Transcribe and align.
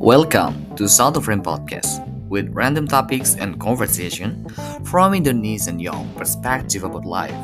Welcome 0.00 0.64
to 0.80 0.88
South 0.88 1.20
of 1.20 1.28
Rain 1.28 1.44
Podcast 1.44 2.00
with 2.32 2.48
random 2.56 2.88
topics 2.88 3.36
and 3.36 3.60
conversation 3.60 4.48
from 4.88 5.12
Indonesian 5.12 5.76
young 5.76 6.08
perspective 6.16 6.88
about 6.88 7.04
life. 7.04 7.36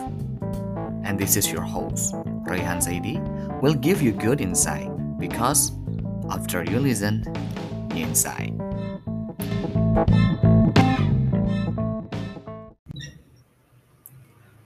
And 1.05 1.21
this 1.21 1.37
is 1.37 1.53
your 1.53 1.61
host, 1.61 2.17
Rayhan 2.49 2.81
Saidi, 2.81 3.21
will 3.61 3.77
give 3.77 4.01
you 4.01 4.17
good 4.17 4.41
insight 4.41 4.89
because 5.21 5.77
after 6.33 6.65
you 6.65 6.81
listen, 6.81 7.29
you 7.93 8.09
insight. 8.09 8.57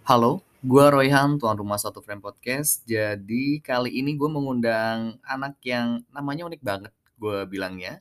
Halo, 0.07 0.47
gue 0.63 0.85
Royhan, 0.95 1.43
tuan 1.43 1.59
rumah 1.59 1.83
Satu 1.83 1.99
Frame 2.07 2.23
Podcast. 2.23 2.87
Jadi 2.87 3.59
kali 3.59 3.99
ini 3.99 4.15
gue 4.15 4.31
mengundang 4.31 5.19
anak 5.27 5.59
yang 5.67 6.07
namanya 6.15 6.47
unik 6.47 6.63
banget, 6.63 6.95
gue 7.21 7.45
bilangnya. 7.45 8.01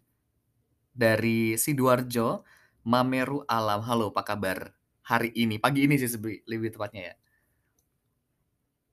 Dari 0.95 1.59
Sidoarjo, 1.59 2.47
Mameru 2.87 3.43
Alam. 3.43 3.83
Halo, 3.83 4.15
apa 4.15 4.23
kabar 4.23 4.71
hari 5.03 5.35
ini? 5.35 5.59
Pagi 5.59 5.83
ini 5.83 5.99
sih 5.99 6.07
lebih 6.47 6.71
tepatnya 6.71 7.11
ya. 7.11 7.15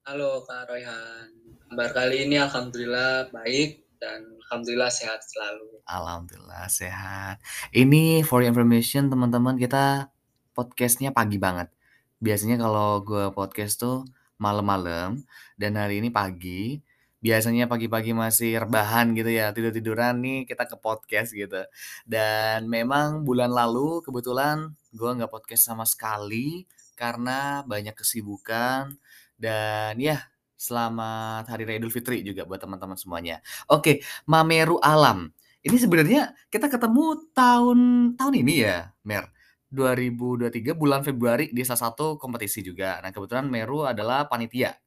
Halo 0.06 0.38
Kak 0.46 0.70
Royhan, 0.70 1.34
kabar 1.66 1.90
kali 1.90 2.30
ini 2.30 2.38
Alhamdulillah 2.38 3.26
baik 3.34 3.90
dan 3.98 4.22
Alhamdulillah 4.46 4.86
sehat 4.86 5.18
selalu. 5.26 5.82
Alhamdulillah 5.82 6.70
sehat. 6.70 7.42
Ini 7.74 8.22
for 8.22 8.38
your 8.38 8.54
information 8.54 9.10
teman-teman 9.10 9.58
kita 9.58 10.14
podcastnya 10.54 11.10
pagi 11.10 11.42
banget. 11.42 11.74
Biasanya 12.22 12.62
kalau 12.62 13.02
gue 13.02 13.34
podcast 13.34 13.82
tuh 13.82 14.06
malam-malam 14.38 15.26
dan 15.58 15.74
hari 15.74 15.98
ini 15.98 16.14
pagi. 16.14 16.85
Biasanya 17.26 17.66
pagi-pagi 17.66 18.14
masih 18.14 18.62
rebahan 18.62 19.10
gitu 19.18 19.26
ya 19.26 19.50
tidur-tiduran 19.50 20.22
nih 20.22 20.46
kita 20.46 20.62
ke 20.70 20.78
podcast 20.78 21.34
gitu. 21.34 21.58
Dan 22.06 22.70
memang 22.70 23.26
bulan 23.26 23.50
lalu 23.50 23.98
kebetulan 24.06 24.70
gue 24.94 25.10
nggak 25.10 25.34
podcast 25.34 25.66
sama 25.66 25.82
sekali 25.82 26.70
karena 26.94 27.66
banyak 27.66 27.98
kesibukan 27.98 28.94
dan 29.34 29.98
ya 29.98 30.22
selamat 30.54 31.50
Hari 31.50 31.66
Raya 31.66 31.82
Idul 31.82 31.90
Fitri 31.90 32.22
juga 32.22 32.46
buat 32.46 32.62
teman-teman 32.62 32.94
semuanya. 32.94 33.42
Oke, 33.74 34.06
Mameru 34.30 34.78
Alam. 34.78 35.34
Ini 35.66 35.82
sebenarnya 35.82 36.30
kita 36.46 36.70
ketemu 36.70 37.26
tahun 37.34 37.78
tahun 38.14 38.34
ini 38.38 38.54
ya, 38.62 38.94
Mer. 39.02 39.34
2023 39.74 40.78
bulan 40.78 41.02
Februari 41.02 41.50
di 41.50 41.66
salah 41.66 41.90
satu 41.90 42.22
kompetisi 42.22 42.62
juga. 42.62 43.02
Nah, 43.02 43.10
kebetulan 43.10 43.50
Meru 43.50 43.82
adalah 43.82 44.30
panitia 44.30 44.78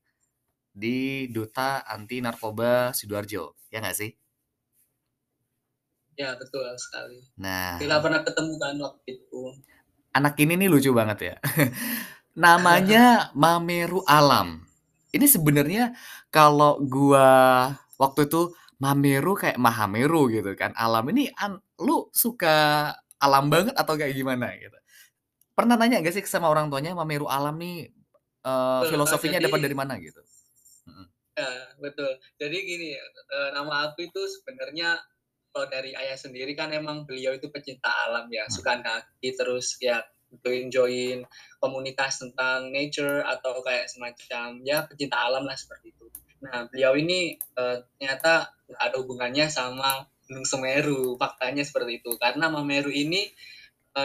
di 0.73 1.27
Duta 1.31 1.83
Anti 1.85 2.21
Narkoba 2.23 2.91
Sidoarjo. 2.95 3.57
Ya 3.73 3.79
nggak 3.83 3.97
sih? 3.97 4.11
Ya 6.19 6.35
betul 6.35 6.67
sekali. 6.75 7.19
Nah, 7.39 7.79
Kita 7.79 7.97
pernah 8.03 8.21
ketemu 8.27 8.53
kan 8.59 8.75
waktu 8.83 9.01
itu. 9.07 9.41
anak 10.13 10.35
ini 10.41 10.53
nih 10.59 10.69
lucu 10.71 10.91
banget 10.91 11.19
ya. 11.33 11.35
Namanya 12.43 13.31
Mameru 13.35 14.03
Alam. 14.05 14.65
Ini 15.15 15.25
sebenarnya 15.25 15.95
kalau 16.29 16.77
gua 16.85 17.29
waktu 17.97 18.29
itu 18.29 18.53
Mameru 18.79 19.33
kayak 19.35 19.59
Mahameru 19.59 20.31
gitu 20.31 20.51
kan. 20.55 20.71
Alam 20.77 21.11
ini 21.15 21.27
an- 21.35 21.61
lu 21.81 22.07
suka 22.15 22.91
alam 23.19 23.51
banget 23.51 23.75
atau 23.75 23.95
kayak 23.99 24.15
gimana 24.15 24.51
gitu. 24.59 24.75
Pernah 25.57 25.75
nanya 25.79 25.99
gak 26.03 26.15
sih 26.15 26.23
sama 26.27 26.47
orang 26.51 26.71
tuanya 26.71 26.95
Mameru 26.95 27.27
Alam 27.27 27.59
nih 27.59 27.91
Betul, 28.79 28.87
filosofinya 28.95 29.39
dapat 29.43 29.59
dari 29.63 29.75
mana 29.75 29.93
gitu? 29.99 30.21
Ya 31.39 31.49
betul. 31.79 32.11
Jadi 32.35 32.57
gini, 32.67 32.89
eh, 32.99 33.49
nama 33.55 33.87
aku 33.87 34.03
itu 34.11 34.21
sebenarnya 34.27 34.99
kalau 35.55 35.65
dari 35.71 35.95
ayah 35.95 36.19
sendiri 36.19 36.51
kan 36.53 36.69
emang 36.75 37.07
beliau 37.07 37.31
itu 37.31 37.47
pecinta 37.47 37.87
alam 37.87 38.27
ya, 38.27 38.43
Hmm. 38.45 38.53
suka 38.53 38.73
kaki 38.83 39.29
terus 39.39 39.79
ya 39.79 40.03
join 40.45 40.69
join 40.69 41.25
komunitas 41.57 42.21
tentang 42.21 42.69
nature 42.69 43.25
atau 43.25 43.65
kayak 43.65 43.89
semacam 43.89 44.61
ya 44.61 44.85
pecinta 44.85 45.17
alam 45.17 45.47
lah 45.47 45.57
seperti 45.57 45.89
itu. 45.95 46.05
Nah 46.45 46.69
beliau 46.69 46.93
ini 46.99 47.33
eh, 47.39 47.77
ternyata 47.97 48.53
ada 48.77 48.95
hubungannya 49.01 49.49
sama 49.49 50.05
Gunung 50.29 50.45
Semeru. 50.45 51.17
Faktanya 51.17 51.65
seperti 51.65 52.03
itu 52.05 52.13
karena 52.21 52.51
Mameru 52.53 52.93
ini 52.93 53.25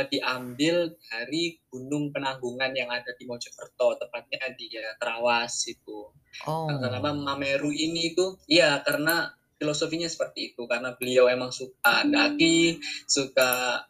eh, 0.00 0.04
diambil 0.10 0.96
dari 0.98 1.58
Gunung 1.70 2.10
Penanggungan 2.10 2.74
yang 2.74 2.90
ada 2.90 3.14
di 3.14 3.24
Mojokerto, 3.28 4.00
tepatnya 4.00 4.50
di 4.58 4.66
ya, 4.72 4.94
Terawas 4.98 5.66
itu. 5.70 6.10
Oh. 6.46 6.66
Kenapa 6.66 7.14
Mameru 7.14 7.70
ini 7.70 8.14
itu? 8.14 8.34
Iya, 8.50 8.82
karena 8.82 9.30
filosofinya 9.58 10.10
seperti 10.10 10.52
itu. 10.52 10.66
Karena 10.66 10.92
beliau 10.98 11.30
emang 11.30 11.54
suka 11.54 12.02
daki, 12.04 12.82
suka 13.06 13.82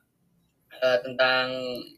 eh, 0.74 0.98
tentang 1.00 1.46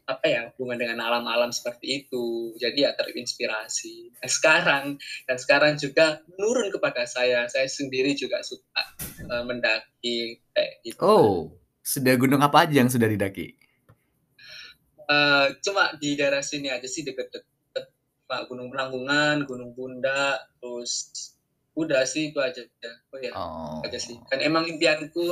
apa 0.07 0.25
ya 0.25 0.41
hubungan 0.55 0.79
dengan 0.87 1.03
alam-alam 1.03 1.51
seperti 1.51 2.05
itu. 2.05 2.55
Jadi 2.57 2.87
ya 2.87 2.95
terinspirasi. 2.95 4.17
Dan 4.17 4.29
sekarang 4.31 4.85
dan 5.27 5.37
sekarang 5.37 5.73
juga 5.75 6.23
menurun 6.31 6.71
kepada 6.71 7.03
saya. 7.03 7.45
Saya 7.51 7.67
sendiri 7.67 8.15
juga 8.15 8.39
suka 8.41 8.81
eh, 9.27 9.43
mendaki 9.43 10.39
kayak 10.55 10.73
gitu. 10.87 10.99
Oh, 11.03 11.51
sudah 11.83 12.13
gunung 12.19 12.43
apa 12.43 12.67
aja 12.67 12.83
yang 12.83 12.91
sudah 12.91 13.07
didaki? 13.07 13.66
Eh, 15.07 15.47
cuma 15.61 15.95
di 15.95 16.13
daerah 16.13 16.43
sini 16.43 16.67
aja 16.67 16.83
sih 16.83 17.01
deket-deket 17.01 17.85
Pak 18.27 18.51
Gunung 18.51 18.67
Penanggungan, 18.67 19.47
Gunung 19.47 19.71
Bunda, 19.71 20.35
terus 20.59 21.15
udah 21.73 22.03
sih 22.03 22.29
itu 22.29 22.39
aja. 22.39 22.59
Oh 23.09 23.17
ya, 23.17 23.31
Oh. 23.31 23.79
aja 23.79 23.95
sih. 23.95 24.19
Dan 24.27 24.43
emang 24.43 24.67
impianku, 24.67 25.31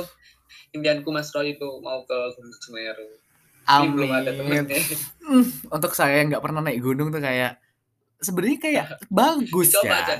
impianku 0.72 1.12
Mas 1.12 1.28
Roy 1.30 1.52
itu 1.52 1.68
mau 1.80 2.00
ke 2.02 2.16
Gunung 2.32 2.56
Semeru. 2.58 3.08
Amin. 3.66 3.98
belum 3.98 4.10
ada 4.14 4.30
temennya. 4.30 4.78
Hmm, 5.26 5.42
untuk 5.74 5.90
saya 5.90 6.22
yang 6.22 6.30
nggak 6.30 6.38
pernah 6.38 6.62
naik 6.62 6.78
gunung 6.78 7.10
tuh 7.10 7.18
kayak 7.18 7.58
sebenarnya 8.16 8.58
kayak 8.62 8.86
bagus 9.10 9.74
Dicoba 9.74 9.90
ya. 9.90 9.98
aja. 10.06 10.16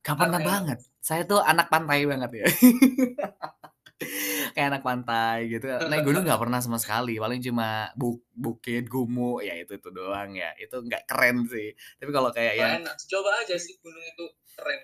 Gak 0.00 0.16
pernah 0.16 0.36
ya? 0.36 0.44
banget. 0.44 0.78
Saya 1.00 1.22
tuh 1.24 1.40
anak 1.40 1.72
pantai 1.72 2.04
banget 2.04 2.30
ya. 2.30 2.44
kayak 4.54 4.68
anak 4.72 4.82
pantai 4.82 5.46
gitu. 5.52 5.66
Naik 5.86 6.02
gunung 6.08 6.24
nggak 6.24 6.40
pernah 6.40 6.60
sama 6.64 6.80
sekali. 6.80 7.20
Paling 7.20 7.40
cuma 7.44 7.92
bu- 7.94 8.24
bukit, 8.32 8.88
gumuk, 8.88 9.44
ya 9.44 9.54
itu 9.56 9.76
itu 9.76 9.88
doang 9.92 10.32
ya. 10.34 10.50
Itu 10.56 10.80
nggak 10.80 11.04
keren 11.08 11.44
sih. 11.46 11.76
Tapi 12.00 12.10
kalau 12.10 12.30
kayak 12.32 12.54
Wah, 12.56 12.62
yang. 12.80 12.82
Coba 13.08 13.30
aja 13.44 13.56
sih 13.60 13.76
gunung 13.80 14.02
itu 14.02 14.24
keren. 14.56 14.80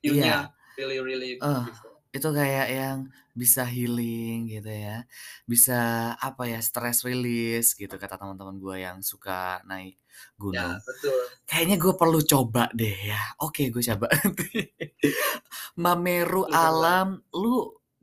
Iya. 0.00 0.12
View-nya 0.12 0.36
really 0.78 0.98
really 1.00 1.30
beautiful. 1.36 1.92
itu 2.10 2.26
kayak 2.34 2.66
yang 2.74 2.98
bisa 3.38 3.62
healing 3.62 4.50
gitu 4.50 4.66
ya 4.66 5.06
bisa 5.46 5.78
apa 6.18 6.42
ya 6.50 6.58
stress 6.58 7.06
release 7.06 7.78
gitu 7.78 7.94
kata 7.94 8.18
teman-teman 8.18 8.58
gue 8.58 8.76
yang 8.82 8.98
suka 8.98 9.62
naik 9.62 9.94
Ya, 9.94 10.26
gunung 10.36 10.74
betul. 10.82 11.20
kayaknya 11.46 11.76
gue 11.78 11.94
perlu 11.94 12.20
coba 12.26 12.66
deh 12.74 13.14
ya 13.14 13.20
oke 13.38 13.70
gue 13.70 13.82
coba 13.94 14.10
Mameru 15.78 16.44
Betul, 16.44 16.50
betul. 16.50 16.58
Alam 16.66 17.08
lu 17.32 17.56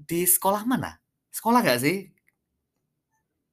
di 0.07 0.23
sekolah 0.23 0.63
mana? 0.63 0.95
Sekolah 1.29 1.59
gak 1.61 1.83
sih? 1.83 2.07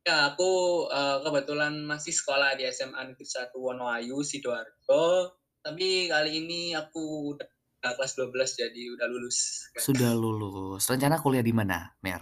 Ya, 0.06 0.31
aku 0.32 0.84
eh, 0.88 1.19
kebetulan 1.26 1.82
masih 1.82 2.15
sekolah 2.15 2.54
di 2.54 2.69
SMA 2.70 3.12
Negeri 3.12 3.26
1 3.26 3.50
Wonoayu, 3.59 4.22
Sidoarjo. 4.22 5.34
Tapi 5.64 6.12
kali 6.12 6.44
ini 6.44 6.76
aku 6.76 7.34
udah 7.34 7.93
kelas 7.93 8.16
12 8.16 8.60
jadi 8.60 8.82
udah 8.97 9.06
lulus. 9.10 9.69
sudah 9.76 10.12
lulus. 10.16 10.88
Rencana 10.88 11.20
kuliah 11.20 11.44
di 11.44 11.53
mana 11.53 11.93
Mer? 12.00 12.20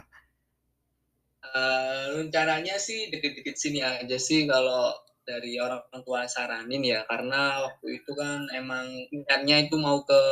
Eh, 1.53 2.05
rencananya 2.17 2.81
sih 2.81 3.13
dikit-dikit 3.13 3.59
sini 3.61 3.85
aja 3.85 4.17
sih 4.17 4.49
kalau 4.49 4.95
dari 5.27 5.59
orang 5.59 5.83
tua 6.07 6.25
saranin 6.31 6.83
ya. 6.87 7.03
Karena 7.07 7.67
waktu 7.67 7.99
itu 8.01 8.11
kan 8.15 8.47
emang 8.55 8.89
niatnya 9.11 9.67
itu 9.67 9.77
mau 9.77 10.07
ke 10.07 10.23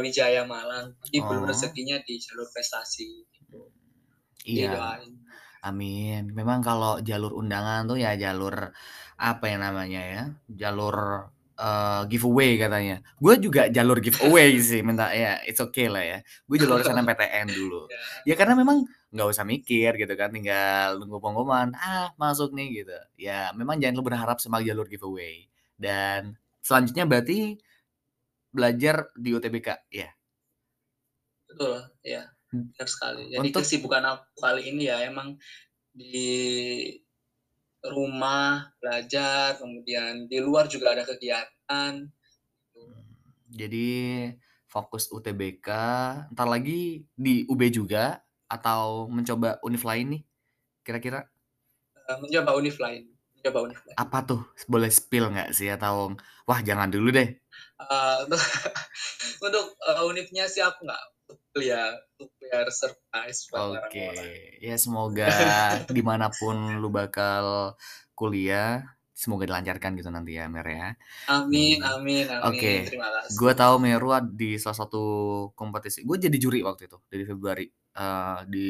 Wijaya 0.00 0.48
Malang 0.48 0.96
tapi 1.04 1.20
Oh. 1.20 1.28
belum 1.28 1.44
rezekinya 1.44 2.00
di 2.00 2.16
jalur 2.16 2.48
prestasi 2.48 3.28
gitu. 3.28 3.68
Jadi 4.42 4.52
iya 4.56 4.72
doain. 4.72 5.12
Amin. 5.62 6.32
Memang 6.34 6.58
kalau 6.64 6.98
jalur 7.04 7.36
undangan 7.38 7.86
tuh 7.86 7.98
ya 8.00 8.16
jalur 8.18 8.72
apa 9.14 9.44
ya 9.46 9.56
namanya 9.60 10.02
ya? 10.02 10.22
Jalur 10.50 11.28
eh, 11.54 12.02
giveaway 12.10 12.58
katanya. 12.58 12.98
Gue 13.20 13.38
juga 13.38 13.68
jalur 13.70 14.02
giveaway 14.02 14.58
sih, 14.72 14.82
minta 14.82 15.12
ya 15.14 15.38
it's 15.46 15.62
okay 15.62 15.86
lah 15.86 16.02
ya. 16.02 16.18
Gue 16.48 16.56
jalur 16.58 16.82
SNMPTN 16.82 17.46
dulu. 17.52 17.86
Ya 17.86 18.00
Ya, 18.32 18.34
karena 18.34 18.58
memang 18.58 18.82
nggak 19.12 19.28
usah 19.28 19.44
mikir 19.46 19.94
gitu 20.00 20.14
kan, 20.18 20.32
tinggal 20.32 20.98
nunggu 20.98 21.20
pengumuman, 21.22 21.76
ah 21.78 22.10
masuk 22.18 22.50
nih 22.56 22.82
gitu. 22.82 22.96
Ya 23.20 23.52
memang 23.54 23.78
jangan 23.78 23.94
lu 24.00 24.02
berharap 24.02 24.40
sama 24.42 24.58
jalur 24.64 24.88
giveaway. 24.90 25.46
Dan 25.78 26.34
selanjutnya 26.64 27.06
berarti 27.06 27.60
belajar 28.52 29.08
di 29.16 29.32
UTBK, 29.32 29.68
ya. 29.90 30.12
betul 31.48 31.84
ya 32.00 32.32
Hmm. 32.52 32.68
benar 32.76 32.88
sekali. 32.88 33.22
Jadi 33.32 33.48
Untuk- 33.48 33.64
kesibukan 33.64 34.04
aku 34.04 34.40
kali 34.40 34.68
ini 34.72 34.88
ya 34.88 35.04
emang 35.08 35.40
di 35.92 36.20
rumah 37.80 38.72
belajar, 38.76 39.56
kemudian 39.56 40.28
di 40.28 40.36
luar 40.40 40.68
juga 40.68 40.92
ada 40.92 41.04
kegiatan. 41.08 42.08
Jadi 43.52 43.88
fokus 44.68 45.08
UTBK, 45.12 45.68
ntar 46.32 46.48
lagi 46.48 47.04
di 47.12 47.44
UB 47.48 47.68
juga 47.68 48.20
atau 48.48 49.08
mencoba 49.12 49.60
univ 49.64 49.84
lain 49.84 50.06
nih, 50.16 50.22
kira-kira? 50.80 51.28
Eee, 52.08 52.16
mencoba 52.20 52.56
univ 52.56 52.76
lain 52.80 53.12
mencoba 53.42 53.58
univ 53.66 53.80
lain. 53.82 53.96
Apa 53.98 54.18
tuh? 54.22 54.40
Boleh 54.70 54.86
spill 54.88 55.26
nggak 55.34 55.50
sih? 55.50 55.66
Atau, 55.66 56.14
wah 56.46 56.60
jangan 56.62 56.86
dulu 56.88 57.10
deh? 57.10 57.41
Eee, 57.90 58.16
untuk 58.26 58.40
untuk, 59.46 59.66
eee, 59.88 60.02
univnya 60.10 60.44
sih 60.52 60.62
aku 60.64 60.78
nggak 60.86 61.02
untuk 61.28 62.30
biar 62.40 62.66
surprise 62.70 63.40
Oke, 63.52 64.00
orang-orang. 64.00 64.30
ya 64.64 64.72
semoga 64.80 65.24
di 65.94 66.00
mana 66.00 66.32
pun 66.32 66.80
lu 66.80 66.88
bakal 66.88 67.76
kuliah, 68.16 68.80
semoga 69.12 69.44
dilancarkan 69.44 69.92
gitu 70.00 70.08
nanti 70.08 70.40
ya, 70.40 70.48
Mer, 70.48 70.64
ya. 70.72 70.86
Amin 71.36 71.78
Hmm, 71.78 71.92
amin 71.94 72.26
amin, 72.38 72.74
oke, 72.74 72.74
terima 72.86 73.08
gua 73.28 73.52
kasih. 73.54 73.54
tahu 73.56 73.74
Meru 73.84 74.08
di 74.32 74.56
salah 74.56 74.78
satu 74.84 74.98
kompetisi 75.58 76.04
gua 76.08 76.16
jadi 76.16 76.36
juri 76.40 76.60
waktu 76.64 76.88
itu, 76.88 76.96
dari 77.12 77.24
Februari, 77.28 77.66
eee, 77.96 78.38
di 78.48 78.66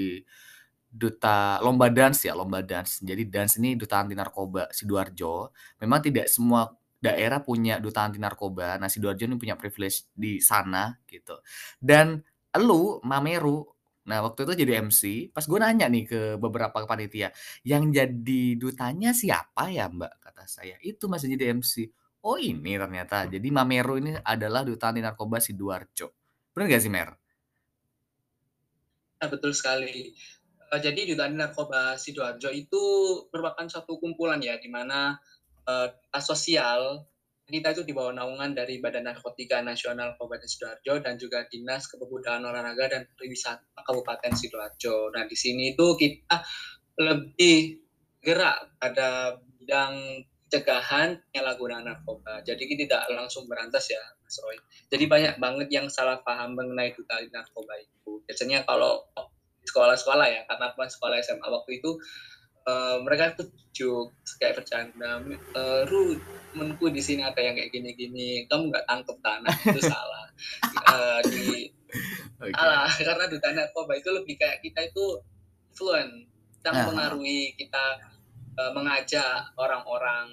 duta 0.92 1.62
lomba 1.64 1.88
dance 1.88 2.28
ya, 2.28 2.34
lomba 2.36 2.60
dance. 2.66 3.00
Jadi 3.06 3.22
dance 3.30 3.56
ini 3.62 3.74
duta 3.80 4.02
anti 4.02 4.14
narkoba 4.18 4.68
Sidoarjo. 4.74 5.50
Memang 5.80 6.00
tidak 6.04 6.26
semua 6.28 6.68
daerah 7.02 7.42
punya 7.42 7.82
duta 7.82 8.06
anti 8.06 8.22
narkoba. 8.22 8.78
Nah, 8.78 8.86
Sidoarjo 8.86 9.26
ini 9.26 9.36
punya 9.40 9.58
privilege 9.58 10.06
di 10.14 10.38
sana, 10.38 10.94
gitu. 11.10 11.42
Dan 11.82 12.22
elu, 12.54 13.02
Mameru, 13.02 13.66
nah 14.06 14.22
waktu 14.22 14.46
itu 14.46 14.52
jadi 14.66 14.82
MC, 14.86 15.30
pas 15.34 15.42
gua 15.50 15.66
nanya 15.66 15.86
nih 15.90 16.04
ke 16.06 16.20
beberapa 16.38 16.86
panitia, 16.86 17.34
"Yang 17.66 17.84
jadi 17.98 18.42
dutanya 18.58 19.10
siapa 19.14 19.70
ya, 19.74 19.90
Mbak?" 19.90 20.12
Kata 20.22 20.44
saya, 20.46 20.78
"Itu 20.82 21.10
Mas, 21.10 21.26
yang 21.26 21.34
jadi 21.38 21.58
MC." 21.58 21.90
"Oh 22.22 22.38
ini 22.38 22.78
ternyata, 22.78 23.26
jadi 23.26 23.48
Mameru 23.50 23.98
ini 23.98 24.14
adalah 24.22 24.62
duta 24.62 24.90
anti 24.94 25.02
narkoba 25.02 25.42
Sidoarjo." 25.42 26.06
Bener 26.54 26.66
nggak 26.70 26.82
sih, 26.86 26.92
Mer? 26.92 27.18
Ya, 29.20 29.26
betul 29.30 29.52
sekali. 29.54 30.14
Eee, 30.72 30.80
jadi 30.80 31.00
duta 31.14 31.28
anti 31.28 31.36
narkoba 31.38 31.94
Sidoarjo 32.00 32.48
itu 32.54 32.82
merupakan 33.30 33.66
suatu 33.68 33.98
kumpulan 34.02 34.40
ya, 34.40 34.56
di 34.58 34.66
mana, 34.72 35.14
eee, 35.66 35.86
dinas 35.90 36.24
sosial 36.24 37.06
kita 37.52 37.76
itu 37.76 37.82
di 37.84 37.92
bawah 37.92 38.16
naungan 38.16 38.56
dari 38.56 38.80
Badan 38.80 39.04
Narkotika 39.04 39.60
Nasional 39.60 40.16
Kabupaten 40.16 40.48
Sidoarjo 40.48 41.04
dan 41.04 41.20
juga 41.20 41.44
Dinas 41.52 41.84
Kepemudaan 41.84 42.48
Olahraga 42.48 42.88
dan 42.96 43.04
Pariwisata 43.12 43.84
Kabupaten 43.84 44.32
Sidoarjo. 44.32 45.12
Nah, 45.12 45.28
di 45.28 45.36
sini 45.36 45.76
itu 45.76 45.86
kita 46.00 46.40
lebih 46.96 47.82
gerak 48.24 48.78
pada 48.80 49.36
bidang 49.60 50.24
pencegahan 50.52 51.16
penyalahgunaan 51.32 51.88
narkoba. 51.88 52.44
Jadi 52.44 52.68
kita 52.68 52.84
tidak 52.84 53.04
langsung 53.16 53.48
berantas 53.48 53.88
ya, 53.88 54.00
Mas 54.20 54.36
Roy. 54.44 54.56
Jadi 54.92 55.04
banyak 55.08 55.34
banget 55.40 55.68
yang 55.72 55.88
salah 55.88 56.20
paham 56.20 56.52
mengenai 56.52 56.92
duta 56.92 57.20
narkoba 57.32 57.72
itu. 57.80 58.20
Biasanya 58.28 58.68
kalau 58.68 59.00
sekolah-sekolah 59.64 60.28
ya, 60.28 60.44
karena 60.44 60.72
sekolah 60.76 61.16
SMA 61.24 61.48
waktu 61.48 61.80
itu, 61.80 61.96
eee, 62.68 62.96
mereka 63.06 63.24
tuh 63.38 63.48
jokes 63.76 64.36
kayak 64.40 64.54
bercanda, 64.62 65.22
eee, 65.56 65.80
"Ru, 65.90 66.18
temenku 66.52 66.86
di 66.92 67.00
sini 67.04 67.22
ada 67.24 67.40
yang 67.40 67.56
kayak 67.58 67.72
gini-gini, 67.74 68.44
kamu 68.50 68.70
nggak 68.72 68.86
tangkep 68.88 69.18
kan?" 69.24 69.40
Nah, 69.46 69.54
itu 69.66 69.80
salah. 69.92 70.26
Eee, 70.90 71.20
di 71.32 71.44
salah, 72.56 72.88
karena 73.08 73.24
duta 73.32 73.48
narkoba 73.56 73.92
itu 74.00 74.10
lebih 74.18 74.34
kayak 74.40 74.58
kita 74.64 74.80
itu 74.90 75.04
influence, 75.72 76.28
kita 76.60 76.70
Nah, 76.70 76.90
heeh. 76.94 77.18
mempengaruhi, 77.18 77.40
kita, 77.60 77.84
eee, 78.60 78.72
mengajak 78.76 79.52
orang-orang, 79.64 80.26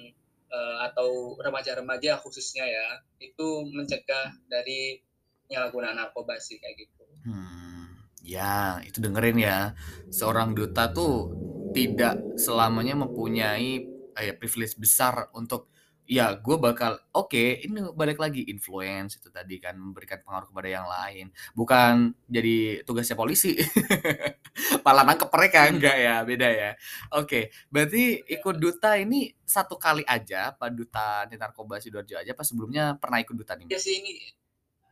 eee, 0.54 0.76
atau 0.88 1.36
remaja-remaja 1.44 2.12
khususnya 2.22 2.64
ya, 2.68 2.88
itu 3.22 3.48
mencegah 3.76 4.28
dari 4.52 5.00
penyalahgunaan 5.48 5.96
narkoba 6.00 6.34
sih, 6.40 6.56
kayak 6.62 6.76
gitu. 6.88 7.04
Hmm, 7.24 8.00
ya 8.24 8.80
itu 8.88 8.98
dengerin 9.04 9.36
ya, 9.44 9.58
seorang 10.08 10.56
duta 10.56 10.88
tuh 10.96 11.36
tidak 11.74 12.26
selamanya 12.36 12.94
mempunyai, 12.98 13.86
eee, 14.18 14.32
privilege 14.38 14.76
besar 14.80 15.28
untuk, 15.36 15.70
ya 16.10 16.34
gua 16.40 16.58
bakal 16.58 16.98
oke, 17.14 17.38
ini 17.62 17.86
balik 17.94 18.18
lagi 18.18 18.42
influence 18.50 19.18
itu 19.22 19.30
tadi 19.30 19.62
kan, 19.62 19.78
memberikan 19.78 20.18
pengaruh 20.26 20.50
kepada 20.50 20.68
yang 20.70 20.86
lain, 20.90 21.30
bukan 21.54 22.14
jadi 22.26 22.82
tugasnya 22.86 23.14
polisi, 23.18 23.54
malah 24.86 25.04
nangkep 25.06 25.30
mereka, 25.30 25.58
Mhm. 25.66 25.72
enggak 25.78 25.96
ya, 26.00 26.16
beda 26.26 26.48
ya. 26.50 26.70
Oke, 27.14 27.50
berarti 27.70 28.22
Iya. 28.26 28.42
ikut 28.42 28.56
duta 28.58 28.90
ini 28.98 29.30
1 29.46 29.76
kali 29.78 30.02
aja, 30.06 30.50
apa 30.54 30.66
duta 30.74 31.26
anti 31.26 31.36
narkoba 31.38 31.78
Sidoarjo 31.78 32.16
aja, 32.18 32.30
apa 32.34 32.42
sebelumnya 32.46 32.98
pernah 32.98 33.18
ikut 33.22 33.36
duta 33.38 33.54
nih, 33.54 33.66
Mbak? 33.70 33.82
sih, 33.82 33.94
ini 34.02 34.12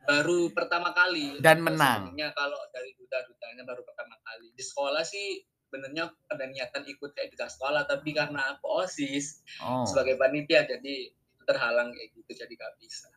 baru 0.09 0.51
pertama 0.55 0.91
kali, 0.97 1.37
Dan 1.43 1.59
menang? 1.67 2.15
kalau 2.35 2.61
dari 2.73 2.91
duta-dutanya 2.97 3.63
baru 3.67 3.83
pertama 3.85 4.17
kali. 4.25 4.51
Di 4.57 4.63
sekolah 4.65 5.05
sih 5.05 5.43
sebenarnya 5.69 6.09
ada 6.33 6.45
niatan 6.49 6.89
ikut 6.89 7.13
kayak 7.13 7.37
duta 7.37 7.45
sekolah, 7.45 7.85
tapi 7.85 8.17
karena 8.17 8.57
aku 8.57 8.65
OSIS 8.81 9.45
Oh. 9.61 9.85
sebagai 9.85 10.17
panitia, 10.17 10.65
jadi 10.65 11.13
terhalang 11.45 11.93
kayak 11.93 12.17
gitu, 12.17 12.41
jadi 12.41 12.53
nggak 12.57 12.75
bisa. 12.81 13.13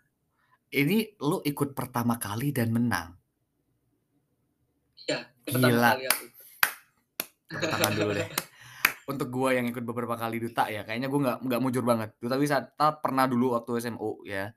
Ini 0.71 1.15
lu 1.23 1.39
ikut 1.47 1.71
pertama 1.71 2.19
kali 2.19 2.51
dan 2.51 2.75
menang? 2.75 3.15
Iya, 5.07 5.31
ini 5.47 5.55
pertama 5.55 5.71
Gila. 5.71 5.89
kali 5.95 6.03
aku 6.11 6.23
dulu 7.95 8.11
deh. 8.15 8.27
Untuk 9.07 9.27
gua 9.31 9.49
yang 9.55 9.67
ikut 9.67 9.83
beberapa 9.83 10.15
kali 10.15 10.39
duta 10.39 10.67
ya, 10.67 10.83
kayaknya 10.83 11.07
gua 11.07 11.19
nggak 11.23 11.37
nggak 11.47 11.61
mujur 11.63 11.83
banget. 11.83 12.15
Duta 12.19 12.35
wisata 12.35 12.99
pernah 12.99 13.27
dulu 13.27 13.55
waktu 13.55 13.79
SMU 13.79 14.23
ya, 14.27 14.51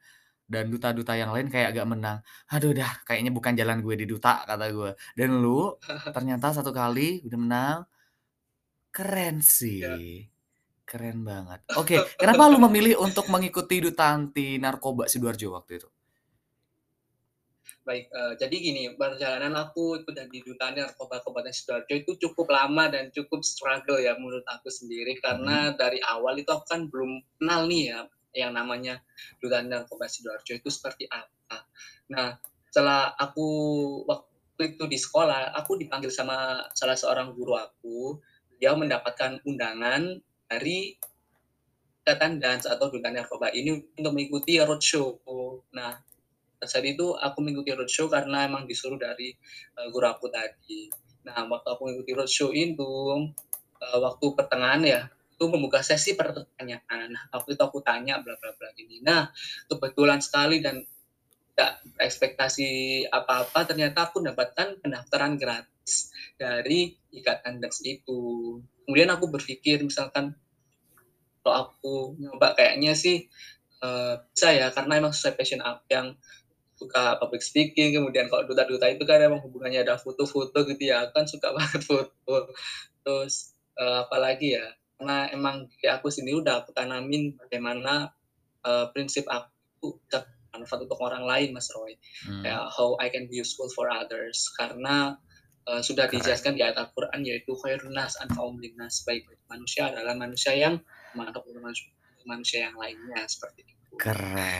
dan 0.50 0.68
duta-duta 0.72 1.12
yang 1.18 1.30
lain 1.34 1.48
kayak 1.52 1.74
agak 1.76 1.86
menang. 1.88 2.18
"Aduh 2.52 2.72
dah, 2.76 2.92
kayaknya 3.06 3.30
bukan 3.34 3.54
jalan 3.60 3.78
gue 3.84 3.94
di 4.00 4.06
duta," 4.08 4.44
kata 4.48 4.66
gua. 4.74 4.90
Dan 5.18 5.40
lu 5.42 5.74
ternyata 6.14 6.54
1 6.56 6.70
kali 6.74 7.24
udah 7.26 7.38
menang 7.40 7.78
keren 8.94 9.42
sih, 9.42 10.30
keren 10.86 11.26
banget. 11.26 11.60
Oke, 11.74 12.06
kenapa 12.20 12.46
lu 12.52 12.58
memilih 12.62 13.00
untuk 13.02 13.26
mengikuti 13.32 13.82
duta 13.82 14.14
anti 14.14 14.58
narkoba 14.62 15.10
Sidoarjo 15.10 15.50
waktu 15.58 15.72
itu? 15.82 15.88
Baik, 17.84 18.08
eee, 18.16 18.32
jadi 18.40 18.56
gini, 18.64 18.82
perjalanan 18.96 19.52
aku 19.60 20.00
ikut 20.00 20.16
jadi 20.16 20.38
duta 20.40 20.72
anti 20.72 20.80
narkoba 20.80 21.20
Kabupaten 21.20 21.52
Sidoarjo 21.52 21.92
itu 22.00 22.12
cukup 22.16 22.48
lama 22.48 22.88
dan 22.88 23.12
cukup 23.12 23.44
struggle 23.44 24.00
ya 24.00 24.16
menurut 24.16 24.40
aku 24.48 24.72
sendiri, 24.72 25.20
karena 25.20 25.68
dari 25.76 26.00
awal 26.00 26.40
itu 26.40 26.48
aku 26.48 26.64
kan 26.64 26.88
belum 26.88 27.20
kenal 27.36 27.68
nih 27.68 27.92
ya, 27.92 28.00
yang 28.34 28.52
namanya 28.52 29.00
anti 29.38 29.70
narkoba 29.70 30.10
Sidoarjo 30.10 30.58
itu 30.58 30.68
seperti 30.68 31.06
apa. 31.06 31.64
Nah, 32.10 32.36
setelah 32.68 33.14
aku 33.14 33.46
waktu 34.04 34.74
itu 34.74 34.84
di 34.90 34.98
sekolah, 34.98 35.54
aku 35.54 35.78
dipanggil 35.78 36.10
sama 36.10 36.66
salah 36.74 36.98
seorang 36.98 37.32
guru 37.32 37.54
aku, 37.54 38.18
dia 38.58 38.74
mendapatkan 38.74 39.38
undangan 39.46 40.18
dari 40.50 40.98
Ikatan 42.04 42.36
Dance 42.36 42.68
atau 42.68 42.92
Anti 42.92 43.00
Narkoba 43.00 43.48
ini 43.56 43.80
untuk 43.96 44.12
mengikuti 44.12 44.60
roadshow. 44.60 45.16
Nah, 45.72 45.96
saat 46.60 46.84
itu 46.84 47.16
aku 47.16 47.40
mengikuti 47.40 47.72
roadshow 47.72 48.12
karena 48.12 48.44
emang 48.44 48.68
disuruh 48.68 49.00
dari, 49.00 49.32
eee, 49.78 49.88
guru 49.88 50.04
aku 50.12 50.28
tadi. 50.28 50.92
Nah, 51.24 51.48
waktu 51.48 51.64
aku 51.64 51.80
mengikuti 51.88 52.12
roadshow 52.12 52.52
itu, 52.52 52.92
eee, 53.80 53.98
waktu 54.04 54.26
pertengahan 54.36 54.82
ya, 54.84 55.00
itu 55.34 55.44
membuka 55.50 55.82
sesi 55.82 56.14
pertanyaan. 56.14 57.10
Nah, 57.10 57.24
waktu 57.34 57.58
itu 57.58 57.62
aku 57.66 57.82
tanya 57.82 58.22
bla 58.22 58.38
bla 58.38 58.50
bla 58.54 58.70
gini. 58.78 59.02
Nah, 59.02 59.26
kebetulan 59.66 60.22
sekali 60.22 60.62
dan 60.62 60.86
nggak 61.54 61.72
ekspektasi 62.02 62.70
apa-apa, 63.10 63.66
ternyata 63.66 64.10
aku 64.10 64.22
mendapatkan 64.22 64.78
pendaftaran 64.82 65.38
gratis 65.38 66.10
dari 66.38 66.94
Ikatan 67.14 67.62
Dance 67.62 67.82
itu. 67.86 68.58
Kemudian 68.86 69.10
aku 69.14 69.30
berpikir 69.30 69.82
misalkan 69.82 70.34
kalau 71.44 71.70
aku 71.70 71.94
nyoba 72.18 72.56
kayaknya 72.56 72.96
sih, 72.96 73.28
eee, 73.84 74.14
bisa 74.32 74.48
ya, 74.50 74.66
karena 74.72 74.98
emang 74.98 75.12
sesuai 75.12 75.36
passion 75.38 75.60
aku 75.62 75.84
yang 75.92 76.16
suka 76.74 77.20
public 77.22 77.42
speaking, 77.44 77.94
kemudian 77.94 78.26
kalau 78.26 78.44
duta-duta 78.48 78.90
itu 78.90 79.04
kan 79.06 79.22
emang 79.22 79.40
hubungannya 79.44 79.86
ada 79.86 79.94
foto-foto 80.00 80.66
gitu 80.66 80.90
ya, 80.90 81.06
kan 81.14 81.24
suka 81.28 81.52
banget 81.56 81.82
foto. 81.86 82.50
Terus, 83.04 83.54
eee, 83.78 83.96
apalagi 84.08 84.58
ya, 84.58 84.66
karena 85.04 85.28
emang 85.36 85.68
di 85.68 85.84
aku 85.84 86.08
sendiri 86.08 86.40
udah 86.40 86.64
aku 86.64 86.72
tanamin 86.72 87.36
bagaimana, 87.36 88.08
eee, 88.64 88.86
prinsip 88.96 89.28
aku 89.28 90.00
bisa 90.08 90.24
bermanfaat 90.48 90.80
untuk 90.88 91.00
orang 91.04 91.28
lain, 91.28 91.52
Mas 91.52 91.68
Roy. 91.76 91.92
Mmm. 92.24 92.40
Kayak 92.40 92.72
how 92.72 92.96
I 93.04 93.12
can 93.12 93.28
be 93.28 93.36
useful 93.36 93.68
for 93.76 93.92
others. 93.92 94.48
Karena, 94.56 95.12
eee, 95.68 95.82
sudah 95.84 96.08
Keren. 96.08 96.20
dijelaskan 96.24 96.56
di 96.56 96.64
ayat 96.64 96.80
Al-Qur'an 96.80 97.20
yaitu 97.20 97.52
khairun 97.60 97.92
nas 97.92 98.16
anfa'uhum 98.16 98.56
linnas, 98.64 99.04
sebaik-baik 99.04 99.44
manusia 99.52 99.92
adalah 99.92 100.16
manusia 100.16 100.56
yang 100.56 100.80
bermanfaat 101.12 101.44
untuk 102.16 102.26
manusia 102.26 102.58
yang 102.64 102.76
lainnya, 102.80 103.20
seperti 103.28 103.60
itu. 103.68 104.00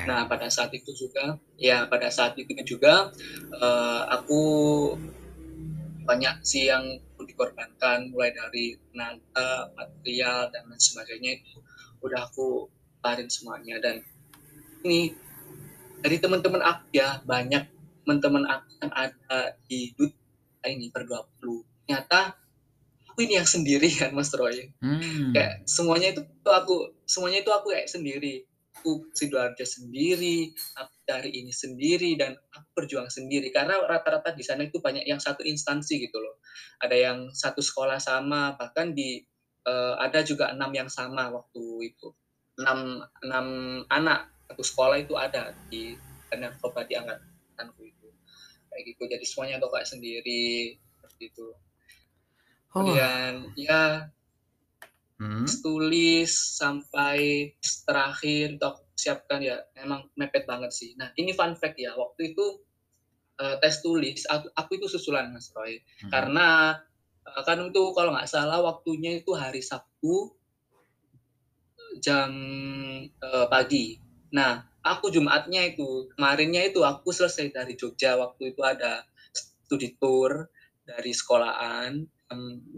Nah, 0.07 0.25
Keren. 0.25 0.29
pada 0.29 0.49
saat 0.53 0.71
itu 0.77 0.91
juga 0.97 1.41
ya 1.57 1.89
pada 1.89 2.09
saat 2.13 2.37
itu 2.37 2.53
juga, 2.69 3.09
eee, 3.57 4.03
aku 4.13 4.43
banyak 6.04 6.44
sih 6.44 6.68
yang 6.68 6.84
dikorbankan, 7.16 8.12
mulai 8.12 8.30
dari 8.30 8.76
tenaga, 8.92 9.73
material, 9.75 10.52
dan 10.52 10.68
lain 10.68 10.80
sebagainya 10.80 11.40
itu 11.40 11.58
udah 12.04 12.28
aku 12.28 12.68
keluarin 13.00 13.28
semuanya 13.32 13.80
dan 13.80 14.04
ini 14.84 15.16
dari 16.04 16.20
teman-teman 16.20 16.61
aku 16.61 16.92
ya, 16.92 17.25
banyak 17.25 17.64
teman-teman 18.04 18.44
aku 18.44 18.68
yang 18.84 18.92
ada 18.92 19.56
di 19.64 19.96
duta 19.96 20.68
ini, 20.68 20.92
per-20. 20.92 21.64
ternyata 21.84 22.37
aku 23.08 23.18
ini 23.25 23.40
yang 23.40 23.49
sendirian 23.49 24.12
Mas 24.12 24.28
Roy 24.37 24.68
Hmm. 24.84 25.32
kayak 25.32 25.64
semuanya 25.64 26.12
itu 26.12 26.20
aku 26.44 26.92
semuanya 27.08 27.40
itu 27.40 27.49
aku 27.49 27.73
kayak 27.73 27.88
sendiri 27.88 28.44
aku 28.75 29.07
sidoarjo 29.14 29.62
sendiri 29.62 30.50
aku 30.75 30.95
cari 31.07 31.31
ini 31.31 31.54
sendiri 31.54 32.19
dan 32.19 32.35
aku 32.35 32.83
berjuang 32.83 33.07
sendiri. 33.07 33.54
Karena 33.54 33.78
rata-rata 33.78 34.35
di 34.35 34.43
sana 34.43 34.66
itu 34.66 34.83
banyak 34.83 35.07
yang 35.07 35.23
satu 35.23 35.47
instansi 35.47 36.02
gitu 36.02 36.19
loh. 36.19 36.43
Ada 36.83 36.97
yang 36.99 37.19
satu 37.31 37.62
sekolah 37.62 38.02
sama 38.02 38.59
bahkan 38.59 38.90
di 38.90 39.23
uh, 39.69 39.95
ada 40.00 40.26
juga 40.26 40.50
enam 40.50 40.75
yang 40.75 40.90
sama 40.90 41.31
waktu 41.31 41.95
itu. 41.95 42.11
Enam 42.59 43.07
enam 43.23 43.47
anak 43.88 44.35
satu 44.50 44.62
sekolah 44.66 44.97
itu 44.99 45.14
ada 45.14 45.54
di 45.71 45.95
narkoba 46.35 46.83
di 46.83 46.99
angkatanku 46.99 47.81
itu. 47.87 48.09
Kayak 48.69 48.83
gitu. 48.90 49.02
Jadi 49.07 49.25
semuanya 49.25 49.62
kayak 49.62 49.87
sendiri 49.87 50.75
seperti 50.99 51.31
itu. 51.31 51.47
Oh. 52.75 52.83
kemudian 52.83 53.54
ya 53.54 54.11
Hmm. 55.14 55.47
tulis 55.62 56.59
sampai 56.59 57.54
terakhir 57.87 58.59
untuk 58.59 58.90
siapkan 58.99 59.38
ya 59.38 59.62
emang 59.78 60.11
mepet 60.18 60.42
banget 60.42 60.75
sih. 60.75 60.99
Nah 60.99 61.14
ini 61.14 61.30
fun 61.30 61.54
fact 61.54 61.78
ya 61.78 61.94
waktu 61.94 62.35
itu 62.35 62.47
uh, 63.38 63.56
tes 63.62 63.78
tulis 63.78 64.26
aku, 64.26 64.50
aku 64.54 64.71
itu 64.83 64.87
susulan 64.90 65.30
mas 65.30 65.50
Roy 65.54 65.78
Hmm. 66.02 66.11
karena 66.11 66.49
uh, 67.25 67.42
kan 67.47 67.62
itu 67.62 67.83
kalau 67.94 68.11
nggak 68.11 68.30
salah 68.30 68.59
waktunya 68.59 69.23
itu 69.23 69.30
hari 69.38 69.62
Sabtu 69.62 70.35
jam 72.02 72.30
uh, 73.23 73.47
pagi. 73.47 74.02
Nah 74.35 74.66
aku 74.83 75.14
Jumatnya 75.14 75.62
itu 75.64 76.11
kemarinnya 76.14 76.66
itu 76.66 76.83
aku 76.83 77.14
selesai 77.14 77.54
dari 77.54 77.78
Jogja 77.78 78.18
waktu 78.18 78.50
itu 78.50 78.61
ada 78.66 79.06
studi 79.30 79.94
tour 79.97 80.50
dari 80.85 81.12
sekolahan 81.14 82.04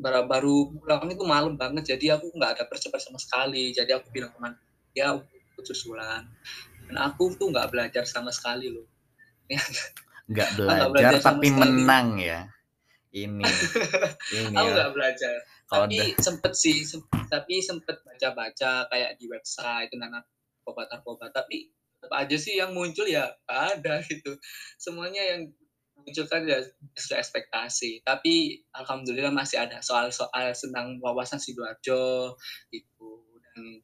baru, 0.03 0.23
baru 0.27 0.57
pulang 0.79 1.09
itu 1.11 1.25
malam 1.25 1.55
banget 1.55 1.97
jadi 1.97 2.19
aku 2.19 2.35
nggak 2.35 2.59
ada 2.59 2.65
persiapan 2.67 3.01
sama 3.01 3.19
sekali 3.23 3.71
jadi 3.71 3.99
aku 3.99 4.11
bilang 4.11 4.35
teman 4.35 4.53
ya 4.93 5.15
aku 5.15 5.61
susulan 5.63 6.27
dan 6.87 6.97
aku 6.99 7.35
tuh 7.39 7.51
nggak 7.51 7.71
belajar 7.71 8.03
sama 8.07 8.35
sekali 8.35 8.71
loh 8.71 8.87
Nggak 10.27 10.49
Aku 10.59 10.59
nggak 10.59 10.91
belajar 10.91 10.91
belajar 10.91 11.23
tapi 11.23 11.47
sekali. 11.55 11.61
menang 11.63 12.09
ya. 12.19 12.41
Ini. 13.15 13.47
Ini 14.35 14.57
aku 14.59 14.67
ya. 14.67 14.75
nggak 14.75 14.91
belajar 14.93 15.35
tapi 15.67 15.99
udah 15.99 16.23
sempet 16.23 16.53
sih 16.55 16.87
sempet, 16.87 17.27
tapi 17.27 17.59
sempet 17.59 17.99
baca-baca 18.07 18.87
kayak 18.87 19.19
di 19.19 19.27
website 19.27 19.91
itu 19.91 19.99
nana 19.99 20.23
obat 20.63 20.87
narkoba 20.87 21.27
tapi 21.35 21.75
tetap 21.99 22.13
aja 22.15 22.37
sih 22.39 22.55
yang 22.55 22.71
muncul 22.71 23.03
ya 23.03 23.35
ada 23.51 23.99
gitu 24.07 24.39
semuanya 24.79 25.23
yang 25.27 25.51
muncul 26.07 26.25
kan 26.31 26.47
ya 26.47 26.63
sesuai 26.95 27.19
ekspektasi. 27.19 28.07
Tapi 28.07 28.63
alhamdulillah 28.71 29.35
masih 29.35 29.59
ada 29.59 29.83
soal-soal 29.83 30.55
tentang 30.55 31.03
wawasan 31.03 31.43
sidoarjo 31.43 32.39
gitu. 32.71 33.11
Dan 33.43 33.83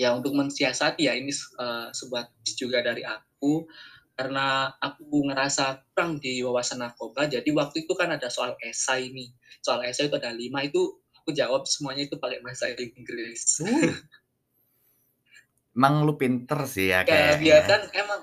ya 0.00 0.16
untuk 0.16 0.32
mensiasati 0.32 1.04
ya 1.04 1.12
ini 1.12 1.30
uh, 1.60 1.92
sebuah 1.92 2.32
juga 2.56 2.80
dari 2.80 3.04
aku. 3.04 3.68
Karena 4.16 4.72
aku 4.80 5.28
ngerasa 5.28 5.92
kurang 5.92 6.16
di 6.16 6.40
wawasan 6.40 6.80
narkoba 6.80 7.28
jadi 7.28 7.52
waktu 7.52 7.84
itu 7.84 7.92
kan 7.92 8.08
ada 8.08 8.32
soal 8.32 8.56
esai 8.64 9.12
nih 9.12 9.28
soal 9.60 9.84
esai 9.84 10.08
itu 10.08 10.16
ada 10.16 10.32
lima 10.32 10.64
itu 10.64 11.04
aku 11.20 11.36
jawab 11.36 11.68
semuanya 11.68 12.08
itu 12.08 12.16
pakai 12.16 12.40
bahasa 12.40 12.72
Inggris. 12.72 13.60
Uh. 13.60 13.92
Emang 15.76 16.08
lu 16.08 16.16
pinter 16.16 16.64
sih 16.64 16.88
ya 16.96 17.04
kayak 17.04 17.12
kayaknya. 17.12 17.44
biar 17.44 17.62
kan 17.68 17.82
emang. 17.92 18.20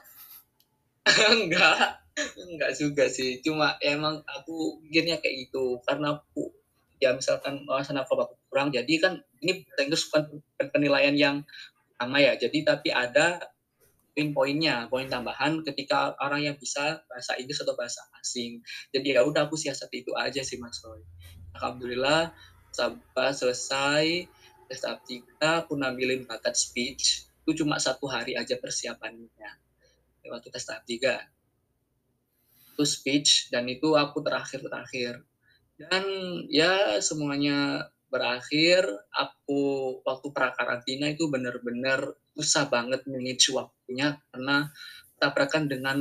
Enggak 1.38 2.03
enggak 2.18 2.72
juga 2.78 3.10
sih 3.10 3.42
cuma 3.42 3.74
emang 3.82 4.22
aku 4.26 4.82
mikirnya 4.86 5.18
kayak 5.18 5.50
gitu. 5.50 5.82
Karena 5.86 6.18
aku 6.18 6.54
ya 7.02 7.12
misalkan 7.12 7.66
wawasan 7.68 8.00
narkoba 8.00 8.30
aku 8.30 8.36
kurang 8.48 8.72
jadi 8.72 8.94
kan 9.02 9.20
ini 9.44 9.66
bahasa 9.68 9.82
Inggris 9.84 10.04
penilaian 10.72 11.16
yang 11.18 11.36
sama 11.98 12.22
ya. 12.22 12.38
Jadi 12.38 12.64
tapi 12.64 12.94
ada 12.94 13.42
poin-poinnya 14.14 14.86
poin 14.94 15.10
tambahan 15.10 15.66
ketika 15.66 16.14
orang 16.22 16.46
yang 16.46 16.56
bisa 16.56 17.02
bahasa 17.10 17.34
Inggris 17.42 17.66
atau 17.66 17.74
bahasa 17.74 18.06
asing. 18.22 18.62
Jadi 18.94 19.18
ya 19.18 19.26
udah 19.26 19.50
aku 19.50 19.58
siasat 19.58 19.90
itu 19.90 20.14
aja 20.14 20.46
sih 20.46 20.62
Mas 20.62 20.78
Roy. 20.86 21.02
Alhamdulillah 21.58 22.30
sampai 22.74 23.30
selesai 23.34 24.06
tes 24.70 24.80
tahap 24.82 25.06
tiga 25.06 25.66
aku 25.66 25.78
nampilin 25.78 26.26
bakat 26.26 26.58
speech 26.58 27.30
itu 27.44 27.66
cuma 27.66 27.82
satu 27.82 28.08
hari 28.08 28.38
aja 28.38 28.56
persiapannya. 28.62 29.52
Waktu 30.24 30.48
tes 30.54 30.64
tahap 30.64 30.86
tiga 30.88 31.20
itu 32.74 32.84
speech 32.84 33.54
dan 33.54 33.70
itu 33.70 33.94
aku 33.94 34.26
terakhir 34.26 34.66
terakhir 34.66 35.22
dan 35.78 36.04
ya 36.50 37.02
semuanya 37.02 37.90
berakhir 38.14 38.86
aku 39.10 39.98
waktu 40.06 40.28
prakarantina 40.30 41.10
itu 41.10 41.34
benar-benar 41.34 42.14
susah 42.38 42.70
banget 42.70 43.02
manage 43.10 43.50
waktunya 43.50 44.22
karena 44.30 44.70
tabrakan 45.18 45.66
dengan 45.66 45.98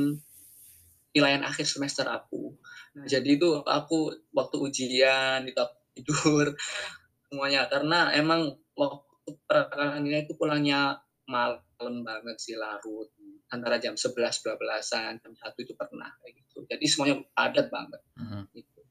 nilaian 1.13 1.41
akhir 1.45 1.65
semester 1.65 2.05
aku. 2.05 2.53
Nah 2.97 3.05
jadi 3.09 3.37
itu 3.37 3.61
aku 3.65 4.13
waktu 4.33 4.55
ujian 4.61 5.41
itu 5.49 5.57
aku 5.57 5.77
tidur 5.97 6.47
semuanya. 7.29 7.65
Karena 7.65 8.13
emang 8.13 8.61
waktu 8.77 9.29
prakarantina 9.49 10.21
itu 10.21 10.37
pulangnya 10.37 11.01
malam 11.25 12.05
banget 12.05 12.37
sih 12.37 12.53
larut 12.53 13.09
antara 13.53 13.77
jam 13.77 13.93
11 13.93 14.17
12-an 14.17 15.21
jam 15.21 15.33
1 15.37 15.63
itu 15.63 15.73
pernah 15.77 16.09
kayak 16.17 16.33
gitu 16.41 16.65
jadi 16.65 16.85
semuanya 16.89 17.15
padat 17.37 17.67
banget 17.69 18.01
Hmm. 18.17 18.49
gitu. 18.51 18.81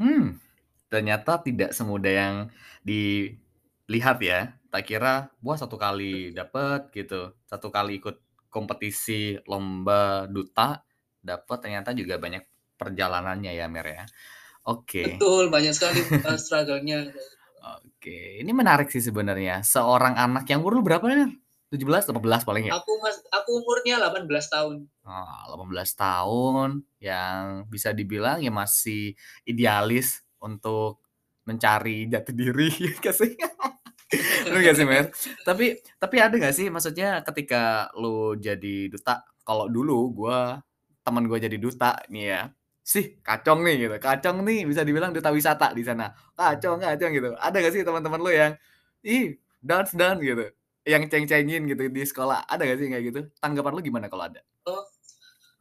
Hmm, 0.00 0.40
ternyata 0.88 1.44
tidak 1.44 1.76
semudah 1.76 2.08
yang 2.08 2.34
dilihat 2.80 4.18
ya. 4.24 4.56
Tak 4.70 4.86
kira, 4.86 5.28
wah 5.42 5.58
satu 5.58 5.74
kali 5.76 6.30
dapet 6.30 6.88
gitu, 6.94 7.34
satu 7.44 7.68
kali 7.68 7.98
ikut 7.98 8.16
kompetisi 8.48 9.34
lomba 9.44 10.24
duta, 10.30 10.80
dapet 11.20 11.58
ternyata 11.60 11.90
juga 11.92 12.16
banyak 12.16 12.40
perjalanannya 12.78 13.52
ya 13.52 13.66
Mer 13.66 13.86
ya. 13.86 14.04
Oke, 14.70 15.18
betul 15.18 15.50
banyak 15.50 15.74
sekali 15.74 16.00
uh, 16.22 16.38
struggle-nya 16.38 17.10
oke. 17.76 18.40
Ini 18.40 18.50
menarik 18.54 18.88
sih 18.88 19.02
sebenarnya. 19.02 19.60
Seorang 19.66 20.14
anak 20.16 20.46
yang 20.48 20.62
umur 20.62 20.80
lu 20.80 20.86
berapa 20.86 21.02
Mer? 21.04 21.28
17, 21.70 22.10
18 22.10 22.42
paling 22.42 22.64
ya? 22.66 22.72
aku 22.74 22.92
mas 22.98 23.22
aku 23.30 23.62
umurnya 23.62 24.02
18 24.02 24.26
tahun 24.50 24.76
Ah, 25.06 25.46
18 25.54 25.94
tahun 25.94 26.68
yang 26.98 27.66
bisa 27.70 27.94
dibilang 27.94 28.42
ya 28.42 28.50
masih 28.50 29.14
idealis 29.46 30.26
untuk 30.42 31.02
mencari 31.46 32.10
jati 32.10 32.30
diri 32.34 32.70
gak 33.02 33.14
sih? 33.14 33.34
Bener 34.46 34.60
gak 34.66 34.76
sih 34.76 34.86
Mer? 34.86 35.06
Tapi 35.46 35.78
tapi 35.98 36.16
ada 36.18 36.34
gak 36.34 36.54
sih 36.54 36.66
maksudnya 36.70 37.22
ketika 37.22 37.90
lu 37.94 38.34
jadi 38.34 38.90
duta 38.90 39.22
kalau 39.46 39.70
dulu 39.70 40.10
gua 40.10 40.58
teman 41.06 41.26
gue 41.26 41.38
jadi 41.38 41.56
duta 41.56 41.96
nih 42.12 42.24
ya 42.28 42.42
sih 42.84 43.22
kacong 43.22 43.62
nih 43.62 43.86
gitu 43.86 43.96
kacong 44.02 44.42
nih 44.42 44.66
bisa 44.66 44.82
dibilang 44.82 45.14
duta 45.14 45.30
wisata 45.30 45.72
di 45.72 45.82
sana 45.86 46.10
kacong 46.34 46.82
kacong 46.82 47.10
gitu 47.14 47.30
ada 47.38 47.56
gak 47.62 47.72
sih 47.72 47.82
teman-teman 47.86 48.20
lu 48.20 48.30
yang 48.34 48.52
ih 49.06 49.38
dance 49.62 49.94
dance 49.94 50.20
gitu 50.20 50.44
yang 50.88 51.04
ceng-cengin 51.06 51.68
gitu 51.68 51.82
di 51.92 52.02
sekolah 52.04 52.48
ada 52.48 52.62
gak 52.64 52.78
sih 52.80 52.88
kayak 52.88 53.04
gitu? 53.12 53.20
Tanggapan 53.40 53.72
lu 53.76 53.82
gimana 53.84 54.06
kalau 54.08 54.24
ada? 54.28 54.40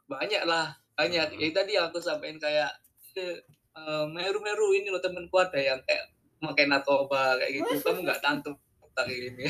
Banyak 0.07 0.43
lah 0.47 0.79
banyak. 0.95 1.39
Ya 1.39 1.47
tadi 1.55 1.75
yang 1.75 1.91
aku 1.91 1.99
sampaikan 1.99 2.39
kayak 2.39 2.71
eh, 3.19 3.39
eh, 3.75 4.05
meru-meru 4.09 4.75
ini 4.75 4.91
loh 4.91 5.03
temenku 5.03 5.35
ada 5.39 5.59
yang 5.59 5.79
kayak 5.83 6.11
pakai 6.39 6.65
narkoba 6.67 7.39
kayak 7.39 7.63
gitu. 7.63 7.71
Kamu 7.83 8.03
nggak 8.03 8.21
tangkep 8.25 8.55
kayak 8.99 9.31
gini 9.31 9.47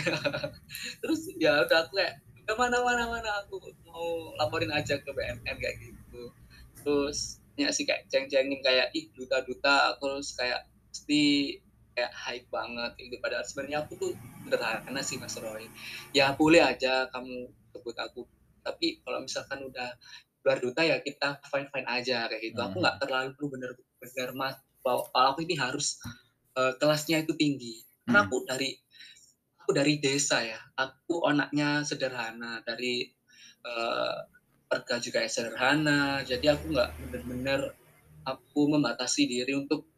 terus 1.01 1.25
ya 1.41 1.65
udah 1.65 1.81
aku 1.81 1.97
kayak 1.97 2.21
ke 2.21 2.53
mana 2.53 2.85
mana 2.85 3.09
mana 3.09 3.29
aku 3.41 3.57
mau 3.85 4.29
laporin 4.37 4.69
aja 4.69 4.97
ke 5.01 5.09
BNN 5.09 5.57
kayak 5.57 5.75
gitu. 5.81 6.21
Terus 6.81 7.41
ya 7.57 7.73
sih 7.73 7.85
kayak 7.85 8.09
ceng-cengin 8.09 8.61
kayak 8.61 8.93
ih 8.93 9.09
duta-duta. 9.13 9.97
Terus 9.97 10.37
kayak 10.37 10.69
pasti 10.89 11.57
kayak 11.95 12.13
hype 12.13 12.47
banget 12.51 12.91
gitu. 12.99 13.15
Padahal 13.23 13.45
sebenarnya 13.45 13.77
aku 13.85 13.93
tuh 13.99 14.13
sederhana 14.45 15.01
sih 15.05 15.17
Mas 15.21 15.35
Roy. 15.39 15.69
Ya 16.15 16.33
boleh 16.37 16.61
aja 16.63 17.07
kamu 17.13 17.49
sebut 17.75 17.95
aku. 17.99 18.21
Tapi 18.65 19.01
kalau 19.05 19.19
misalkan 19.23 19.59
udah 19.65 19.89
luar 20.45 20.57
duta 20.63 20.81
ya 20.87 20.97
kita 21.03 21.39
fine 21.51 21.67
fine 21.73 21.87
aja 21.89 22.27
kayak 22.31 22.41
gitu. 22.43 22.59
Aku 22.63 22.79
Hmm. 22.79 22.83
nggak 22.83 22.97
terlalu 23.03 23.43
bener-bener 23.51 24.29
mas 24.37 24.55
bahwa 24.85 25.03
kalau 25.11 25.27
aku 25.35 25.41
ini 25.47 25.55
harus 25.59 25.99
eh, 26.57 26.73
kelasnya 26.81 27.23
itu 27.25 27.33
tinggi. 27.37 27.83
Karena 28.07 28.25
Hmm. 28.25 28.29
aku 28.29 28.37
dari 28.47 28.69
aku 29.61 29.71
dari 29.75 29.93
desa 30.01 30.41
ya. 30.43 30.59
Aku 30.79 31.23
anaknya 31.27 31.83
sederhana 31.85 32.61
dari 32.65 33.05
eh, 33.65 34.17
keluarga 34.69 34.95
juga 35.01 35.19
sederhana. 35.29 36.21
Jadi 36.25 36.45
aku 36.49 36.65
nggak 36.73 36.89
bener-bener 37.03 37.61
aku 38.27 38.61
membatasi 38.73 39.25
diri 39.29 39.53
untuk 39.57 39.88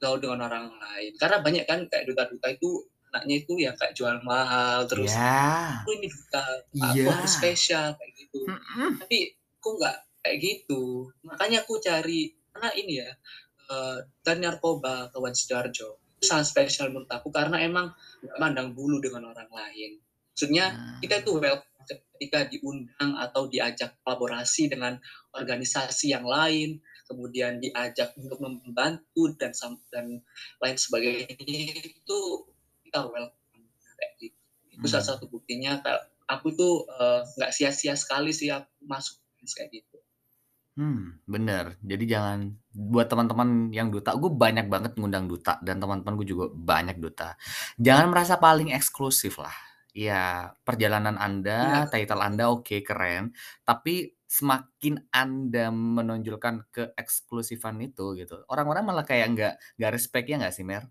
gaul 0.00 0.18
dengan 0.20 0.46
orang 0.46 0.72
lain. 0.76 1.12
Karena 1.16 1.40
banyak 1.40 1.64
kan 1.64 1.84
kayak 1.88 2.04
duta-duta 2.08 2.48
itu 2.52 2.84
anaknya 3.16 3.34
itu 3.40 3.52
yang 3.56 3.76
kayak 3.80 3.96
jual 3.96 4.12
mahal 4.26 4.84
terus 4.84 5.14
ya 5.14 5.80
aku 5.80 5.96
ini 5.96 6.10
duta 6.10 6.44
aku 6.84 7.08
harus 7.08 7.32
spesial 7.32 7.96
kayak 7.96 8.12
gitu. 8.12 8.44
Mm-mm. 8.44 9.00
tapi 9.00 9.32
aku 9.56 9.68
nggak 9.80 9.96
kayak 10.20 10.36
gitu? 10.42 10.82
Makanya 11.24 11.64
aku 11.64 11.80
cari 11.80 12.34
karena 12.52 12.70
ini 12.76 12.92
ya 13.00 13.10
uh, 13.72 13.98
dan 14.20 14.44
narkoba 14.44 15.08
kawan 15.14 15.32
Sidoarjo. 15.32 15.96
Itu 16.20 16.24
sangat 16.28 16.52
spesial 16.52 16.92
menurut 16.92 17.08
aku 17.08 17.32
karena 17.32 17.60
emang 17.64 17.92
nggak 18.20 18.36
mandang 18.36 18.68
bulu 18.76 19.00
dengan 19.00 19.32
orang 19.32 19.48
lain. 19.48 19.96
Maksudnya 20.36 20.66
nah. 20.76 20.98
kita 21.00 21.24
itu 21.24 21.40
well 21.40 21.64
ketika 21.86 22.48
diundang 22.48 23.14
atau 23.20 23.46
diajak 23.46 24.00
kolaborasi 24.02 24.72
dengan 24.72 24.98
organisasi 25.36 26.16
yang 26.16 26.24
lain, 26.24 26.80
kemudian 27.06 27.62
diajak 27.62 28.12
untuk 28.18 28.38
membantu 28.42 29.30
dan 29.38 29.54
dan 29.88 30.20
lain 30.60 30.76
sebagainya 30.76 31.32
itu 31.32 32.18
kita 32.86 33.06
welcome 33.06 33.66
kayak 33.96 34.12
gitu. 34.20 34.38
Itu 34.74 34.86
hmm. 34.86 34.92
salah 34.92 35.06
satu 35.16 35.24
buktinya 35.30 35.80
aku 36.26 36.52
tuh 36.52 36.84
eh, 36.90 37.22
nggak 37.38 37.50
uh, 37.50 37.54
sia-sia 37.54 37.94
sekali 37.94 38.34
sih 38.34 38.50
aku 38.50 38.70
masuk 38.84 39.16
kayak 39.54 39.82
gitu. 39.82 39.98
Hmm, 40.76 41.24
bener. 41.24 41.80
Jadi 41.80 42.04
jangan 42.04 42.52
buat 42.68 43.08
teman-teman 43.08 43.72
yang 43.72 43.88
duta, 43.88 44.12
gue 44.12 44.28
banyak 44.28 44.68
banget 44.68 44.92
ngundang 45.00 45.24
duta 45.24 45.56
dan 45.64 45.80
teman-teman 45.80 46.20
gue 46.20 46.28
juga 46.28 46.52
banyak 46.52 47.00
duta. 47.00 47.32
Jangan 47.80 48.12
merasa 48.12 48.36
paling 48.36 48.76
eksklusif 48.76 49.40
lah. 49.40 49.56
Ya, 49.96 50.52
perjalanan 50.60 51.16
Anda, 51.16 51.88
ya. 51.88 51.88
title 51.88 52.20
Anda 52.20 52.52
oke, 52.52 52.84
keren, 52.84 53.32
tapi 53.64 54.15
semakin 54.26 55.06
Anda 55.14 55.70
menonjolkan 55.74 56.66
keeksklusifan 56.74 57.78
itu 57.82 58.14
gitu, 58.18 58.42
orang-orang 58.50 58.84
malah 58.86 59.06
kayak 59.06 59.26
nggak 59.34 59.52
nggak 59.78 59.92
respect 59.94 60.26
ya 60.30 60.36
nggak 60.42 60.54
sih, 60.54 60.64
Mer? 60.66 60.86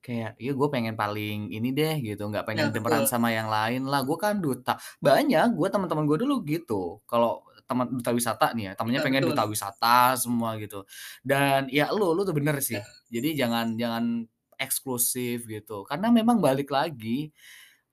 Kayak, 0.00 0.32
"Ya 0.40 0.52
gue 0.56 0.68
pengen 0.72 0.96
paling 0.96 1.52
ini 1.52 1.76
deh," 1.76 2.00
gitu, 2.00 2.24
"nggak 2.32 2.48
pengen 2.48 2.72
ya, 2.72 2.72
demeran 2.72 3.04
sama 3.04 3.28
yang 3.36 3.52
lain 3.52 3.84
lah, 3.84 4.00
gue 4.08 4.16
kan 4.16 4.40
duta." 4.40 4.80
Banyak, 5.04 5.52
gue 5.52 5.68
teman-teman 5.68 6.04
gue 6.08 6.18
dulu 6.24 6.40
gitu, 6.48 7.04
kalau 7.04 7.44
teman 7.68 7.86
duta 7.92 8.10
wisata 8.16 8.52
nih 8.56 8.72
ya, 8.72 8.74
temennya 8.80 9.00
ya, 9.00 9.04
pengen 9.04 9.22
betul. 9.22 9.28
duta 9.28 9.44
wisata 9.44 10.16
semua 10.16 10.56
gitu. 10.58 10.88
Dan 11.22 11.68
ya 11.68 11.92
lu, 11.92 12.16
lu 12.16 12.24
tuh 12.24 12.32
bener 12.34 12.58
sih. 12.64 12.80
Ya. 12.80 12.84
Jadi 13.14 13.36
jangan 13.38 13.76
jangan 13.76 14.24
eksklusif 14.58 15.44
gitu. 15.46 15.84
Karena 15.88 16.08
memang 16.12 16.40
balik 16.42 16.72
lagi 16.72 17.30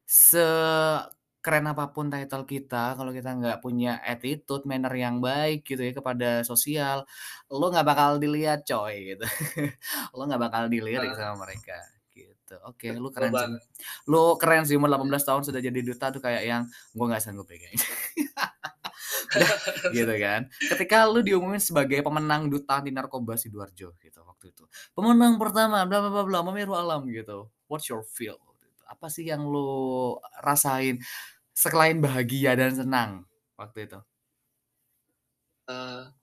se 0.08 0.42
keren 1.48 1.72
apa 1.72 1.96
pun 1.96 2.12
title 2.12 2.44
kita, 2.44 3.00
kalau 3.00 3.16
kita 3.16 3.40
nggak 3.40 3.64
punya 3.64 4.04
attitude, 4.04 4.68
manner 4.68 4.92
yang 4.92 5.24
baik 5.24 5.64
gitu 5.64 5.80
ya 5.80 5.96
kepada 5.96 6.44
sosial, 6.44 7.08
lo 7.48 7.72
nggak 7.72 7.88
bakal 7.88 8.20
dilihat 8.20 8.68
coy 8.68 9.16
gitu. 9.16 9.24
lo 10.20 10.28
nggak 10.28 10.44
bakal 10.44 10.68
dilirik 10.68 11.16
sama 11.16 11.48
mereka 11.48 11.80
gitu. 12.12 12.60
Oke, 12.68 12.92
lu 12.92 13.08
keren 13.16 13.32
sih. 13.32 13.48
Lu 14.12 14.36
keren 14.36 14.68
sih 14.68 14.76
umur 14.76 14.92
18 14.92 15.24
tahun 15.24 15.42
sudah 15.48 15.64
jadi 15.64 15.80
duta 15.80 16.12
tuh 16.12 16.20
kayak 16.20 16.44
yang 16.44 16.68
gue 16.68 17.06
nggak 17.08 17.24
sanggup 17.24 17.48
pegang. 17.48 17.72
gitu 19.96 20.14
kan. 20.20 20.42
Ketika 20.76 21.08
lu 21.08 21.24
diumumin 21.24 21.62
sebagai 21.62 22.00
pemenang 22.02 22.52
duta 22.52 22.80
anti 22.80 22.92
narkoba 22.92 23.36
Sidoarjo 23.36 23.96
gitu 24.00 24.20
waktu 24.24 24.52
itu. 24.52 24.64
Pemenang 24.92 25.40
pertama 25.40 25.84
bla 25.88 26.04
bla 26.04 26.12
bla 26.12 26.24
bla 26.28 26.40
Memiru 26.44 26.76
Alam 26.76 27.08
gitu. 27.12 27.48
What's 27.72 27.88
your 27.88 28.04
feel? 28.04 28.40
Apa 28.88 29.12
sih 29.12 29.28
yang 29.28 29.44
lu 29.44 30.16
rasain 30.40 31.04
selain 31.58 31.98
bahagia 31.98 32.54
dan 32.54 32.78
senang 32.78 33.26
waktu 33.58 33.90
itu? 33.90 34.00
Uh, 35.66 36.14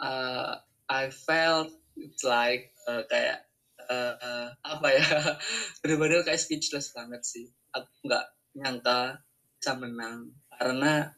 uh, 0.00 0.56
I 0.88 1.12
felt 1.12 1.68
it's 2.00 2.24
like 2.24 2.72
uh, 2.88 3.04
kayak 3.12 3.44
uh, 3.84 4.56
apa 4.64 4.88
ya 4.88 5.04
benar-benar 5.84 6.24
kayak 6.24 6.40
speechless 6.40 6.96
banget 6.96 7.20
sih. 7.28 7.52
Aku 7.76 8.08
nggak 8.08 8.24
nyangka 8.56 9.20
bisa 9.60 9.76
menang. 9.76 10.32
Karena 10.56 11.12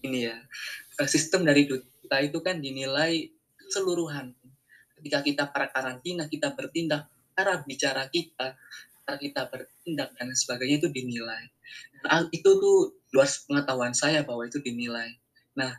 ini 0.00 0.24
ya 0.24 0.40
sistem 1.04 1.44
dari 1.44 1.68
duta 1.68 2.16
itu 2.24 2.40
kan 2.40 2.64
dinilai 2.64 3.28
keseluruhan. 3.60 4.32
Ketika 4.96 5.20
kita 5.20 5.44
para 5.52 5.68
karantina 5.68 6.32
kita 6.32 6.56
bertindak 6.56 7.12
cara 7.36 7.60
bicara 7.64 8.08
kita 8.08 8.56
kita 9.18 9.50
bertindak 9.50 10.14
dan 10.14 10.28
sebagainya 10.34 10.84
itu 10.84 10.88
dinilai. 10.92 11.42
Nah, 12.04 12.26
itu 12.30 12.50
tuh 12.58 13.00
luas 13.10 13.42
pengetahuan 13.46 13.94
saya 13.94 14.22
bahwa 14.22 14.46
itu 14.46 14.62
dinilai. 14.62 15.18
Nah 15.58 15.70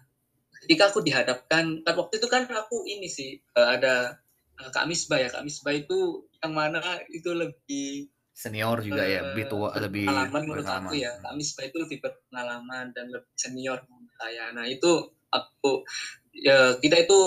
ketika 0.63 0.93
aku 0.93 1.01
dihadapkan 1.01 1.81
kan 1.81 1.95
waktu 1.97 2.21
itu 2.21 2.27
kan 2.29 2.45
aku 2.45 2.85
ini 2.85 3.07
sih 3.09 3.39
eh, 3.39 3.67
ada 3.67 4.19
eh, 4.59 4.69
Kak 4.69 4.85
Misbah 4.87 5.19
ya. 5.19 5.29
Kak 5.31 5.43
Misbah 5.47 5.73
itu 5.73 6.27
yang 6.43 6.53
mana 6.53 6.81
itu 7.07 7.31
lebih 7.31 8.11
senior 8.31 8.79
juga 8.81 9.03
uh, 9.05 9.07
ya 9.11 9.19
lebih 9.31 9.45
tua 9.51 9.69
lebih 9.77 10.07
pengalaman 10.07 10.41
menurut 10.43 10.67
aku 10.67 10.93
ya. 10.99 11.11
Kak 11.23 11.35
Misbah 11.35 11.65
itu 11.67 11.77
lebih 11.79 11.97
berpengalaman 12.03 12.91
dan 12.91 13.05
lebih 13.09 13.31
senior 13.39 13.79
saya. 14.19 14.51
Nah 14.51 14.67
itu 14.67 14.91
aku 15.31 15.87
ya 16.31 16.75
kita 16.79 17.07
itu 17.07 17.19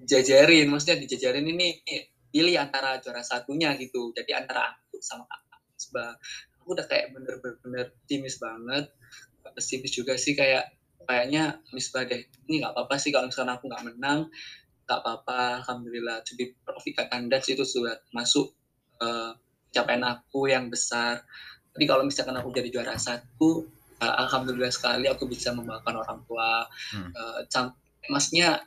dijajarin 0.00 0.68
maksudnya 0.68 1.00
dijajarin 1.00 1.44
ini 1.44 1.80
pilih 2.30 2.56
antara 2.56 2.96
juara 3.02 3.20
satunya 3.20 3.74
gitu. 3.76 4.14
Jadi 4.16 4.32
antara 4.32 4.70
sama 5.02 5.24
kak 5.26 5.40
Sebab 5.80 6.12
aku 6.60 6.68
udah 6.76 6.86
kayak 6.86 7.16
bener-bener 7.16 7.88
optimis 7.88 8.36
banget 8.36 8.92
pesimis 9.56 9.92
juga 9.92 10.14
sih 10.14 10.36
kayak 10.36 10.70
kayaknya 11.08 11.58
Misbah 11.74 12.06
deh. 12.06 12.22
Ini 12.46 12.62
nggak 12.62 12.72
apa-apa 12.76 12.94
sih 13.00 13.10
kalau 13.10 13.26
misalnya 13.26 13.58
aku 13.58 13.66
nggak 13.66 13.84
menang 13.88 14.30
nggak 14.86 14.98
apa-apa 15.00 15.64
alhamdulillah. 15.64 16.22
Jadi 16.26 16.54
profit 16.62 16.98
kandas 17.08 17.46
itu 17.50 17.62
sudah 17.66 17.98
masuk 18.14 18.52
uh, 19.02 19.34
capaian 19.74 20.04
aku 20.06 20.50
yang 20.50 20.70
besar. 20.70 21.22
Tapi 21.70 21.84
kalau 21.86 22.02
misalkan 22.02 22.34
aku 22.34 22.50
jadi 22.50 22.70
juara 22.70 22.98
satu 22.98 23.66
uh, 24.02 24.14
alhamdulillah 24.26 24.70
sekali 24.70 25.06
aku 25.06 25.30
bisa 25.30 25.54
membawakan 25.54 26.02
orang 26.02 26.20
tua 26.26 26.66
hmm. 26.94 27.10
uh, 27.14 27.70
maksudnya 28.10 28.58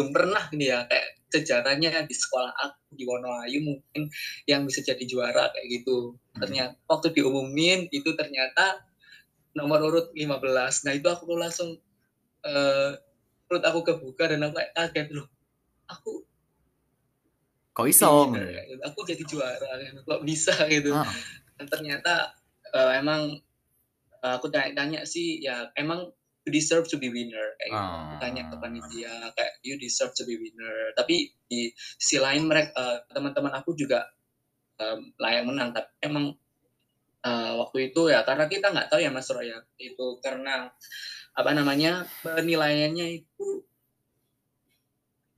belum 0.00 0.16
pernah 0.16 0.48
nih 0.56 0.68
ya 0.72 0.80
kayak 0.88 1.20
sejarahnya 1.28 2.08
di 2.08 2.16
sekolah 2.16 2.56
aku 2.56 2.96
di 2.96 3.04
Wonoayu 3.04 3.60
mungkin 3.60 4.08
yang 4.48 4.64
bisa 4.64 4.80
jadi 4.80 5.04
juara 5.04 5.52
kayak 5.52 5.68
gitu 5.68 6.16
hmm. 6.16 6.40
ternyata 6.40 6.80
waktu 6.88 7.12
diumumin 7.12 7.84
itu 7.92 8.16
ternyata 8.16 8.80
nomor 9.52 9.84
urut 9.84 10.08
15 10.16 10.40
nah 10.88 10.92
itu 10.96 11.04
aku 11.04 11.36
langsung 11.36 11.76
uh, 12.48 12.96
perut 13.44 13.64
aku 13.68 13.84
kebuka 13.84 14.32
dan 14.32 14.48
aku 14.48 14.56
kayak 14.56 14.72
kaget 14.72 15.08
loh 15.20 15.28
aku 15.84 16.24
kok 17.76 17.86
iso 17.86 18.32
iya, 18.40 18.80
aku 18.88 19.04
jadi 19.04 19.22
juara 19.28 19.68
kok 20.00 20.24
bisa 20.24 20.56
gitu 20.72 20.96
oh. 20.96 21.04
dan 21.60 21.66
ternyata 21.68 22.32
uh, 22.72 22.96
emang 22.96 23.36
uh, 24.24 24.32
aku 24.40 24.48
tanya-tanya 24.48 25.04
sih 25.04 25.44
ya 25.44 25.68
emang 25.76 26.08
you 26.50 26.58
deserve 26.58 26.90
to 26.90 26.98
be 26.98 27.08
winner. 27.14 27.54
Kayak 27.62 27.70
gitu. 27.70 27.78
Oh. 27.78 28.18
tanya 28.18 28.42
ke 28.50 28.56
panitia 28.58 29.14
kayak 29.38 29.52
you 29.62 29.78
deserve 29.78 30.10
to 30.18 30.26
be 30.26 30.34
winner. 30.34 30.90
Tapi 30.98 31.30
di 31.46 31.70
sisi 31.78 32.18
lain 32.18 32.50
mereka 32.50 32.74
uh, 32.74 32.98
teman-teman 33.14 33.54
aku 33.54 33.78
juga 33.78 34.10
um, 34.82 35.14
layak 35.22 35.46
menang. 35.46 35.70
Tapi 35.70 35.88
emang 36.02 36.34
uh, 37.22 37.52
waktu 37.62 37.94
itu 37.94 38.10
ya 38.10 38.26
karena 38.26 38.50
kita 38.50 38.74
nggak 38.74 38.88
tahu 38.90 39.00
ya 39.00 39.14
Mas 39.14 39.30
Roy 39.30 39.54
ya 39.54 39.62
itu 39.78 40.06
karena 40.18 40.68
apa 41.30 41.50
namanya 41.54 42.04
penilaiannya 42.26 43.06
itu 43.22 43.48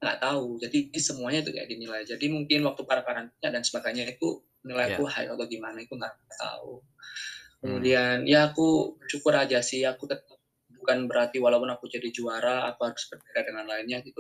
nggak 0.01 0.19
tahu. 0.19 0.59
Jadi 0.59 0.91
semuanya 0.99 1.45
itu 1.45 1.53
kayak 1.53 1.69
dinilai. 1.69 2.03
Jadi 2.09 2.27
mungkin 2.33 2.65
waktu 2.67 2.83
para 2.89 3.05
karantina 3.07 3.53
dan 3.53 3.63
sebagainya 3.63 4.09
itu 4.09 4.43
nilai 4.63 4.95
yeah. 4.95 5.11
high 5.11 5.29
atau 5.31 5.47
gimana 5.47 5.79
itu 5.79 5.95
nggak 5.95 6.15
tahu. 6.39 6.83
Kemudian 7.63 8.27
ya 8.27 8.51
aku 8.51 8.99
bersyukur 8.99 9.39
aja 9.39 9.63
sih 9.63 9.87
aku 9.87 10.11
tetap 10.11 10.32
bukan 10.83 11.07
berarti 11.07 11.39
walaupun 11.39 11.71
aku 11.71 11.87
jadi 11.87 12.11
juara 12.11 12.67
aku 12.75 12.91
harus 12.91 13.07
berbeda 13.07 13.41
dengan 13.47 13.71
lainnya 13.71 14.03
gitu. 14.03 14.19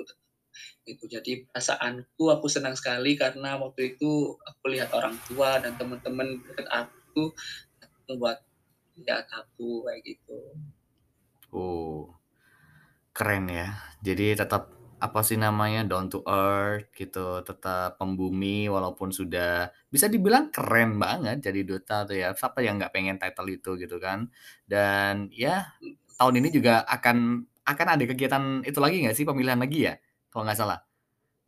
Itu 0.86 1.10
jadi 1.10 1.42
perasaanku 1.50 2.30
aku 2.30 2.46
senang 2.46 2.78
sekali 2.78 3.18
karena 3.18 3.58
waktu 3.58 3.98
itu 3.98 4.38
aku 4.38 4.70
lihat 4.70 4.94
orang 4.94 5.18
tua 5.26 5.58
dan 5.58 5.74
teman-teman 5.74 6.38
dekat 6.46 6.70
aku 6.70 7.34
membuat 8.06 8.46
lihat 8.94 9.26
aku 9.34 9.82
kayak 9.88 10.00
gitu. 10.06 10.38
Oh 11.50 12.14
keren 13.12 13.50
ya. 13.50 13.76
Jadi 14.00 14.38
tetap 14.38 14.72
apa 15.02 15.18
sih 15.26 15.34
namanya 15.34 15.82
down 15.82 16.06
to 16.06 16.22
earth 16.30 16.94
gitu 16.94 17.42
tetap 17.42 17.98
pembumi 17.98 18.70
walaupun 18.70 19.10
sudah 19.10 19.66
bisa 19.90 20.06
dibilang 20.06 20.54
keren 20.54 20.94
banget 20.94 21.42
jadi 21.42 21.60
duta 21.66 22.06
tuh 22.06 22.16
ya. 22.16 22.30
Siapa 22.32 22.62
yang 22.62 22.78
nggak 22.78 22.94
pengen 22.94 23.18
title 23.18 23.50
itu 23.50 23.70
gitu 23.76 23.96
kan. 23.98 24.30
Dan 24.64 25.28
ya 25.34 25.74
tahun 26.18 26.34
ini 26.42 26.48
juga 26.52 26.82
akan 26.86 27.46
akan 27.62 27.86
ada 27.94 28.04
kegiatan 28.04 28.44
itu 28.66 28.78
lagi 28.82 29.06
nggak 29.06 29.16
sih 29.16 29.24
pemilihan 29.26 29.60
lagi 29.60 29.88
ya 29.90 29.94
kalau 30.28 30.46
nggak 30.46 30.58
salah 30.58 30.78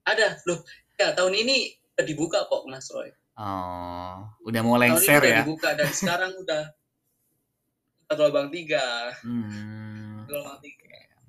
ada 0.06 0.38
loh 0.46 0.60
ya 0.94 1.10
tahun 1.16 1.34
ini 1.34 1.74
udah 1.94 2.04
dibuka 2.06 2.38
kok 2.46 2.62
mas 2.70 2.86
Roy 2.90 3.10
oh 3.38 4.30
udah 4.46 4.60
mau 4.62 4.76
lengser 4.78 5.18
tahun 5.18 5.26
ini 5.26 5.34
ya 5.34 5.40
dibuka 5.42 5.68
dan 5.74 5.90
sekarang 5.98 6.32
udah 6.38 6.62
gelombang 8.14 8.48
tiga 8.54 9.10
hmm. 9.26 10.30
tiga 10.62 10.84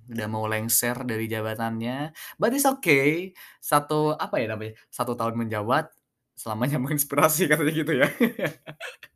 udah 0.06 0.28
mau 0.30 0.46
lengser 0.46 1.02
dari 1.02 1.26
jabatannya. 1.26 2.14
But 2.38 2.54
it's 2.54 2.70
okay. 2.70 3.34
Satu 3.58 4.14
apa 4.14 4.38
ya 4.38 4.54
namanya? 4.54 4.78
Satu 4.94 5.18
tahun 5.18 5.34
menjabat 5.34 5.90
selamanya 6.38 6.78
menginspirasi 6.78 7.50
katanya 7.50 7.74
gitu 7.74 7.94
ya. 8.06 8.08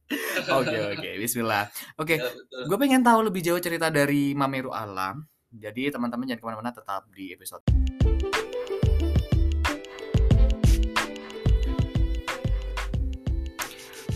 Oke 0.50 0.78
oke, 0.98 1.10
Bismillah. 1.22 1.70
Oke, 2.02 2.18
okay. 2.18 2.18
ya, 2.18 2.66
gue 2.66 2.78
pengen 2.82 3.06
tahu 3.06 3.30
lebih 3.30 3.46
jauh 3.46 3.62
cerita 3.62 3.94
dari 3.94 4.34
Mameru 4.34 4.74
Alam. 4.74 5.22
Jadi 5.54 5.94
teman-teman 5.94 6.26
jangan 6.26 6.42
ke 6.42 6.46
mana-mana, 6.50 6.72
tetap 6.74 7.06
di 7.14 7.30
episode. 7.34 7.62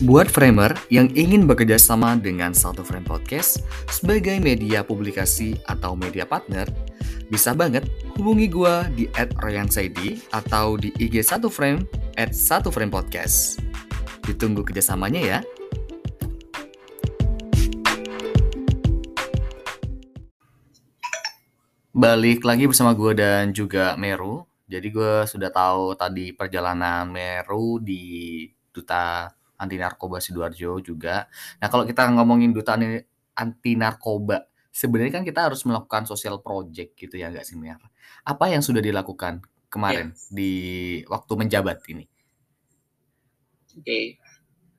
Buat 0.02 0.26
framer 0.26 0.74
yang 0.90 1.06
ingin 1.14 1.46
bekerja 1.46 1.78
sama 1.78 2.18
dengan 2.18 2.50
satu 2.50 2.82
frame 2.82 3.06
podcast 3.06 3.62
sebagai 3.86 4.42
media 4.42 4.82
publikasi 4.82 5.54
atau 5.70 5.94
media 5.94 6.26
partner, 6.26 6.66
bisa 7.30 7.54
banget 7.54 7.86
hubungi 8.18 8.50
gue 8.50 8.74
di 8.98 9.04
at 9.14 9.30
atau 10.34 10.74
di 10.74 10.90
IG 10.98 11.22
satu 11.22 11.46
frame 11.46 11.86
@satuframepodcast 12.18 12.34
satu 12.34 12.68
frame 12.74 12.90
podcast. 12.90 13.62
Ditunggu 14.26 14.66
kerjasamanya 14.66 15.22
ya. 15.22 15.38
Balik 21.94 22.42
lagi 22.42 22.66
bersama 22.66 22.90
gue 22.98 23.12
dan 23.14 23.54
juga 23.54 23.94
Meru. 23.94 24.42
Jadi 24.66 24.88
gue 24.90 25.14
sudah 25.30 25.50
tahu 25.54 25.94
tadi 25.94 26.34
perjalanan 26.34 27.06
Meru 27.06 27.78
di 27.78 28.02
Duta 28.74 29.30
Anti 29.62 29.76
Narkoba 29.78 30.18
Sidoarjo 30.18 30.82
juga. 30.82 31.30
Nah 31.62 31.68
kalau 31.70 31.84
kita 31.86 32.02
ngomongin 32.10 32.50
Duta 32.50 32.74
Anti 33.38 33.72
Narkoba, 33.78 34.42
sebenarnya 34.74 35.22
kan 35.22 35.24
kita 35.28 35.46
harus 35.46 35.62
melakukan 35.62 36.02
social 36.10 36.42
project 36.42 36.98
gitu 36.98 37.14
ya 37.14 37.30
nggak 37.30 37.46
sih 37.46 37.54
Mer? 37.54 37.78
Apa 38.26 38.50
yang 38.50 38.62
sudah 38.66 38.82
dilakukan 38.82 39.46
kemarin 39.70 40.10
Yes. 40.18 40.34
di 40.34 40.52
waktu 41.06 41.32
menjabat 41.38 41.78
ini? 41.94 42.04
Oke, 43.74 44.18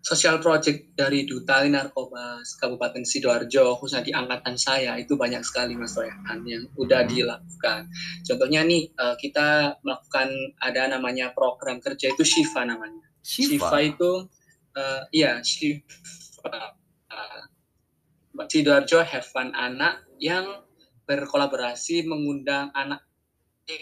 sosial 0.06 0.38
project 0.38 0.94
dari 0.94 1.26
Duta 1.26 1.65
Narkoba 1.65 2.38
Kabupaten 2.62 3.02
Sidoarjo 3.02 3.74
khususnya 3.82 4.06
di 4.06 4.13
angkatan 4.13 4.54
saya 4.54 4.94
itu 5.02 5.18
banyak 5.18 5.41
sekali 5.41 5.74
Mas 5.74 5.98
Royan 5.98 6.46
yang 6.46 6.70
udah 6.78 7.02
Hmm. 7.02 7.10
dilakukan. 7.10 7.89
Contohnya 8.22 8.62
nih 8.62 8.94
eh, 8.94 9.15
kita 9.18 9.82
melakukan 9.82 10.30
ada 10.62 10.94
namanya 10.94 11.34
program 11.34 11.82
kerja 11.82 12.13
itu 12.13 12.22
Shiva 12.22 12.62
namanya. 12.70 13.02
Shiva, 13.26 13.82
itu 13.82 14.30
eh, 14.78 15.02
iya 15.10 15.41
Shiva. 15.41 16.78
Uh, 17.10 17.41
Sidoarjo 18.46 19.02
Have 19.02 19.26
Fun 19.26 19.56
Anak 19.58 20.06
yang 20.22 20.46
berkolaborasi 21.10 22.06
mengundang 22.06 22.70
anak 22.76 23.02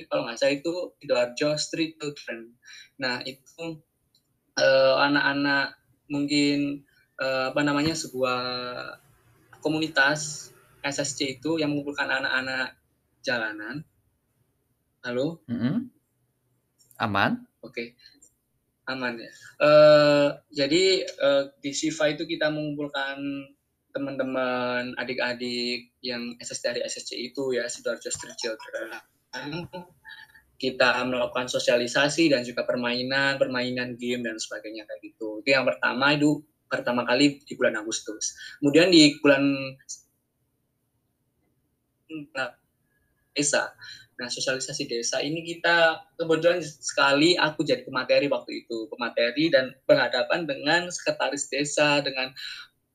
kalau 0.07 0.23
nggak 0.23 0.39
salah 0.39 0.55
itu 0.55 0.73
Sidoarjo 1.03 1.59
Street 1.59 1.99
Children. 1.99 2.55
Nah 3.03 3.19
itu 3.27 3.83
eh, 4.55 4.95
anak-anak 4.95 5.82
mungkin 6.07 6.83
eh, 7.19 7.45
apa 7.51 7.61
namanya 7.63 7.95
sebuah 7.95 8.39
komunitas 9.63 10.51
SSC 10.83 11.39
itu 11.39 11.61
yang 11.61 11.71
mengumpulkan 11.71 12.11
anak-anak 12.11 12.75
jalanan. 13.23 13.87
Halo, 15.03 15.43
Mm-mm. 15.51 15.91
Aman? 16.99 17.43
oke, 17.63 17.95
aman 18.87 19.19
ya. 19.19 19.31
Eh, 19.63 20.29
jadi 20.51 20.83
eh, 21.07 21.43
di 21.59 21.71
Siva 21.75 22.11
itu 22.11 22.23
kita 22.27 22.51
mengumpulkan 22.51 23.19
teman-teman 23.93 24.97
adik-adik 24.97 25.93
yang 26.01 26.33
SSC 26.41 26.63
dari 26.65 26.81
SSC 26.83 27.13
itu 27.13 27.53
ya 27.53 27.69
Sidoarjo 27.69 28.09
Street 28.09 28.35
Children. 28.39 28.89
Kita 30.57 31.03
melakukan 31.03 31.51
sosialisasi 31.51 32.31
dan 32.31 32.45
juga 32.47 32.63
permainan, 32.63 33.35
permainan 33.35 33.99
game 33.99 34.23
dan 34.23 34.39
sebagainya 34.39 34.87
kayak 34.87 35.01
gitu. 35.03 35.43
Itu 35.43 35.49
yang 35.51 35.67
pertama 35.67 36.15
itu 36.15 36.39
pertama 36.71 37.05
kali 37.05 37.43
di 37.43 37.53
bulan 37.53 37.77
Agustus. 37.77 38.33
Kemudian 38.57 38.89
di 38.89 39.17
bulan 39.19 39.43
desa. 43.33 43.73
Nah, 44.13 44.29
sosialisasi 44.29 44.85
desa 44.85 45.17
ini 45.25 45.41
kita 45.41 46.05
kebetulan 46.21 46.61
sekali 46.61 47.33
aku 47.33 47.65
jadi 47.65 47.81
pemateri 47.81 48.29
waktu 48.29 48.65
itu, 48.65 48.85
pemateri 48.87 49.49
dan 49.49 49.73
berhadapan 49.89 50.45
dengan 50.45 50.87
sekretaris 50.93 51.49
desa, 51.49 51.97
dengan 52.05 52.29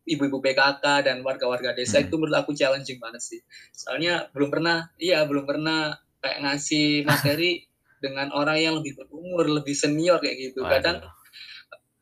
ibu-ibu 0.09 0.41
PKK 0.41 1.05
dan 1.05 1.21
warga-warga 1.21 1.77
desa 1.77 2.01
Hmm. 2.01 2.09
itu 2.09 2.15
menurut 2.17 2.39
aku 2.39 2.57
challenging 2.57 2.97
banget 3.03 3.21
sih. 3.21 3.41
Soalnya 3.77 4.31
belum 4.33 4.49
pernah, 4.49 4.89
iya 4.97 5.27
belum 5.29 5.45
pernah 5.45 6.01
kayak 6.23 6.39
ngasih 6.45 7.07
materi 7.07 7.65
dengan 8.05 8.31
orang 8.31 8.59
yang 8.59 8.75
lebih 8.79 8.95
berumur, 8.95 9.47
lebih 9.47 9.75
senior 9.75 10.23
kayak 10.23 10.51
gitu. 10.51 10.63
Kadang 10.63 11.03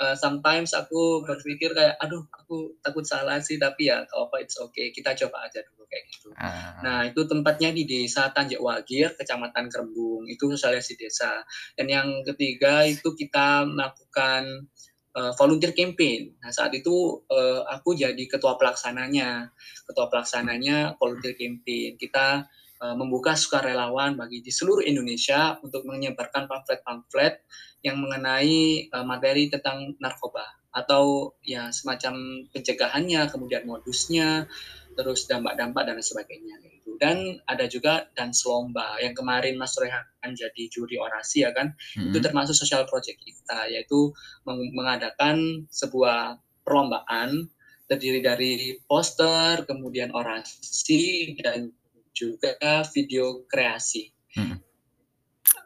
uh, 0.00 0.16
sometimes 0.16 0.76
aku 0.76 1.24
berpikir 1.24 1.72
kayak 1.72 1.96
aduh 2.00 2.24
aku 2.32 2.76
takut 2.84 3.04
salah 3.04 3.40
sih 3.40 3.56
tapi 3.56 3.88
ya 3.88 4.04
kalau 4.08 4.28
apa 4.28 4.44
it's 4.44 4.60
okay. 4.60 4.92
Kita 4.92 5.16
coba 5.16 5.48
aja 5.48 5.64
dulu 5.64 5.88
kayak 5.88 6.04
gitu. 6.12 6.28
Ah. 6.36 6.76
nah 6.84 6.98
itu 7.08 7.24
tempatnya 7.24 7.72
di 7.72 7.88
desa 7.88 8.28
Tanjak 8.30 8.60
Wagir 8.60 9.16
kecamatan 9.16 9.72
Kerembung 9.72 10.28
itu 10.28 10.52
sosialisasi 10.52 10.94
desa. 11.00 11.42
Dan 11.74 11.88
yang 11.88 12.08
ketiga 12.28 12.84
itu 12.84 13.16
kita 13.16 13.64
melakukan 13.64 14.68
uh, 15.16 15.32
volunteer 15.40 15.72
campaign. 15.72 16.36
Nah 16.44 16.52
saat 16.52 16.76
itu 16.76 17.24
uh, 17.32 17.64
aku 17.72 17.96
jadi 17.96 18.24
ketua 18.28 18.60
pelaksananya. 18.60 19.50
Ketua 19.88 20.12
pelaksananya 20.12 21.00
volunteer 21.00 21.32
campaign. 21.38 21.96
Kita 21.96 22.44
uh, 22.44 22.65
membuka 22.76 23.32
sukarelawan 23.32 24.20
bagi 24.20 24.44
di 24.44 24.52
seluruh 24.52 24.84
Indonesia 24.84 25.56
untuk 25.64 25.88
menyebarkan 25.88 26.44
pamflet-pamflet 26.44 27.40
yang 27.80 27.96
mengenai 28.02 28.90
uh, 28.92 29.06
materi 29.06 29.48
tentang 29.48 29.94
narkoba 30.02 30.44
atau 30.76 31.32
ya 31.40 31.72
semacam 31.72 32.44
pencegahannya, 32.52 33.32
kemudian 33.32 33.64
modusnya, 33.64 34.44
terus 34.92 35.24
dampak-dampak 35.24 35.88
dan 35.88 35.96
sebagainya 36.04 36.60
gitu. 36.68 37.00
Dan 37.00 37.40
ada 37.48 37.64
juga 37.64 38.12
dance 38.12 38.44
lomba 38.44 39.00
yang 39.00 39.16
kemarin 39.16 39.56
Mas 39.56 39.72
Rehan 39.80 40.32
jadi 40.36 40.68
juri 40.68 41.00
orasi 41.00 41.48
ya 41.48 41.56
kan. 41.56 41.72
Mm-mm. 41.96 42.12
Itu 42.12 42.20
termasuk 42.20 42.52
social 42.52 42.84
project 42.84 43.24
kita 43.24 43.72
yaitu 43.72 44.12
meng- 44.44 44.76
mengadakan 44.76 45.64
sebuah 45.72 46.44
perlombaan 46.60 47.48
terdiri 47.88 48.20
dari 48.20 48.76
poster, 48.84 49.64
kemudian 49.64 50.12
orasi 50.12 51.38
dan 51.40 51.72
juga 52.16 52.56
video 52.96 53.44
kreasi 53.44 54.08
Mm-mm. 54.40 54.58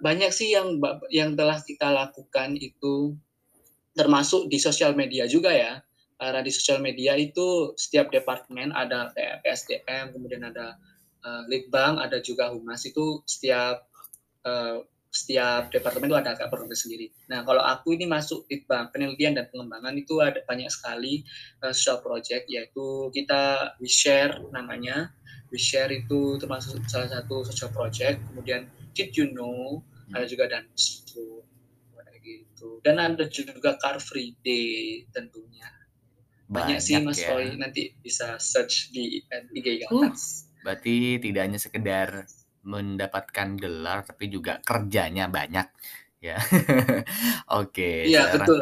banyak 0.03 0.35
sih 0.35 0.51
yang 0.51 0.83
yang 1.15 1.39
telah 1.39 1.63
kita 1.63 1.95
lakukan 1.95 2.59
itu 2.59 3.15
termasuk 3.95 4.51
di 4.51 4.59
sosial 4.59 4.99
media 4.99 5.31
juga 5.31 5.55
ya 5.55 5.79
karena 6.21 6.45
di 6.45 6.53
sosial 6.53 6.85
media 6.85 7.17
itu 7.17 7.73
setiap 7.79 8.13
departemen 8.13 8.75
ada 8.77 9.09
PSDM 9.17 10.13
kemudian 10.13 10.45
ada 10.45 10.77
uh, 11.25 11.43
litbang 11.49 11.97
ada 11.97 12.21
juga 12.21 12.53
humas 12.53 12.85
itu 12.85 13.25
setiap 13.25 13.89
uh, 14.45 14.85
setiap 15.11 15.75
departemen 15.75 16.07
itu 16.07 16.19
ada 16.23 16.39
agak 16.39 16.55
sendiri. 16.79 17.11
Nah 17.27 17.43
kalau 17.43 17.67
aku 17.67 17.99
ini 17.99 18.07
masuk 18.07 18.47
litbang 18.47 18.95
penelitian 18.95 19.35
dan 19.35 19.51
pengembangan 19.51 19.99
itu 19.99 20.23
ada 20.23 20.39
banyak 20.47 20.71
sekali 20.71 21.27
uh, 21.67 21.75
social 21.75 21.99
project 21.99 22.47
yaitu 22.47 23.11
kita 23.11 23.75
we 23.83 23.91
share 23.91 24.39
namanya 24.55 25.11
we 25.51 25.59
share 25.59 25.91
itu 25.91 26.39
termasuk 26.39 26.81
salah 26.87 27.11
satu 27.11 27.47
social 27.47 27.71
project. 27.75 28.23
Kemudian 28.31 28.71
did 28.95 29.15
you 29.15 29.31
know 29.35 29.83
ada 30.11 30.27
juga 30.27 30.51
dance 30.51 31.07
itu 31.07 31.43
gitu. 32.21 32.85
Dan 32.85 33.01
ada 33.01 33.25
juga 33.27 33.77
car 33.81 33.99
free 33.99 34.37
day 34.45 35.05
tentunya. 35.11 35.67
Banyak, 36.51 36.83
sih 36.83 36.99
mas 36.99 37.23
ya. 37.23 37.31
Roy. 37.31 37.55
Nanti 37.55 37.95
bisa 37.95 38.37
search 38.37 38.91
di 38.91 39.23
IG 39.55 39.87
Uh, 39.89 40.11
atas. 40.11 40.51
Berarti 40.61 41.23
tidak 41.23 41.43
hanya 41.47 41.61
sekedar 41.63 42.09
mendapatkan 42.61 43.57
gelar 43.57 44.05
tapi 44.05 44.29
juga 44.29 44.61
kerjanya 44.61 45.31
banyak 45.31 45.67
ya. 46.21 46.37
Oke, 47.63 48.05
iya 48.05 48.29
sekarang 48.29 48.45
betul. 48.45 48.61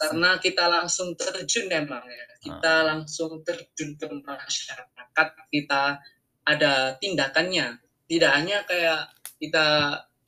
Karena 0.00 0.30
kita 0.40 0.64
langsung 0.68 1.08
terjun 1.16 1.66
memang 1.68 2.04
ya. 2.04 2.24
Kita 2.40 2.74
langsung 2.84 3.40
terjun 3.44 3.96
ke 3.96 4.06
masyarakat 4.08 5.28
kita 5.48 6.00
ada 6.44 6.96
tindakannya. 6.98 7.78
Tidak 8.10 8.30
hanya 8.30 8.66
kayak 8.66 9.10
kita 9.40 9.66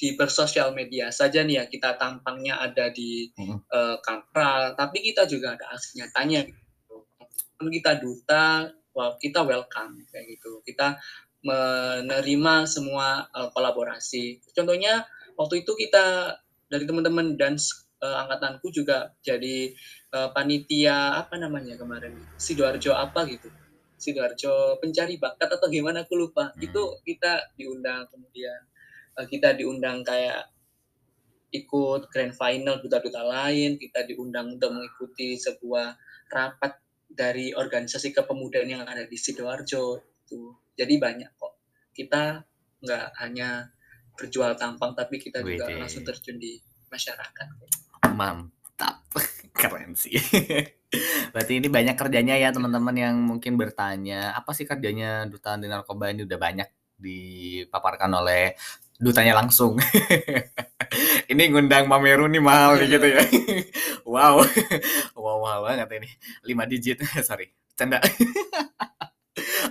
di 0.03 0.19
bersosial 0.19 0.75
media 0.75 1.15
saja 1.15 1.47
nih 1.47 1.63
ya 1.63 1.65
kita 1.71 1.95
tampangnya 1.95 2.59
ada 2.59 2.91
di 2.91 3.31
Mm. 3.39 3.63
uh, 3.71 3.97
kapral 4.03 4.75
tapi 4.75 4.99
kita 4.99 5.31
juga 5.31 5.55
ada 5.55 5.71
aksi 5.79 6.03
nyatanya 6.03 6.43
gitu. 6.43 7.07
kita 7.71 8.03
duta 8.03 8.67
well, 8.99 9.15
kita 9.23 9.47
welcome 9.47 10.03
kayak 10.11 10.27
gitu. 10.35 10.59
Kita 10.67 10.99
menerima 11.47 12.67
semua 12.67 13.31
uh, 13.31 13.55
kolaborasi. 13.55 14.43
Contohnya 14.51 15.07
waktu 15.39 15.63
itu 15.63 15.73
kita 15.79 16.35
dari 16.67 16.83
teman-teman 16.83 17.39
dan 17.39 17.55
uh, 18.03 18.27
angkatanku 18.27 18.75
juga 18.75 19.15
jadi 19.23 19.71
uh, 20.19 20.35
panitia 20.35 21.15
apa 21.23 21.39
namanya 21.39 21.79
kemarin? 21.79 22.19
Sidoarjo 22.35 22.91
apa 22.91 23.23
gitu 23.31 23.62
sidoarjo 24.03 24.83
pencari 24.83 25.15
bakat 25.23 25.47
atau 25.47 25.71
gimana 25.71 26.03
aku 26.03 26.19
lupa. 26.19 26.51
Hmm. 26.51 26.67
itu 26.67 26.83
kita 27.07 27.55
diundang 27.55 28.11
kemudian 28.11 28.67
uh, 29.15 29.27
kita 29.31 29.55
diundang 29.55 30.03
kayak 30.03 30.51
ikut 31.55 32.11
grand 32.11 32.35
final 32.35 32.81
duta-duta 32.83 33.23
lain 33.23 33.79
kita 33.79 34.03
diundang 34.09 34.59
untuk 34.59 34.75
mengikuti 34.75 35.39
sebuah 35.39 35.95
rapat 36.33 36.81
dari 37.13 37.53
organisasi 37.53 38.11
kepemudaan 38.11 38.73
yang 38.73 38.83
ada 38.89 39.05
di 39.05 39.15
sidoarjo 39.21 40.01
itu 40.27 40.41
jadi 40.75 40.97
banyak 40.97 41.31
kok. 41.37 41.55
Kita 41.93 42.41
nggak 42.83 43.07
hanya 43.21 43.69
berjual 44.17 44.57
tampang 44.57 44.97
tapi 44.97 45.21
kita 45.21 45.45
juga 45.45 45.69
Widih. 45.69 45.79
langsung 45.79 46.03
terjun 46.09 46.41
di 46.41 46.57
masyarakat. 46.89 47.47
Mantap 48.17 48.62
mantap. 48.83 48.97
Keren 49.63 49.95
sih. 49.95 50.19
Berarti 51.31 51.63
ini 51.63 51.69
banyak 51.71 51.95
kerjanya 51.97 52.35
ya 52.37 52.51
teman-teman 52.51 52.97
yang 52.97 53.15
mungkin 53.17 53.55
bertanya 53.55 54.35
apa 54.35 54.51
sih 54.53 54.67
kerjanya 54.67 55.29
duta 55.31 55.55
anti 55.55 55.71
narkoba 55.71 56.11
ini? 56.11 56.27
Udah 56.27 56.39
banyak 56.41 56.69
dipaparkan 56.99 58.11
oleh 58.17 58.59
dutanya 58.99 59.39
langsung. 59.39 59.79
Ini 61.33 61.49
ngundang 61.49 61.89
Mameru 61.89 62.29
nih 62.29 62.43
mahal 62.45 62.77
nih 62.77 63.01
gitu 63.01 63.07
ya. 63.09 63.23
Wow. 64.13 64.45
Wow 65.17 65.37
mahal 65.41 65.61
banget 65.65 65.89
ini. 65.97 66.09
Lima 66.45 66.69
digit. 66.69 67.01
Sorry 67.25 67.49
canda 67.73 67.99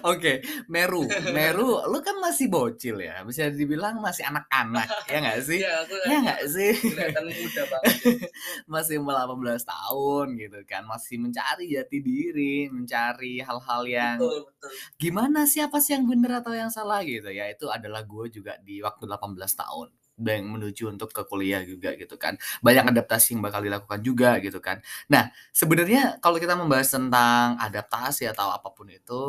Oke, 0.02 0.42
Meru. 0.66 1.06
Meru, 1.30 1.86
lu 1.86 2.02
kan 2.02 2.18
masih 2.18 2.50
bocil 2.50 2.98
ya, 2.98 3.22
bisa 3.22 3.46
dibilang 3.54 4.02
masih 4.02 4.26
anak-anak, 4.26 4.90
ya 5.06 5.18
nggak 5.22 5.40
sih? 5.46 5.60
Iya, 5.62 5.74
aku 5.86 5.94
Ya 6.10 6.18
nggak 6.26 6.42
sih? 6.50 6.74
kelihatan 6.82 7.26
muda 7.30 7.64
banget. 7.70 7.96
masih 8.74 8.96
umur 8.98 9.14
18 9.22 9.62
tahun 9.62 10.26
gitu 10.42 10.60
kan, 10.66 10.82
masih 10.90 11.22
mencari 11.22 11.66
jati 11.78 11.98
diri, 12.02 12.58
mencari 12.74 13.38
hal-hal 13.46 13.82
yang 13.86 14.18
Betul, 14.18 14.50
betul. 14.50 14.70
gimana 14.98 15.46
sih 15.46 15.62
apa 15.62 15.78
sih 15.78 15.94
yang 15.94 16.10
bener 16.10 16.42
atau 16.42 16.54
yang 16.58 16.74
salah 16.74 17.06
gitu 17.06 17.30
ya. 17.30 17.46
Itu 17.54 17.70
adalah 17.70 18.02
gue 18.02 18.34
juga 18.34 18.58
di 18.66 18.82
waktu 18.82 19.06
18 19.06 19.38
tahun 19.54 19.88
dan 20.18 20.46
menuju 20.48 20.92
untuk 20.92 21.12
ke 21.12 21.24
kuliah 21.26 21.64
juga 21.66 21.96
gitu 21.98 22.16
kan. 22.16 22.38
Banyak 22.62 22.94
adaptasi 22.94 23.38
yang 23.38 23.42
bakal 23.44 23.62
dilakukan 23.64 24.00
juga 24.04 24.38
gitu 24.44 24.60
kan. 24.62 24.80
Nah, 25.10 25.32
sebenarnya 25.52 26.22
kalau 26.24 26.38
kita 26.38 26.54
membahas 26.54 26.94
tentang 26.94 27.58
adaptasi 27.58 28.30
atau 28.30 28.52
apa 28.54 28.70
pun 28.72 28.88
itu 28.92 29.22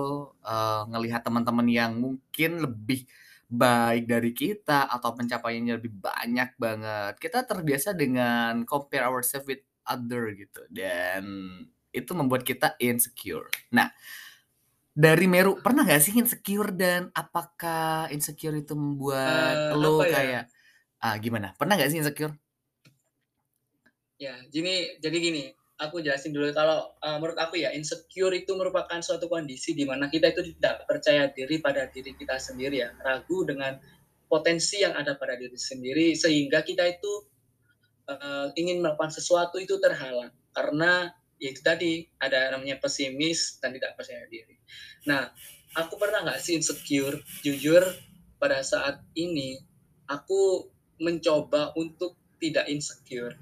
uh, 0.45 0.83
ngelihat 0.90 1.25
teman-teman 1.25 1.66
yang 1.68 1.92
mungkin 1.97 2.62
lebih 2.62 3.09
baik 3.53 4.09
dari 4.09 4.33
kita 4.33 4.88
atau 4.88 5.12
pencapaiannya 5.12 5.77
lebih 5.77 5.92
banyak 5.92 6.57
banget. 6.57 7.14
Kita 7.21 7.45
terbiasa 7.45 7.92
dengan 7.92 8.64
compare 8.64 9.05
ourselves 9.05 9.45
with 9.45 9.62
other 9.85 10.31
gitu 10.33 10.62
dan 10.71 11.25
itu 11.92 12.12
membuat 12.16 12.49
kita 12.49 12.73
insecure. 12.81 13.53
Nah, 13.77 13.92
dari 14.92 15.29
Meru 15.29 15.61
pernah 15.61 15.85
gak 15.85 16.01
sih 16.01 16.16
insecure 16.16 16.73
dan 16.73 17.12
apakah 17.12 18.09
insecure 18.09 18.57
itu 18.57 18.73
membuat 18.73 19.73
Uh, 19.73 19.81
lo 19.81 20.01
ya? 20.01 20.09
kayak 20.09 20.45
ah 21.02 21.18
gimana? 21.18 21.52
Pernah 21.58 21.74
gak 21.74 21.90
sih 21.90 21.98
insecure? 21.98 22.32
Ya, 24.22 24.38
gini, 24.54 25.02
jadi 25.02 25.18
gini, 25.18 25.50
aku 25.82 25.98
jelasin 25.98 26.30
dulu 26.30 26.54
kalau 26.54 26.94
uh, 27.02 27.18
menurut 27.18 27.34
aku 27.42 27.58
ya 27.58 27.74
insecure 27.74 28.30
itu 28.38 28.54
merupakan 28.54 29.02
suatu 29.02 29.26
kondisi 29.26 29.74
di 29.74 29.82
mana 29.82 30.06
kita 30.06 30.30
itu 30.30 30.54
tidak 30.54 30.86
percaya 30.86 31.26
diri 31.26 31.58
pada 31.58 31.90
diri 31.90 32.14
kita 32.14 32.38
sendiri 32.38 32.86
ya, 32.86 32.94
ragu 33.02 33.42
dengan 33.42 33.74
potensi 34.30 34.80
yang 34.80 34.94
ada 34.94 35.18
pada 35.18 35.34
diri 35.34 35.58
sendiri 35.58 36.14
sehingga 36.14 36.62
kita 36.62 36.86
itu 36.86 37.12
uh, 38.08 38.48
ingin 38.54 38.80
melakukan 38.80 39.10
sesuatu 39.10 39.58
itu 39.58 39.76
terhalang 39.82 40.32
karena 40.54 41.12
ya 41.42 41.48
itu 41.50 41.60
tadi 41.60 42.06
ada 42.22 42.54
namanya 42.54 42.78
pesimis 42.78 43.58
dan 43.58 43.74
tidak 43.74 43.98
percaya 43.98 44.22
diri. 44.30 44.56
Nah, 45.10 45.26
aku 45.74 45.98
pernah 45.98 46.22
nggak 46.22 46.38
sih 46.38 46.54
insecure? 46.54 47.18
Jujur 47.42 47.82
pada 48.38 48.62
saat 48.62 49.02
ini 49.18 49.58
aku 50.06 50.71
mencoba 51.02 51.74
untuk 51.74 52.14
tidak 52.38 52.70
insecure. 52.70 53.34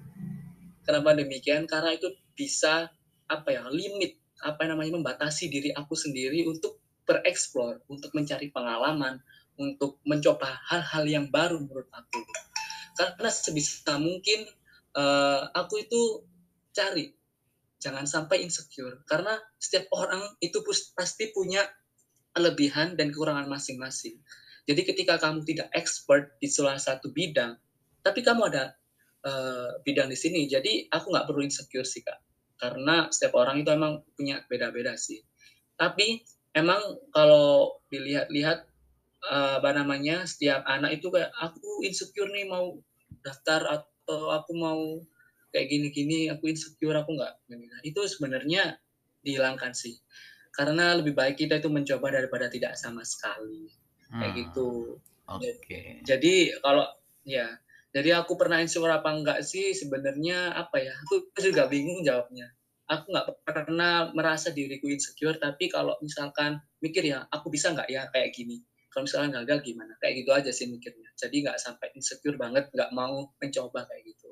Kenapa 0.85 1.13
demikian? 1.13 1.69
Karena 1.69 1.93
itu 1.93 2.09
bisa 2.33 2.89
apa 3.29 3.49
ya 3.53 3.69
limit 3.69 4.17
apa 4.41 4.65
namanya 4.65 4.97
membatasi 4.97 5.53
diri 5.53 5.71
aku 5.77 5.93
sendiri 5.93 6.49
untuk 6.49 6.81
bereksplor, 7.05 7.85
untuk 7.93 8.17
mencari 8.17 8.49
pengalaman, 8.49 9.21
untuk 9.61 10.01
mencoba 10.09 10.49
hal-hal 10.73 11.05
yang 11.05 11.27
baru 11.29 11.61
menurut 11.61 11.89
aku. 11.93 12.25
Karena 12.97 13.29
sebisa 13.29 14.01
mungkin 14.01 14.49
uh, 14.97 15.53
aku 15.53 15.85
itu 15.85 16.25
cari 16.73 17.13
jangan 17.81 18.05
sampai 18.05 18.45
insecure 18.45 19.01
karena 19.09 19.41
setiap 19.57 19.89
orang 19.97 20.21
itu 20.45 20.61
pasti 20.93 21.33
punya 21.33 21.65
kelebihan 22.37 22.95
dan 22.95 23.11
kekurangan 23.11 23.49
masing-masing. 23.49 24.21
Jadi 24.69 24.83
ketika 24.85 25.17
kamu 25.17 25.45
tidak 25.47 25.69
expert 25.73 26.37
di 26.39 26.49
salah 26.51 26.77
satu 26.77 27.11
bidang, 27.11 27.57
tapi 28.05 28.21
kamu 28.21 28.49
ada 28.53 28.75
uh, 29.25 29.81
bidang 29.85 30.09
di 30.09 30.19
sini, 30.19 30.49
jadi 30.49 30.89
aku 30.93 31.13
nggak 31.13 31.27
perlu 31.29 31.43
insecure 31.45 31.85
sih 31.85 32.05
kak, 32.05 32.21
karena 32.61 33.09
setiap 33.13 33.41
orang 33.41 33.61
itu 33.65 33.71
emang 33.73 34.05
punya 34.17 34.45
beda-beda 34.49 34.97
sih. 34.97 35.21
Tapi 35.77 36.21
emang 36.53 36.81
kalau 37.13 37.81
dilihat-lihat 37.89 38.69
uh, 39.29 39.61
apa 39.61 39.71
namanya 39.77 40.25
setiap 40.25 40.65
anak 40.69 41.01
itu 41.01 41.09
kayak 41.09 41.33
aku 41.41 41.85
insecure 41.85 42.29
nih 42.33 42.49
mau 42.49 42.77
daftar 43.21 43.81
atau 43.81 44.33
aku 44.33 44.53
mau 44.57 44.81
kayak 45.51 45.67
gini-gini 45.67 46.31
aku 46.31 46.47
insecure 46.47 46.95
aku 46.95 47.19
nggak 47.19 47.43
itu 47.83 48.01
sebenarnya 48.07 48.77
dihilangkan 49.25 49.73
sih. 49.77 49.97
Karena 50.51 50.99
lebih 50.99 51.15
baik 51.15 51.39
kita 51.39 51.63
itu 51.63 51.71
mencoba 51.71 52.11
daripada 52.11 52.51
tidak 52.51 52.75
sama 52.75 53.07
sekali 53.07 53.80
kayak 54.11 54.33
Hmm, 54.35 54.41
gitu. 54.43 54.69
Oke. 55.31 56.03
jadi 56.03 56.35
kalau 56.59 56.83
ya 57.23 57.47
jadi 57.95 58.23
aku 58.23 58.35
pernah 58.35 58.59
insecure 58.59 58.91
apa 58.91 59.11
enggak 59.15 59.41
sih 59.47 59.71
sebenarnya 59.75 60.55
apa 60.55 60.83
ya 60.83 60.95
aku 61.07 61.31
juga 61.39 61.67
bingung 61.71 62.03
jawabnya. 62.03 62.51
Aku 62.91 63.07
nggak 63.15 63.47
pernah 63.47 64.11
merasa 64.11 64.51
diriku 64.51 64.91
insecure 64.91 65.39
tapi 65.39 65.71
kalau 65.71 65.95
misalkan 66.03 66.59
mikir 66.83 67.07
ya 67.07 67.23
aku 67.31 67.47
bisa 67.51 67.71
nggak 67.71 67.87
ya 67.91 68.11
kayak 68.11 68.35
gini? 68.35 68.59
Kalau 68.91 69.07
misalkan 69.07 69.31
gagal 69.31 69.63
gimana? 69.63 69.95
Kayak 70.03 70.15
gitu 70.27 70.31
aja 70.35 70.51
sih 70.51 70.67
mikirnya. 70.67 71.11
Jadi 71.15 71.47
nggak 71.47 71.59
sampai 71.63 71.95
insecure 71.95 72.35
banget 72.35 72.67
nggak 72.75 72.91
mau 72.91 73.31
mencoba 73.39 73.87
kayak 73.87 74.03
gitu. 74.11 74.31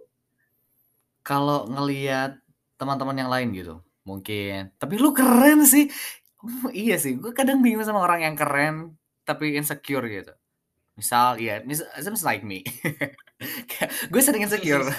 Kalau 1.23 1.69
ngelihat 1.69 2.41
teman-teman 2.81 3.17
yang 3.19 3.31
lain 3.31 3.49
gitu, 3.55 3.75
mungkin. 4.03 4.73
Tapi 4.81 4.95
lu 4.99 5.13
keren 5.13 5.63
sih. 5.69 5.87
Oh, 6.39 6.71
iya 6.71 6.95
sih, 6.97 7.19
gue 7.19 7.35
kadang 7.35 7.59
bingung 7.61 7.83
sama 7.83 7.99
orang 8.03 8.23
yang 8.23 8.37
keren 8.39 8.95
tapi 9.29 9.61
insecure 9.61 10.09
gitu. 10.09 10.33
Misal, 10.97 11.39
ya, 11.39 11.61
mis 11.63 11.85
seems 12.01 12.25
like 12.25 12.43
me. 12.43 12.65
gue 14.11 14.23
sering 14.25 14.49
insecure. 14.49 14.83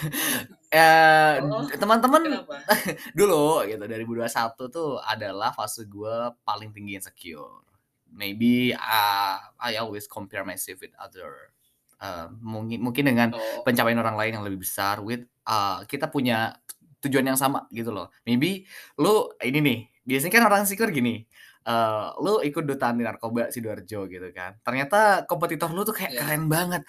Eh, 0.69 1.41
oh 1.41 1.65
teman-teman 1.81 2.45
dulu 3.17 3.65
gitu 3.65 3.81
2021 3.89 4.29
tuh 4.69 5.01
adalah 5.01 5.49
fase 5.49 5.81
gue 5.89 6.29
paling 6.45 6.69
tinggi 6.69 6.93
insecure. 6.93 7.65
Maybe 8.13 8.77
uh, 8.77 9.41
I 9.57 9.81
always 9.81 10.05
compare 10.05 10.45
myself 10.45 10.77
with 10.85 10.93
other 11.01 11.49
uh, 11.97 12.29
mungkin 12.37 12.85
mungkin 12.85 13.01
dengan 13.09 13.33
oh 13.33 13.65
pencapaian 13.65 13.97
orang 13.97 14.13
lain 14.13 14.31
yang 14.37 14.45
lebih 14.45 14.61
besar 14.61 15.01
with 15.01 15.25
uh, 15.49 15.81
kita 15.89 16.05
punya 16.05 16.53
tujuan 17.01 17.25
yang 17.25 17.39
sama 17.39 17.65
gitu 17.73 17.89
loh. 17.89 18.13
Maybe 18.29 18.69
lu 18.99 19.31
ini 19.41 19.59
nih, 19.65 19.79
biasanya 20.05 20.33
kan 20.37 20.43
orang 20.53 20.59
insecure 20.69 20.93
gini, 20.93 21.25
eee, 21.67 22.07
lu 22.23 22.39
ikut 22.45 22.63
duta 22.67 22.91
anti 22.93 23.03
narkoba 23.07 23.49
Sidoarjo 23.53 24.07
gitu 24.11 24.27
kan. 24.35 24.57
Ternyata 24.65 25.25
kompetitor 25.29 25.69
lu 25.75 25.83
tuh 25.87 25.95
kayak 25.97 26.13
ya 26.13 26.19
keren 26.19 26.47
banget. 26.51 26.83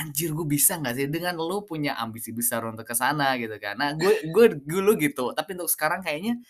Anjir 0.00 0.32
gue 0.36 0.46
bisa 0.48 0.76
nggak 0.80 0.94
sih 0.98 1.06
dengan 1.12 1.36
lu 1.40 1.64
punya 1.68 1.96
ambisi 2.00 2.30
besar 2.36 2.64
untuk 2.68 2.84
ke 2.88 2.94
sana 2.96 3.36
gitu 3.40 3.56
kan. 3.62 3.76
Nah 3.80 3.90
gue 3.96 4.20
gue 4.32 4.46
dulu 4.64 4.96
gitu, 5.00 5.32
tapi 5.36 5.56
untuk 5.58 5.70
sekarang 5.72 6.00
kayaknya 6.04 6.40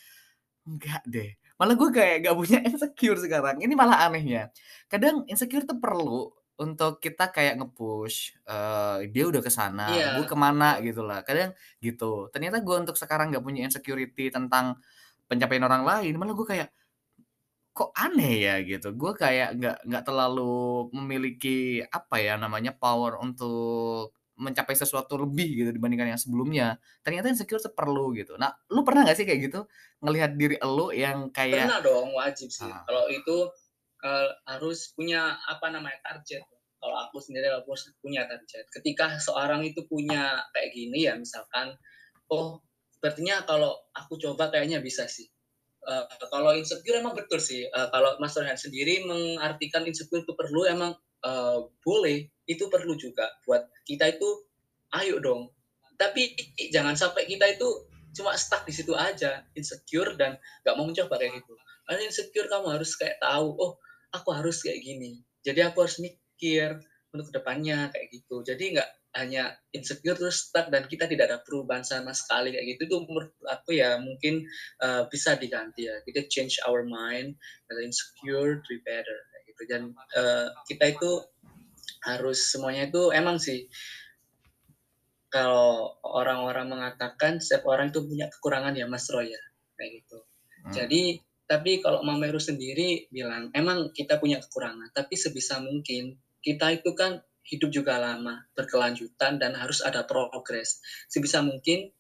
enggak 0.69 1.03
deh. 1.09 1.31
Malah 1.61 1.75
gue 1.77 1.89
kayak 1.93 2.15
gak 2.27 2.37
punya 2.41 2.59
insecure 2.69 3.19
sekarang. 3.21 3.57
Ini 3.61 3.73
malah 3.77 4.07
anehnya. 4.09 4.53
Kadang 4.91 5.25
insecure 5.29 5.65
tuh 5.69 5.77
perlu 5.81 6.31
untuk 6.61 7.01
kita 7.01 7.33
kayak 7.33 7.57
nge-push, 7.61 8.37
eee, 8.45 9.09
dia 9.13 9.25
udah 9.33 9.41
ke 9.41 9.49
sana, 9.49 10.05
gue 10.13 10.25
iya 10.25 10.29
ke 10.29 10.37
mana 10.37 10.77
betul 10.77 10.85
gitu 10.85 11.01
lah. 11.05 11.25
Kadang 11.25 11.57
gitu. 11.81 12.29
Ternyata 12.33 12.61
gue 12.61 12.77
untuk 12.85 12.97
sekarang 13.01 13.33
nggak 13.33 13.45
punya 13.45 13.65
insecurity 13.69 14.29
tentang 14.29 14.77
pencapaian 15.29 15.65
orang 15.65 15.85
lain, 15.89 16.13
malah 16.21 16.35
gue 16.37 16.47
kayak, 16.49 16.69
kok 17.77 17.91
aneh 17.97 18.35
ya 18.47 18.55
gitu. 18.67 18.93
Gue 18.95 19.13
kayak 19.17 19.57
nggak 19.59 19.77
nggak 19.89 20.05
terlalu 20.07 20.91
memiliki 20.97 21.81
apa 21.87 22.17
ya 22.21 22.35
namanya, 22.41 22.75
power 22.77 23.19
untuk 23.23 24.15
mencapai 24.41 24.73
sesuatu 24.73 25.21
lebih 25.21 25.53
gitu 25.65 25.71
dibandingkan 25.77 26.17
yang 26.17 26.21
sebelumnya. 26.21 26.81
Ternyata 27.05 27.29
insecure 27.29 27.61
tuh 27.61 27.77
perlu 27.77 28.17
gitu. 28.17 28.41
Nah, 28.41 28.49
lu 28.73 28.81
pernah 28.83 29.05
nggak 29.05 29.19
sih 29.21 29.27
kayak 29.29 29.41
gitu? 29.53 29.61
Ngelihat 30.01 30.31
diri 30.41 30.57
elu 30.57 30.97
yang 30.97 31.29
kayak 31.29 31.69
Pernah 31.69 31.81
dong, 31.85 32.09
wajib 32.17 32.49
sih. 32.49 32.65
ah, 32.65 32.83
Kalau 32.89 33.05
itu 33.13 33.37
eh, 34.01 34.31
harus 34.49 34.93
punya 34.97 35.37
apa 35.45 35.69
namanya 35.69 36.01
target. 36.01 36.41
Kalau 36.81 36.97
aku 37.05 37.21
sendiri 37.21 37.53
aku 37.53 37.77
harus 37.77 37.93
punya 38.01 38.25
target. 38.25 38.65
Ketika 38.73 39.21
seorang 39.21 39.61
itu 39.69 39.85
punya 39.85 40.41
kayak 40.57 40.73
gini 40.73 41.05
ya, 41.05 41.13
misalkan, 41.21 41.77
oh 42.33 42.65
sepertinya 42.97 43.45
kalau 43.45 43.77
aku 43.93 44.17
coba 44.17 44.49
kayaknya 44.49 44.81
bisa 44.81 45.05
sih. 45.05 45.29
Eh, 45.81 46.05
kalau 46.29 46.53
insecure 46.53 47.01
emang 47.01 47.17
betul 47.17 47.41
sih. 47.41 47.65
Eh, 47.65 47.89
kalau 47.89 48.21
Mas 48.21 48.37
Rehan 48.37 48.59
sendiri 48.61 49.01
mengartikan 49.09 49.83
insecure 49.89 50.21
itu 50.21 50.37
perlu 50.37 50.69
emang 50.69 50.93
eh, 51.25 51.59
boleh, 51.81 52.29
itu 52.45 52.65
perlu 52.69 52.97
juga 53.01 53.29
buat 53.49 53.65
kita 53.89 54.13
itu 54.13 54.29
ayo 55.01 55.17
dong. 55.25 55.49
Tapi 55.97 56.37
jangan 56.73 56.97
sampai 56.97 57.25
kita 57.29 57.49
itu 57.49 57.69
cuma 58.17 58.35
stuck 58.37 58.65
di 58.69 58.73
situ 58.75 58.93
aja, 58.97 59.45
insecure 59.57 60.17
dan 60.19 60.37
nggak 60.65 60.75
mau 60.77 60.89
mencoba 60.89 61.17
kayak 61.17 61.41
gitu. 61.41 61.55
Karena 61.89 62.01
insecure 62.05 62.49
kamu 62.49 62.67
harus 62.77 62.93
kayak 62.97 63.17
tahu, 63.21 63.49
oh 63.57 63.73
aku 64.13 64.29
harus 64.37 64.61
kayak 64.65 64.81
gini. 64.85 65.21
Jadi 65.41 65.61
aku 65.65 65.85
harus 65.85 65.97
mikir 66.01 66.77
untuk 67.13 67.33
ke 67.33 67.41
depannya 67.41 67.89
kayak 67.93 68.07
gitu. 68.13 68.45
Jadi 68.45 68.77
nggak 68.77 68.91
hanya 69.11 69.59
insecure 69.75 70.15
terus 70.15 70.47
stuck 70.47 70.71
dan 70.71 70.87
kita 70.87 71.11
tidak 71.11 71.31
ada 71.31 71.39
perubahan 71.43 71.83
sama 71.83 72.15
sekali 72.15 72.55
kayak 72.55 72.79
gitu 72.79 72.83
itu 72.87 72.97
menurut 73.11 73.35
aku 73.51 73.75
ya 73.75 73.99
mungkin 73.99 74.47
uh, 74.83 75.07
bisa 75.11 75.35
diganti 75.35 75.91
ya. 75.91 75.99
Kita 76.07 76.31
change 76.31 76.63
our 76.63 76.87
mind 76.87 77.35
dari 77.67 77.91
insecure 77.91 78.63
to 78.63 78.69
be 78.71 78.79
better 78.87 79.19
kayak 79.35 79.45
gitu. 79.51 79.63
Dan 79.67 79.83
uh, 80.15 80.55
kita 80.71 80.95
itu 80.95 81.27
harus 82.07 82.39
semuanya 82.49 82.89
itu 82.89 83.13
emang 83.13 83.37
sih 83.37 83.69
kalau 85.31 85.95
orang-orang 86.03 86.67
mengatakan 86.67 87.39
setiap 87.39 87.71
orang 87.71 87.95
itu 87.95 88.03
punya 88.03 88.27
kekurangan 88.27 88.75
ya 88.75 88.91
Mas 88.91 89.07
Roy 89.13 89.31
ya 89.31 89.43
kayak 89.79 90.03
gitu. 90.03 90.19
Hmm. 90.61 90.73
jadi 90.75 91.03
tapi 91.51 91.83
kalau 91.83 92.05
Mameru 92.07 92.39
sendiri 92.39 93.09
bilang 93.11 93.49
emang 93.57 93.91
kita 93.95 94.21
punya 94.21 94.39
kekurangan 94.43 94.91
tapi 94.93 95.15
sebisa 95.17 95.59
mungkin 95.59 96.19
kita 96.41 96.73
itu 96.79 96.93
kan 96.93 97.23
hidup 97.47 97.71
juga 97.73 97.99
lama, 97.99 98.47
berkelanjutan 98.55 99.41
dan 99.41 99.57
harus 99.57 99.83
ada 99.83 100.05
progres. 100.07 100.81
Sebisa 101.11 101.43
mungkin 101.43 101.91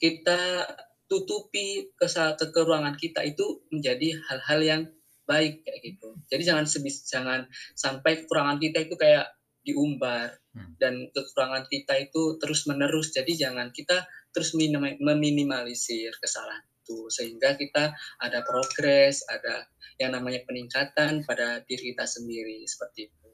kita 0.00 0.66
tutupi 1.10 1.90
kekurangan 1.98 2.94
kita 2.94 3.26
itu 3.26 3.66
menjadi 3.74 4.14
hal-hal 4.30 4.60
yang 4.62 4.82
baik 5.26 5.62
kayak 5.66 5.80
gitu. 5.82 6.08
Jadi 6.26 6.42
jangan 6.42 6.66
sebis 6.66 7.06
jangan 7.06 7.46
sampai 7.74 8.22
kekurangan 8.22 8.58
kita 8.58 8.86
itu 8.86 8.94
kayak 8.94 9.30
diumbar 9.62 10.34
hmm. 10.56 10.78
dan 10.78 11.06
kekurangan 11.14 11.66
kita 11.70 11.98
itu 11.98 12.38
terus 12.38 12.66
menerus. 12.66 13.14
Jadi 13.14 13.38
jangan 13.38 13.70
kita 13.70 14.06
terus 14.30 14.54
meminimalisir 14.54 16.14
kesalahan 16.18 16.62
itu 16.82 17.10
sehingga 17.10 17.54
kita 17.54 17.94
ada 18.18 18.38
progres, 18.42 19.22
ada 19.26 19.66
yang 19.98 20.14
namanya 20.16 20.42
peningkatan 20.46 21.22
pada 21.26 21.62
diri 21.66 21.94
kita 21.94 22.06
sendiri 22.06 22.66
seperti 22.66 23.10
itu. 23.10 23.28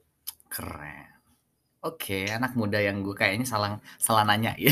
Keren. 0.49 1.16
Oke, 1.87 2.27
anak 2.27 2.51
muda 2.59 2.83
yang 2.83 2.99
gue 2.99 3.15
kayaknya 3.15 3.47
salah 3.47 3.79
salah 3.95 4.27
nanya 4.27 4.51
ya. 4.59 4.67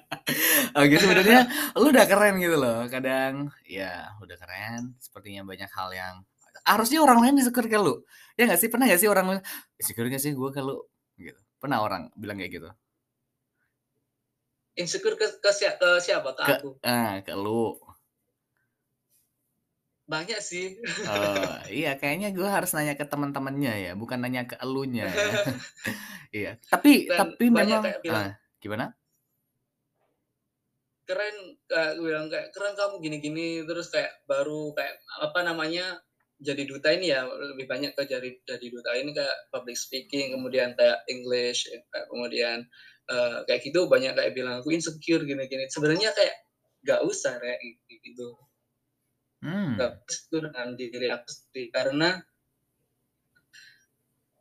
Oke, 0.82 0.98
sebenarnya 0.98 1.46
lu 1.78 1.94
udah 1.94 2.06
keren 2.10 2.42
gitu 2.42 2.58
loh. 2.58 2.90
Kadang 2.90 3.54
ya 3.62 4.10
udah 4.18 4.34
keren, 4.34 4.98
sepertinya 4.98 5.46
banyak 5.46 5.70
hal 5.70 5.94
yang 5.94 6.14
harusnya 6.66 6.98
orang 7.06 7.22
lain 7.22 7.38
insecure 7.38 7.70
ke 7.70 7.78
lu. 7.78 8.02
Ya 8.34 8.50
nggak 8.50 8.58
sih? 8.58 8.66
Pernah 8.66 8.90
nggak 8.90 8.98
sih 8.98 9.06
orang 9.06 9.38
insecure 9.78 10.10
gak 10.10 10.22
sih 10.22 10.34
gue 10.34 10.50
ke 10.50 10.58
lu? 10.58 10.82
Gitu. 11.14 11.38
Pernah 11.62 11.78
orang 11.86 12.10
bilang 12.18 12.42
kayak 12.42 12.52
gitu? 12.58 12.70
Insecure 14.74 15.14
ke, 15.14 15.38
ke, 15.38 15.54
ke 15.78 15.90
siapa? 16.02 16.34
Ke, 16.34 16.42
ke 16.42 16.52
aku? 16.58 16.70
Ah, 16.82 17.22
ke 17.22 17.30
lu. 17.38 17.78
Banyak 20.04 20.40
sih. 20.44 20.76
Oh, 21.08 21.56
iya 21.72 21.96
kayaknya 21.96 22.36
gue 22.36 22.44
harus 22.44 22.76
nanya 22.76 22.92
ke 22.92 23.08
teman-temannya 23.08 23.72
ya, 23.88 23.92
bukan 23.96 24.20
nanya 24.20 24.44
ke 24.44 24.56
elunya 24.60 25.08
ya. 25.08 25.16
Iya, 26.34 26.58
tapi 26.66 27.06
Dan 27.06 27.38
tapi 27.38 27.46
memang 27.46 27.86
bilang, 28.02 28.34
ah, 28.34 28.34
gimana? 28.58 28.90
Keren 31.06 31.36
kayak 31.70 31.92
gue 31.94 32.06
bilang 32.10 32.26
kayak 32.26 32.50
keren 32.50 32.74
kamu 32.74 32.94
gini-gini 32.98 33.46
terus 33.62 33.86
kayak 33.86 34.10
baru 34.26 34.74
kayak 34.74 34.98
apa 35.22 35.40
namanya 35.46 36.02
jadi 36.42 36.66
duta 36.66 36.90
ini 36.90 37.14
ya 37.14 37.22
lebih 37.22 37.70
banyak 37.70 37.94
ke 37.94 38.02
jadi 38.10 38.34
jadi 38.42 38.66
duta 38.66 38.90
ini 38.98 39.14
kayak 39.14 39.36
public 39.54 39.78
speaking 39.78 40.34
kemudian 40.34 40.74
kayak 40.74 41.06
English 41.06 41.70
kayak 41.92 42.06
kemudian 42.10 42.66
uh, 43.12 43.46
kayak 43.46 43.62
gitu 43.62 43.86
banyak 43.86 44.16
kayak 44.16 44.34
bilang 44.34 44.58
aku 44.58 44.74
insecure 44.74 45.22
gini-gini 45.22 45.70
sebenarnya 45.70 46.10
kayak 46.16 46.34
gak 46.84 47.00
usah 47.06 47.38
kayak 47.38 47.58
gitu 48.02 48.34
hmm. 49.44 49.76
itu 50.08 50.36
dengan 50.40 50.72
diri 50.72 51.08
aku 51.12 51.28
sendiri 51.28 51.68
karena 51.68 52.16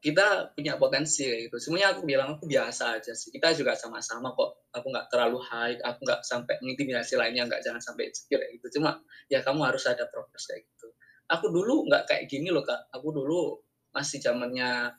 kita 0.04 0.52
punya 0.52 0.76
potensi 0.76 1.24
gitu. 1.24 1.56
Semuanya 1.64 1.96
aku 1.96 2.04
bilang 2.04 2.36
aku 2.36 2.44
biasa 2.44 3.00
aja 3.00 3.16
sih. 3.16 3.32
Kita 3.32 3.56
juga 3.56 3.72
sama-sama 3.72 4.36
kok. 4.36 4.68
Aku 4.76 4.92
nggak 4.92 5.08
terlalu 5.08 5.40
high, 5.40 5.80
aku 5.80 6.04
nggak 6.04 6.28
sampai 6.28 6.60
mengintimidasi 6.60 7.16
lainnya, 7.16 7.48
nggak 7.48 7.64
jangan 7.64 7.80
sampai 7.80 8.12
insecure 8.12 8.44
gitu. 8.52 8.68
Cuma 8.80 9.00
ya 9.32 9.40
kamu 9.40 9.64
harus 9.64 9.88
ada 9.88 10.04
progres 10.12 10.44
kayak 10.44 10.68
gitu. 10.68 10.92
Aku 11.32 11.48
dulu 11.48 11.88
nggak 11.88 12.04
kayak 12.04 12.24
gini 12.28 12.52
loh 12.52 12.68
kak. 12.68 12.92
Aku 12.92 13.16
dulu 13.16 13.64
masih 13.96 14.20
zamannya 14.20 14.92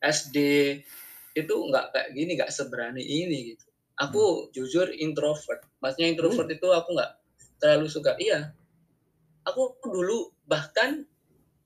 SD 0.00 0.38
itu 1.36 1.54
nggak 1.68 1.92
kayak 1.92 2.08
gini, 2.16 2.40
nggak 2.40 2.48
seberani 2.48 3.04
ini 3.04 3.52
gitu. 3.52 3.68
Aku 4.00 4.48
hmm. 4.48 4.56
jujur 4.56 4.88
introvert. 4.88 5.60
Maksudnya 5.84 6.16
introvert 6.16 6.48
hmm. 6.48 6.56
itu 6.56 6.68
aku 6.72 6.96
nggak 6.96 7.12
terlalu 7.60 7.92
suka. 7.92 8.16
Iya, 8.16 8.56
aku 9.50 9.82
dulu 9.82 10.30
bahkan 10.46 11.02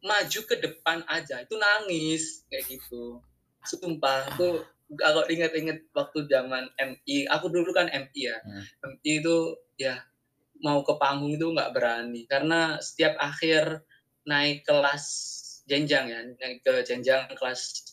maju 0.05 0.40
ke 0.44 0.57
depan 0.61 1.05
aja. 1.09 1.40
Itu 1.44 1.57
nangis 1.57 2.44
kayak 2.53 2.68
gitu. 2.68 3.20
Sumpah 3.64 4.29
aku 4.33 4.61
kalau 5.01 5.25
inget-inget 5.27 5.88
waktu 5.97 6.29
zaman 6.29 6.68
MI 6.77 7.25
aku 7.33 7.49
dulu 7.49 7.73
kan 7.73 7.88
MI 7.88 8.20
ya. 8.29 8.37
Hmm. 8.44 8.64
MI 8.92 9.12
itu 9.25 9.37
ya 9.81 9.97
mau 10.61 10.85
ke 10.85 10.97
panggung 11.01 11.33
itu 11.33 11.49
nggak 11.49 11.73
berani. 11.73 12.29
Karena 12.29 12.77
setiap 12.85 13.16
akhir 13.16 13.81
naik 14.29 14.64
kelas 14.68 15.05
jenjang 15.64 16.12
ya 16.12 16.20
naik 16.20 16.61
ke 16.61 16.85
jenjang 16.85 17.25
kelas 17.40 17.92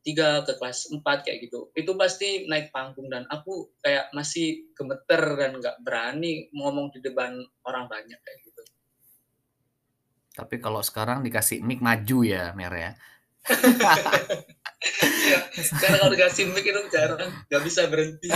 tiga 0.00 0.42
ke 0.42 0.56
kelas 0.58 0.90
4 0.90 1.04
kayak 1.04 1.46
gitu. 1.46 1.70
Itu 1.76 1.94
pasti 1.94 2.50
naik 2.50 2.74
panggung 2.74 3.06
dan 3.12 3.28
aku 3.30 3.70
kayak 3.84 4.10
masih 4.16 4.66
gemeter 4.74 5.38
dan 5.38 5.60
nggak 5.60 5.78
berani 5.86 6.50
ngomong 6.56 6.90
di 6.90 6.98
depan 7.04 7.38
orang 7.68 7.86
banyak 7.86 8.18
kayak 8.18 8.38
gitu 8.42 8.59
tapi 10.34 10.62
kalau 10.62 10.80
sekarang 10.80 11.26
dikasih 11.26 11.60
mic 11.60 11.82
maju 11.82 12.18
ya, 12.22 12.54
Mer 12.54 12.74
ya. 12.74 12.90
ya, 15.26 15.38
karena 15.80 15.96
kalau 15.98 16.12
dikasih 16.14 16.44
mic 16.54 16.62
itu 16.62 16.80
jarang, 16.92 17.30
nggak 17.50 17.62
bisa 17.66 17.90
berhenti. 17.90 18.28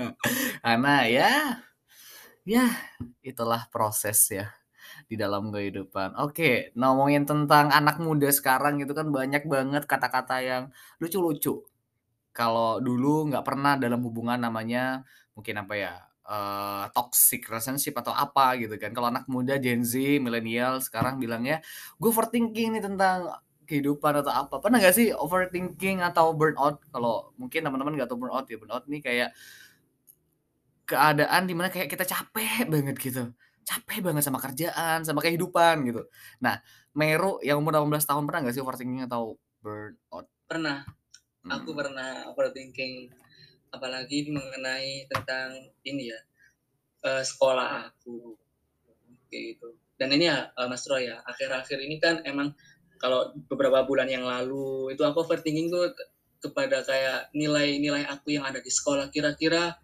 Karena 0.64 1.06
ya, 1.06 1.62
ya 2.42 2.66
itulah 3.22 3.70
proses 3.70 4.18
ya 4.32 4.50
di 5.06 5.14
dalam 5.14 5.54
kehidupan. 5.54 6.18
Oke, 6.18 6.74
ngomongin 6.74 7.28
tentang 7.28 7.70
anak 7.70 8.02
muda 8.02 8.28
sekarang 8.34 8.82
itu 8.82 8.90
kan 8.96 9.08
banyak 9.14 9.46
banget 9.46 9.84
kata-kata 9.86 10.42
yang 10.42 10.62
lucu-lucu. 10.98 11.62
Kalau 12.34 12.82
dulu 12.82 13.30
nggak 13.30 13.44
pernah 13.46 13.78
dalam 13.78 14.02
hubungan 14.02 14.38
namanya 14.38 15.06
mungkin 15.38 15.54
apa 15.62 15.74
ya 15.78 15.92
uh, 16.28 16.84
toxic 16.92 17.48
relationship 17.48 17.96
atau 17.96 18.12
apa 18.12 18.54
gitu 18.60 18.76
kan. 18.76 18.92
Kalau 18.92 19.08
anak 19.08 19.24
muda 19.26 19.56
Gen 19.56 19.82
Z, 19.82 19.96
milenial 20.20 20.78
sekarang 20.84 21.16
bilangnya 21.16 21.64
gue 21.96 22.08
overthinking 22.12 22.78
nih 22.78 22.84
tentang 22.84 23.32
kehidupan 23.64 24.20
atau 24.24 24.32
apa. 24.32 24.60
Pernah 24.60 24.78
gak 24.80 24.96
sih 24.96 25.08
overthinking 25.12 26.04
atau 26.04 26.32
burnout? 26.36 26.84
Kalau 26.92 27.32
mungkin 27.40 27.64
teman-teman 27.64 27.96
gak 27.96 28.08
tahu 28.12 28.28
burnout 28.28 28.46
ya, 28.48 28.56
burnout 28.60 28.84
nih 28.86 29.00
kayak 29.00 29.30
keadaan 30.88 31.44
di 31.44 31.52
mana 31.52 31.68
kayak 31.68 31.88
kita 31.92 32.04
capek 32.04 32.68
banget 32.68 32.96
gitu. 33.00 33.32
Capek 33.64 34.00
banget 34.00 34.24
sama 34.24 34.40
kerjaan, 34.40 35.04
sama 35.04 35.20
kehidupan 35.20 35.84
gitu. 35.84 36.08
Nah, 36.40 36.60
Meru 36.96 37.36
yang 37.44 37.60
umur 37.60 37.76
18 37.76 38.08
tahun 38.08 38.24
pernah 38.24 38.40
gak 38.48 38.54
sih 38.56 38.64
overthinking 38.64 39.04
atau 39.04 39.36
burnout? 39.60 40.24
Pernah. 40.48 40.88
Hmm. 41.44 41.60
Aku 41.60 41.76
pernah 41.76 42.24
overthinking 42.32 43.12
apalagi 43.72 44.28
mengenai 44.30 45.08
tentang 45.08 45.72
ini 45.84 46.12
ya 46.12 46.20
uh, 47.04 47.22
sekolah 47.24 47.88
aku. 47.90 48.36
Gitu. 49.28 49.68
Dan 49.98 50.14
ini 50.14 50.30
ya 50.30 50.48
uh, 50.54 50.68
Mas 50.70 50.86
Roy 50.88 51.10
ya 51.10 51.20
akhir-akhir 51.26 51.78
ini 51.84 51.96
kan 52.00 52.22
emang 52.24 52.54
kalau 52.98 53.30
beberapa 53.46 53.86
bulan 53.86 54.10
yang 54.10 54.26
lalu 54.26 54.90
itu 54.94 55.02
aku 55.06 55.22
overthinking 55.22 55.70
tuh 55.70 55.94
kepada 56.38 56.82
kayak 56.86 57.30
nilai-nilai 57.34 58.06
aku 58.06 58.34
yang 58.34 58.46
ada 58.46 58.62
di 58.62 58.70
sekolah. 58.70 59.10
Kira-kira 59.10 59.74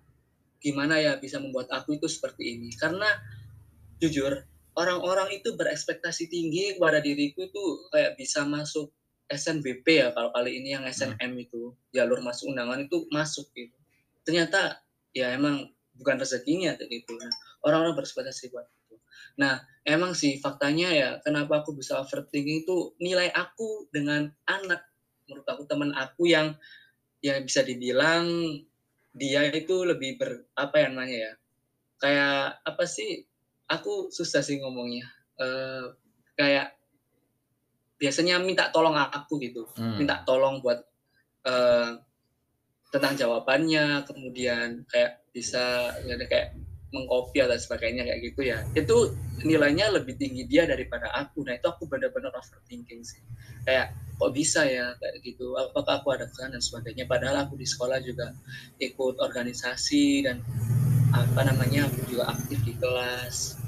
gimana 0.62 0.98
ya 0.98 1.18
bisa 1.18 1.38
membuat 1.42 1.70
aku 1.70 1.98
itu 1.98 2.06
seperti 2.06 2.58
ini? 2.58 2.70
Karena 2.74 3.06
jujur 3.98 4.34
orang-orang 4.74 5.34
itu 5.38 5.54
berekspektasi 5.54 6.26
tinggi 6.30 6.74
kepada 6.78 6.98
diriku 6.98 7.46
itu 7.46 7.64
kayak 7.94 8.18
bisa 8.18 8.42
masuk 8.46 8.90
SNBP 9.28 9.86
ya 10.04 10.08
kalau 10.12 10.28
kali 10.30 10.60
ini 10.60 10.76
yang 10.76 10.84
SNM 10.84 11.32
hmm. 11.32 11.44
itu 11.48 11.72
jalur 11.96 12.20
masuk 12.20 12.52
undangan 12.52 12.80
itu 12.84 13.08
masuk 13.08 13.48
gitu. 13.56 13.76
Ternyata 14.24 14.84
ya 15.16 15.32
emang 15.32 15.72
bukan 15.96 16.20
rezekinya 16.20 16.74
gitu. 16.76 17.12
Nah, 17.16 17.32
orang-orang 17.64 17.96
berspektasi 17.96 18.52
buat 18.52 18.68
itu. 18.68 18.96
Nah 19.40 19.64
emang 19.86 20.12
sih 20.12 20.36
faktanya 20.38 20.92
ya 20.92 21.08
kenapa 21.24 21.64
aku 21.64 21.72
bisa 21.72 21.96
overthinking 21.98 22.66
itu 22.66 22.92
nilai 23.00 23.32
aku 23.32 23.88
dengan 23.88 24.28
anak. 24.44 24.84
Menurut 25.24 25.46
aku 25.48 25.62
teman 25.64 25.90
aku 25.96 26.28
yang 26.28 26.52
ya 27.24 27.40
bisa 27.40 27.64
dibilang 27.64 28.28
dia 29.14 29.48
itu 29.48 29.86
lebih 29.86 30.20
ber 30.20 30.44
apa 30.58 30.84
yang 30.84 30.98
namanya 30.98 31.16
ya 31.16 31.32
kayak 32.02 32.60
apa 32.66 32.84
sih 32.84 33.24
aku 33.70 34.12
susah 34.12 34.44
sih 34.44 34.60
ngomongnya. 34.60 35.08
Uh, 35.34 35.96
kayak 36.38 36.74
biasanya 38.04 38.36
minta 38.36 38.68
tolong 38.68 38.92
aku 38.92 39.40
gitu. 39.40 39.64
Hmm. 39.80 39.96
minta 39.96 40.20
tolong 40.28 40.60
buat 40.60 40.84
uh, 41.48 41.96
tentang 42.92 43.16
jawabannya 43.16 44.04
kemudian 44.04 44.84
kayak 44.92 45.24
bisa 45.32 45.96
ya, 46.04 46.14
kayak 46.28 46.52
mengkopi 46.94 47.42
atau 47.42 47.58
sebagainya 47.58 48.06
kayak 48.06 48.20
gitu 48.22 48.40
ya. 48.46 48.62
Itu 48.76 49.16
nilainya 49.42 49.90
lebih 49.90 50.14
tinggi 50.14 50.46
dia 50.46 50.62
daripada 50.68 51.10
aku. 51.10 51.42
Nah 51.42 51.58
itu 51.58 51.66
aku 51.66 51.90
benar-benar 51.90 52.30
overthinking 52.38 53.02
sih. 53.02 53.18
Kayak 53.66 53.96
kok 54.14 54.30
bisa 54.30 54.62
ya 54.62 54.94
kayak 55.02 55.16
gitu. 55.26 55.58
Apakah 55.58 56.04
aku 56.04 56.14
ada 56.14 56.30
kesalahan 56.30 56.60
dan 56.60 56.62
sebagainya? 56.62 57.04
Padahal 57.10 57.48
aku 57.48 57.58
di 57.58 57.66
sekolah 57.66 57.98
juga 58.04 58.30
ikut 58.78 59.18
organisasi 59.18 60.28
dan 60.28 60.38
apa 61.10 61.50
namanya 61.50 61.90
aku 61.90 62.06
juga 62.06 62.30
aktif 62.30 62.62
di 62.62 62.78
kelas. 62.78 63.58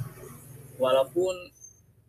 Walaupun 0.79 1.56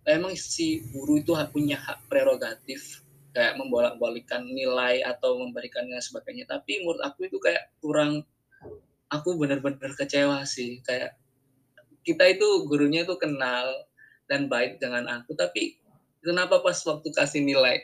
emang 0.08 0.34
si 0.39 0.88
guru 0.95 1.20
itu 1.20 1.36
punya 1.51 1.76
hak 1.76 2.08
prerogatif 2.08 3.03
kayak 3.36 3.60
membolak-balikan 3.60 4.47
nilai 4.47 5.03
atau 5.03 5.38
memberikannya 5.38 5.99
sebagainya. 6.01 6.47
Tapi 6.49 6.82
menurut 6.82 7.03
aku 7.03 7.28
itu 7.30 7.38
kayak 7.38 7.76
kurang 7.84 8.26
aku 9.12 9.38
benar-benar 9.38 9.93
kecewa 9.93 10.41
sih. 10.47 10.82
Kayak 10.82 11.20
kita 12.08 12.24
itu 12.34 12.47
gurunya 12.66 13.03
itu 13.03 13.20
kenal 13.20 13.68
dan 14.32 14.47
baik 14.47 14.80
dengan 14.80 15.08
aku 15.08 15.36
tapi 15.36 15.80
kenapa 16.20 16.60
pas 16.60 16.76
waktu 16.84 17.08
kasih 17.16 17.43
nilai 17.43 17.80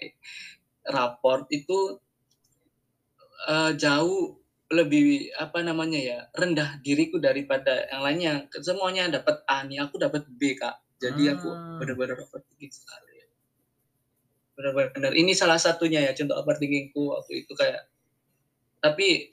raport 0.84 1.48
itu 1.52 2.00
uh, 3.48 3.72
jauh 3.76 4.40
lebih 4.72 5.32
apa 5.40 5.62
namanya 5.62 6.00
ya 6.00 6.20
rendah 6.34 6.82
diriku 6.82 7.22
daripada 7.22 7.88
yang 7.94 8.02
lainnya. 8.02 8.34
Semuanya 8.64 9.12
dapat 9.12 9.44
A 9.46 9.64
nih 9.64 9.86
aku 9.86 10.02
dapat 10.02 10.26
B 10.28 10.58
kak 10.58 10.83
jadi 11.04 11.36
aku 11.36 11.52
ah. 11.52 11.76
benar-benar 11.84 12.16
overthinking 12.24 12.72
sekali. 12.72 13.28
Benar-benar 14.56 15.12
ini 15.12 15.36
salah 15.36 15.60
satunya 15.60 16.00
ya 16.00 16.16
contoh 16.16 16.40
overthinkingku 16.40 17.12
waktu 17.12 17.44
itu 17.44 17.52
kayak 17.60 17.92
tapi 18.80 19.28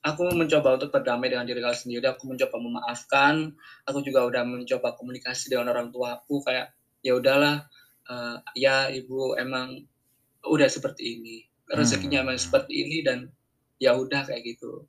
aku 0.00 0.32
mencoba 0.32 0.80
untuk 0.80 0.92
berdamai 0.92 1.32
dengan 1.32 1.48
diri 1.48 1.60
aku 1.64 1.88
sendiri. 1.88 2.04
Aku 2.08 2.28
mencoba 2.28 2.56
memaafkan. 2.60 3.52
Aku 3.88 4.00
juga 4.04 4.24
udah 4.24 4.42
mencoba 4.44 4.96
komunikasi 4.96 5.52
dengan 5.52 5.72
orang 5.72 5.88
tua 5.92 6.20
aku 6.20 6.44
kayak 6.44 6.72
ya 7.00 7.16
udahlah 7.16 7.64
uh, 8.08 8.36
ya 8.52 8.92
ibu 8.92 9.36
emang 9.36 9.84
udah 10.44 10.68
seperti 10.68 11.20
ini. 11.20 11.36
Rezekinya 11.70 12.24
hmm. 12.24 12.26
emang 12.28 12.38
seperti 12.40 12.72
ini 12.76 13.04
dan 13.04 13.30
ya 13.78 13.94
udah 13.96 14.26
kayak 14.26 14.42
gitu. 14.44 14.84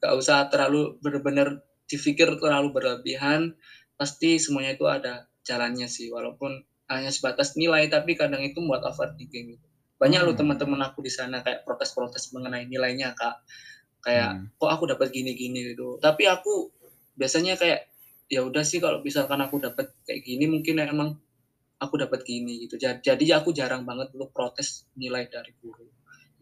Gak 0.00 0.12
usah 0.16 0.48
terlalu 0.48 0.96
benar-benar 1.02 1.60
dipikir 1.90 2.30
terlalu 2.38 2.72
berlebihan. 2.72 3.54
Pasti 3.96 4.36
semuanya 4.38 4.76
itu 4.76 4.86
ada 4.86 5.26
jalannya 5.46 5.86
sih 5.86 6.10
walaupun 6.10 6.66
hanya 6.90 7.10
sebatas 7.14 7.54
nilai 7.54 7.86
tapi 7.86 8.18
kadang 8.18 8.42
itu 8.42 8.58
buat 8.62 8.82
overthinking 8.82 9.54
gitu 9.54 9.66
banyak 9.96 10.20
hmm. 10.20 10.28
lo 10.28 10.32
teman-teman 10.34 10.80
aku 10.84 11.00
di 11.00 11.12
sana 11.14 11.40
kayak 11.40 11.64
protes-protes 11.64 12.34
mengenai 12.34 12.68
nilainya 12.68 13.14
kak 13.14 13.40
kayak 14.04 14.38
hmm. 14.38 14.58
kok 14.58 14.70
aku 14.70 14.84
dapat 14.90 15.08
gini-gini 15.14 15.72
gitu 15.72 15.96
tapi 16.02 16.28
aku 16.28 16.70
biasanya 17.16 17.56
kayak 17.56 17.88
ya 18.26 18.42
udah 18.42 18.66
sih 18.66 18.82
kalau 18.82 19.00
misalkan 19.00 19.38
aku 19.38 19.62
dapat 19.62 19.94
kayak 20.04 20.26
gini 20.26 20.50
mungkin 20.50 20.82
emang 20.82 21.16
aku 21.78 21.94
dapat 22.00 22.24
gini 22.24 22.66
gitu 22.66 22.80
jadi, 22.80 23.26
aku 23.38 23.52
jarang 23.52 23.84
banget 23.84 24.12
untuk 24.16 24.32
protes 24.32 24.88
nilai 24.96 25.28
dari 25.30 25.52
guru 25.62 25.86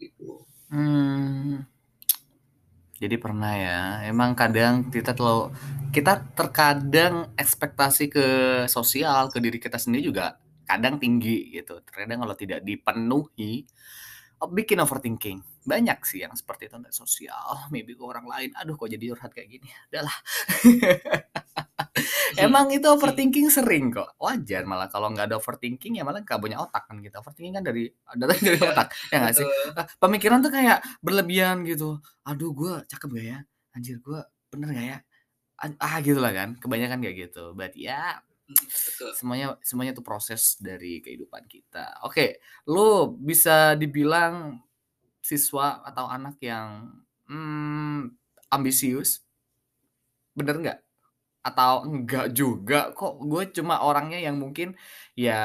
gitu 0.00 0.44
hmm. 0.72 1.73
Jadi 2.98 3.16
pernah 3.18 3.52
ya. 3.54 3.80
Emang 4.06 4.38
kadang 4.38 4.88
kita 4.90 5.12
terlalu 5.14 5.50
kita 5.90 6.22
terkadang 6.34 7.30
ekspektasi 7.34 8.10
ke 8.10 8.26
sosial 8.70 9.30
ke 9.30 9.38
diri 9.42 9.58
kita 9.58 9.78
sendiri 9.78 10.10
juga 10.14 10.38
kadang 10.64 10.98
tinggi 11.02 11.54
gitu. 11.54 11.82
Terkadang 11.82 12.24
kalau 12.24 12.36
tidak 12.38 12.62
dipenuhi 12.62 13.66
bikin 14.50 14.80
overthinking. 14.80 15.38
Banyak 15.64 16.04
sih 16.04 16.20
yang 16.20 16.36
seperti 16.36 16.68
itu 16.68 16.76
sosial 16.92 17.68
maybe 17.72 17.96
ke 17.96 18.02
orang 18.04 18.28
lain. 18.28 18.50
Aduh 18.60 18.76
kok 18.76 18.92
jadi 18.92 19.14
curhat 19.14 19.32
kayak 19.32 19.48
gini? 19.48 19.68
Udahlah 19.92 20.16
emang 22.44 22.68
itu 22.74 22.84
overthinking 22.84 23.48
sering 23.48 23.94
kok? 23.94 24.12
Wajar 24.20 24.66
malah 24.68 24.90
kalau 24.90 25.08
nggak 25.14 25.32
ada 25.32 25.36
overthinking 25.40 26.00
ya 26.00 26.04
malah 26.04 26.20
nggak 26.20 26.40
punya 26.40 26.60
otak 26.60 26.84
kan 26.84 27.00
gitu 27.00 27.16
overthinking 27.16 27.54
kan 27.56 27.64
dari 27.64 27.88
datang 28.16 28.40
dari 28.48 28.58
otak 28.60 28.88
ya 29.08 29.16
nggak 29.24 29.34
sih? 29.34 29.46
Nah, 29.46 29.84
pemikiran 30.02 30.38
tuh 30.44 30.52
kayak 30.52 30.78
berlebihan 31.00 31.64
gitu. 31.64 32.02
Aduh 32.26 32.50
gue 32.52 32.72
cakep 32.90 33.08
gak 33.08 33.26
ya? 33.26 33.38
Anjir 33.74 33.96
gue 34.02 34.20
bener 34.52 34.68
gak 34.74 34.86
ya? 34.86 34.98
Ah 35.80 35.96
gitu 36.02 36.18
lah 36.20 36.32
kan. 36.34 36.58
Kebanyakan 36.58 36.98
kayak 37.00 37.16
gitu. 37.30 37.54
Berarti 37.56 37.88
ya 37.88 38.20
semuanya 39.16 39.56
semuanya 39.64 39.96
itu 39.96 40.04
proses 40.04 40.60
dari 40.60 41.00
kehidupan 41.00 41.48
kita. 41.48 42.04
Oke 42.04 42.44
lu 42.68 43.16
bisa 43.16 43.72
dibilang 43.74 44.60
siswa 45.24 45.80
atau 45.80 46.04
anak 46.08 46.36
yang 46.44 46.92
hmm, 47.28 48.12
ambisius? 48.52 49.24
Bener 50.36 50.60
nggak? 50.60 50.78
Atau 51.44 51.88
enggak 51.88 52.26
juga? 52.36 52.92
Kok 52.92 53.24
gue 53.24 53.42
cuma 53.56 53.80
orangnya 53.84 54.20
yang 54.20 54.36
mungkin 54.36 54.76
ya 55.16 55.40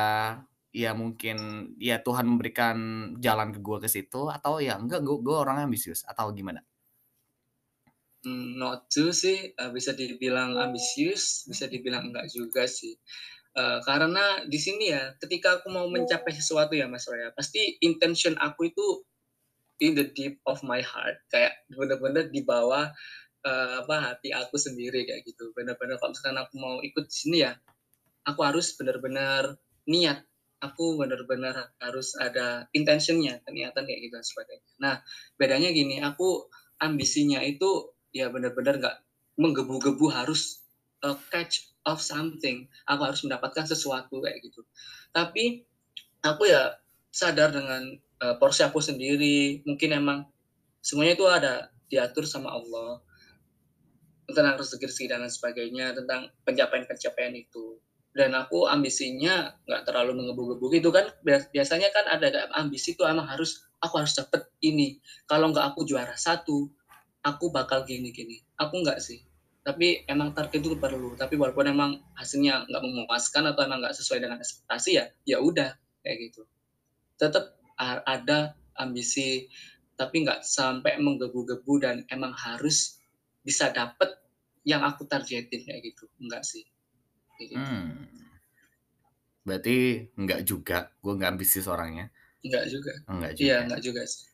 ya 0.70 0.92
mungkin 0.94 1.38
ya 1.82 1.98
Tuhan 2.04 2.26
memberikan 2.30 2.78
jalan 3.18 3.50
ke 3.56 3.60
gue 3.64 3.78
ke 3.82 3.90
situ 3.90 4.30
atau 4.30 4.60
ya 4.62 4.78
enggak 4.78 5.02
gue 5.02 5.18
gue 5.24 5.36
orangnya 5.36 5.66
ambisius 5.68 6.04
atau 6.04 6.32
gimana? 6.36 6.62
Hmm, 8.20 8.60
not 8.60 8.92
to 8.92 9.16
sih. 9.16 9.56
Uh, 9.56 9.72
bisa 9.72 9.96
dibilang 9.96 10.60
ambisius 10.60 11.48
bisa 11.48 11.72
dibilang 11.72 12.12
enggak 12.12 12.28
juga 12.28 12.68
sih. 12.68 13.00
Uh, 13.56 13.80
karena 13.88 14.44
di 14.46 14.60
sini 14.60 14.92
ya 14.92 15.16
ketika 15.18 15.60
aku 15.60 15.72
mau 15.72 15.88
mencapai 15.88 16.36
sesuatu 16.36 16.78
ya 16.78 16.86
Mas 16.86 17.08
Roya 17.10 17.34
pasti 17.34 17.82
intention 17.82 18.38
aku 18.38 18.70
itu 18.70 19.04
in 19.80 19.96
the 19.96 20.12
deep 20.12 20.44
of 20.44 20.60
my 20.68 20.84
heart. 20.84 21.24
Kayak 21.32 21.64
bener-bener 21.72 22.28
di 22.28 22.44
bawah 22.44 22.92
uh, 23.48 23.74
apa 23.88 23.96
hati 24.12 24.36
aku 24.36 24.60
sendiri 24.60 25.08
kayak 25.08 25.24
gitu. 25.24 25.56
Bener-bener 25.56 25.96
kalau 25.96 26.12
misalkan 26.12 26.38
aku 26.44 26.54
mau 26.60 26.84
ikut 26.84 27.08
di 27.08 27.16
sini 27.16 27.38
ya 27.48 27.56
aku 28.28 28.40
harus 28.44 28.76
bener-bener 28.76 29.56
niat. 29.88 30.28
Aku 30.60 31.00
bener-bener 31.00 31.72
harus 31.80 32.20
ada 32.20 32.68
intentionnya 32.76 33.40
niatan 33.48 33.88
kayak 33.88 34.12
gitu 34.12 34.20
sebagainya. 34.20 34.72
Nah 34.84 35.00
bedanya 35.40 35.72
gini 35.72 36.04
aku 36.04 36.52
ambisinya 36.84 37.40
itu 37.48 37.96
ya 38.16 38.30
bener-bener 38.34 38.82
nggak 38.82 38.98
menggebu-gebu 39.40 40.12
harus 40.12 40.60
uh, 41.04 41.16
catch 41.32 41.72
of 41.88 42.04
something. 42.04 42.68
Aku 42.86 43.02
harus 43.08 43.24
mendapatkan 43.24 43.66
sesuatu 43.66 44.20
kayak 44.20 44.44
gitu. 44.44 44.68
Tapi 45.16 45.64
aku 46.22 46.50
ya 46.50 46.76
sadar 47.10 47.56
dengan 47.56 47.96
uh, 48.22 48.36
porsi 48.38 48.68
aku 48.68 48.84
sendiri. 48.84 49.64
Mungkin 49.64 49.96
emang 49.96 50.28
semuanya 50.84 51.14
itu 51.16 51.26
ada 51.26 51.54
diatur 51.88 52.28
sama 52.28 52.54
Allah. 52.54 53.02
Tentang 54.30 54.62
rezeki-rezeki 54.62 55.10
dan 55.10 55.26
lain 55.26 55.34
sebagainya 55.34 55.86
tentang 55.98 56.30
pencapaian-pencapaian 56.46 57.34
itu. 57.34 57.82
Dan 58.14 58.38
aku 58.38 58.70
ambisinya 58.70 59.54
nggak 59.66 59.90
terlalu 59.90 60.22
menggebu-gebu 60.22 60.66
gitu 60.78 60.90
kan. 60.94 61.10
Biasanya 61.26 61.90
kan 61.90 62.06
ada 62.06 62.52
ambisi 62.54 62.94
itu 62.94 63.02
emang 63.08 63.26
harus 63.26 63.66
aku 63.82 64.04
harus 64.04 64.14
dapet 64.14 64.46
ini. 64.62 65.02
Kalau 65.26 65.50
nggak 65.50 65.74
aku 65.74 65.88
juara 65.88 66.14
satu 66.14 66.70
aku 67.30 67.54
bakal 67.54 67.86
gini-gini. 67.86 68.42
Aku 68.58 68.82
nggak 68.82 69.00
sih. 69.02 69.22
Tapi 69.62 70.08
emang 70.10 70.34
target 70.34 70.66
itu 70.66 70.78
perlu. 70.80 71.14
Tapi 71.14 71.38
walaupun 71.38 71.70
emang 71.70 71.92
hasilnya 72.18 72.66
nggak 72.66 72.84
memuaskan 72.84 73.54
atau 73.54 73.62
emang 73.68 73.86
nggak 73.86 73.96
sesuai 73.96 74.20
dengan 74.24 74.42
ekspektasi 74.42 74.90
ya 74.98 75.06
ya 75.28 75.38
udah 75.38 75.76
kayak 76.02 76.18
gitu. 76.30 76.42
Tetap 77.20 77.60
ada 77.80 78.56
ambisi 78.76 79.48
tapi 80.00 80.24
nggak 80.24 80.48
sampai 80.48 80.98
menggebu-gebu 81.00 81.74
dan 81.84 82.08
emang 82.08 82.32
harus 82.32 83.00
bisa 83.44 83.72
dapet 83.72 84.08
yang 84.64 84.82
aku 84.82 85.06
targetin 85.06 85.64
kayak 85.64 85.94
gitu. 85.94 86.10
Enggak 86.18 86.44
sih. 86.44 86.66
Gitu. 87.40 87.56
hmm. 87.56 88.04
berarti 89.48 90.12
enggak 90.20 90.44
juga. 90.44 90.92
Gue 91.00 91.16
nggak 91.16 91.32
ambisius 91.32 91.72
orangnya. 91.72 92.12
Enggak 92.44 92.68
juga. 92.68 92.94
Enggak 93.08 93.32
juga. 93.36 93.44
iya 93.48 93.58
enggak 93.64 93.82
juga 93.84 94.04
sih 94.04 94.30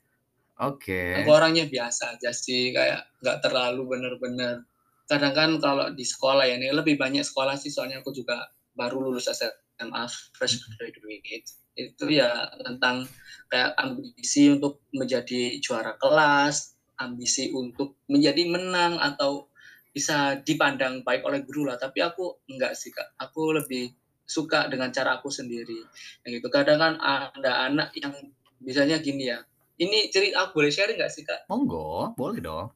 oke 0.59 1.01
aku 1.21 1.29
orangnya 1.31 1.65
biasa 1.67 2.19
aja 2.19 2.31
sih 2.31 2.71
kayak 2.71 3.19
nggak 3.19 3.37
terlalu 3.43 3.83
bener-bener 3.87 4.63
kadang 5.05 5.33
kan 5.37 5.49
kalau 5.61 5.85
di 5.93 6.01
sekolah 6.01 6.49
ya 6.49 6.57
ini 6.57 6.73
lebih 6.73 6.97
banyak 6.97 7.21
sekolah 7.21 7.53
sih 7.59 7.69
soalnya 7.69 8.01
aku 8.01 8.09
juga 8.09 8.49
baru 8.73 9.09
lulus 9.09 9.29
SMA 9.29 10.03
fresh 10.33 10.65
graduate 10.75 11.45
itu 11.75 12.05
ya 12.07 12.47
tentang 12.63 13.03
kayak 13.51 13.75
ambisi 13.75 14.55
untuk 14.55 14.87
menjadi 14.95 15.59
juara 15.59 15.99
kelas, 15.99 16.75
ambisi 16.97 17.51
untuk 17.51 17.99
menjadi 18.07 18.47
menang 18.47 18.95
atau 18.97 19.51
bisa 19.91 20.39
dipandang 20.43 21.03
baik 21.03 21.23
oleh 21.27 21.43
guru 21.43 21.67
lah. 21.67 21.75
Tapi 21.75 21.99
aku 22.03 22.47
enggak 22.47 22.75
sih 22.79 22.95
kak, 22.95 23.15
aku 23.19 23.55
lebih 23.55 23.91
suka 24.25 24.71
dengan 24.71 24.89
cara 24.95 25.19
aku 25.19 25.27
sendiri. 25.27 25.83
Yang 26.23 26.31
gitu 26.41 26.47
kadang 26.51 26.79
kan 26.79 26.93
ada 26.99 27.67
anak 27.67 27.91
yang 27.99 28.15
bisanya 28.63 29.03
gini 29.03 29.31
ya. 29.35 29.43
Ini 29.75 30.07
cerita 30.07 30.47
aku 30.47 30.63
boleh 30.63 30.71
sharing 30.71 30.95
nggak 30.95 31.11
sih 31.11 31.27
kak? 31.27 31.51
Monggo, 31.51 32.15
boleh 32.15 32.39
dong. 32.39 32.67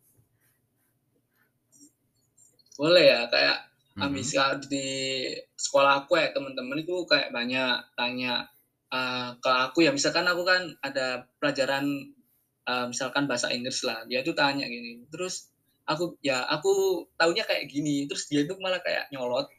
Boleh 2.75 3.03
ya, 3.07 3.21
kayak 3.31 3.57
mm 3.63 3.95
-hmm. 3.95 4.03
ambisi 4.03 4.35
di 4.67 4.87
sekolah 5.55 6.05
aku 6.05 6.19
ya 6.19 6.31
teman-teman 6.35 6.83
itu 6.83 7.07
kayak 7.07 7.31
banyak 7.31 7.79
tanya 7.95 8.47
uh, 8.93 9.35
ke 9.39 9.51
aku 9.69 9.85
ya 9.85 9.91
misalkan 9.93 10.25
aku 10.25 10.43
kan 10.45 10.75
ada 10.81 11.29
pelajaran 11.37 11.85
uh, 12.67 12.85
misalkan 12.89 13.25
bahasa 13.29 13.49
Inggris 13.53 13.81
lah 13.85 14.05
dia 14.09 14.25
tuh 14.25 14.35
tanya 14.35 14.65
gini 14.65 15.05
terus 15.09 15.49
aku 15.89 16.17
ya 16.21 16.45
aku 16.45 17.05
taunya 17.17 17.45
kayak 17.45 17.69
gini 17.69 18.05
terus 18.05 18.29
dia 18.29 18.45
itu 18.45 18.53
malah 18.61 18.81
kayak 18.81 19.09
nyolot 19.13 19.49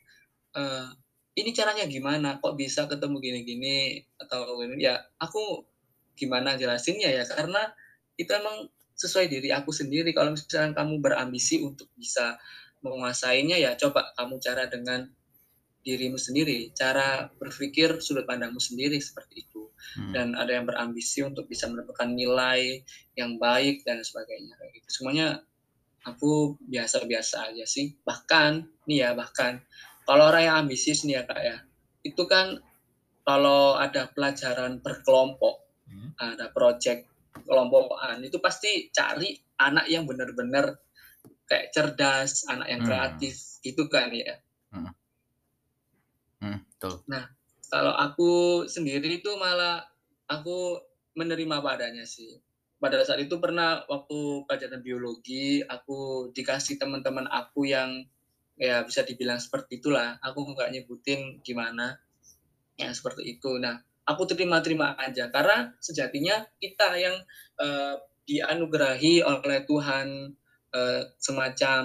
uh, 0.54 0.86
ini 1.34 1.50
caranya 1.54 1.86
gimana 1.86 2.38
kok 2.42 2.58
bisa 2.58 2.86
ketemu 2.90 3.16
gini-gini 3.22 4.02
atau 4.18 4.46
gini 4.58 4.82
ya 4.82 4.98
aku 5.18 5.66
gimana 6.20 6.60
jelasinnya 6.60 7.08
ya 7.08 7.24
karena 7.24 7.72
itu 8.20 8.28
emang 8.36 8.68
sesuai 8.92 9.32
diri 9.32 9.48
aku 9.56 9.72
sendiri. 9.72 10.12
Kalau 10.12 10.36
misalnya 10.36 10.76
kamu 10.76 11.00
berambisi 11.00 11.64
untuk 11.64 11.88
bisa 11.96 12.36
menguasainya 12.84 13.56
ya 13.56 13.72
coba 13.80 14.12
kamu 14.12 14.36
cara 14.44 14.68
dengan 14.68 15.08
dirimu 15.80 16.20
sendiri 16.20 16.76
cara 16.76 17.32
berpikir 17.40 18.04
sudut 18.04 18.28
pandangmu 18.28 18.60
sendiri 18.60 19.00
seperti 19.00 19.48
itu. 19.48 19.60
Hmm. 19.96 20.12
dan 20.14 20.28
ada 20.38 20.54
yang 20.54 20.68
berambisi 20.68 21.24
untuk 21.24 21.48
bisa 21.50 21.66
mendapatkan 21.66 22.12
nilai 22.12 22.84
yang 23.16 23.40
baik 23.40 23.82
dan 23.82 24.04
sebagainya. 24.04 24.54
Kayak 24.60 24.70
gitu. 24.76 24.88
Semuanya 25.00 25.42
aku 26.06 26.60
biasa-biasa 26.62 27.50
aja 27.50 27.64
sih. 27.66 27.96
Bahkan 28.04 28.84
nih 28.86 29.08
ya 29.08 29.10
bahkan 29.16 29.64
kalau 30.04 30.30
orang 30.30 30.42
yang 30.46 30.56
ambisius 30.66 31.02
nih 31.08 31.20
ya 31.20 31.22
kak 31.26 31.42
ya. 31.42 31.56
Itu 32.06 32.28
kan 32.30 32.60
kalau 33.26 33.76
ada 33.76 34.08
pelajaran 34.12 34.78
berkelompok 34.78 35.69
hmm. 35.90 36.14
ada 36.16 36.54
project 36.54 37.10
kelompokan 37.46 38.22
itu 38.22 38.38
pasti 38.38 38.88
cari 38.94 39.34
anak 39.58 39.90
yang 39.90 40.06
benar-benar 40.06 40.78
kayak 41.50 41.74
cerdas 41.74 42.46
anak 42.46 42.70
yang 42.70 42.80
hmm. 42.82 42.88
kreatif 42.88 43.34
hmm. 43.34 43.70
itu 43.70 43.82
kan 43.90 44.08
ya 44.14 44.34
hmm. 44.70 44.92
Hmm, 46.40 46.58
betul. 46.64 46.94
nah 47.10 47.28
kalau 47.70 47.94
aku 47.94 48.64
sendiri 48.66 49.20
itu 49.20 49.30
malah 49.36 49.84
aku 50.30 50.78
menerima 51.18 51.58
padanya 51.60 52.06
sih 52.06 52.38
pada 52.80 52.96
saat 53.04 53.20
itu 53.20 53.36
pernah 53.36 53.84
waktu 53.86 54.48
pelajaran 54.48 54.80
biologi 54.80 55.60
aku 55.60 56.32
dikasih 56.32 56.80
teman-teman 56.80 57.28
aku 57.28 57.68
yang 57.68 58.08
ya 58.56 58.80
bisa 58.88 59.04
dibilang 59.04 59.36
seperti 59.36 59.84
itulah 59.84 60.16
aku 60.24 60.56
nggak 60.56 60.72
nyebutin 60.72 61.44
gimana 61.44 62.00
yang 62.80 62.96
seperti 62.96 63.36
itu 63.36 63.60
nah 63.60 63.76
aku 64.06 64.22
terima-terima 64.28 64.96
aja. 64.96 65.28
Karena 65.28 65.72
sejatinya 65.80 66.44
kita 66.60 66.96
yang 66.96 67.16
uh, 67.60 67.96
dianugerahi 68.24 69.24
oleh 69.26 69.60
Tuhan 69.66 70.36
uh, 70.74 71.02
semacam 71.18 71.82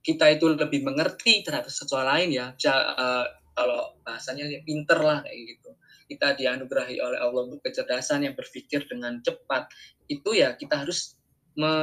kita 0.00 0.32
itu 0.32 0.56
lebih 0.56 0.80
mengerti 0.80 1.44
terhadap 1.44 1.68
sesuatu 1.68 2.00
lain 2.00 2.32
ya. 2.32 2.52
Bisa, 2.56 2.72
uh, 2.96 3.26
kalau 3.54 3.92
bahasanya 4.06 4.48
ya 4.48 4.60
pinter 4.64 4.98
lah 5.00 5.20
kayak 5.20 5.38
gitu. 5.56 5.70
Kita 6.10 6.34
dianugerahi 6.34 6.98
oleh 6.98 7.18
Allah 7.22 7.42
untuk 7.46 7.62
kecerdasan 7.62 8.26
yang 8.26 8.34
berpikir 8.34 8.82
dengan 8.88 9.20
cepat. 9.22 9.70
Itu 10.10 10.34
ya 10.34 10.58
kita 10.58 10.82
harus 10.82 11.20
me 11.58 11.74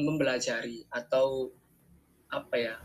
mempelajari 0.00 0.86
atau 0.88 1.50
apa 2.30 2.54
ya 2.56 2.76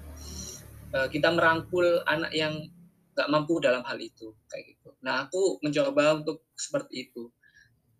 e, 0.90 0.98
kita 1.14 1.30
merangkul 1.30 2.02
anak 2.10 2.34
yang 2.34 2.70
nggak 3.14 3.30
mampu 3.30 3.62
dalam 3.62 3.86
hal 3.86 3.98
itu 4.02 4.34
kayak 4.50 4.73
gitu. 4.73 4.73
Nah 5.04 5.28
aku 5.28 5.60
mencoba 5.60 6.24
untuk 6.24 6.48
seperti 6.56 7.12
itu. 7.12 7.30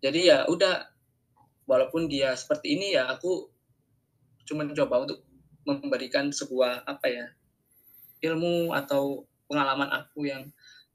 Jadi 0.00 0.32
ya 0.32 0.48
udah 0.48 0.88
walaupun 1.68 2.08
dia 2.08 2.32
seperti 2.36 2.76
ini 2.76 2.96
ya 2.96 3.08
aku 3.12 3.48
cuma 4.44 4.64
mencoba 4.64 5.08
untuk 5.08 5.24
memberikan 5.64 6.28
sebuah 6.28 6.84
apa 6.84 7.06
ya 7.08 7.26
ilmu 8.20 8.72
atau 8.76 9.24
pengalaman 9.48 9.88
aku 9.92 10.28
yang 10.28 10.48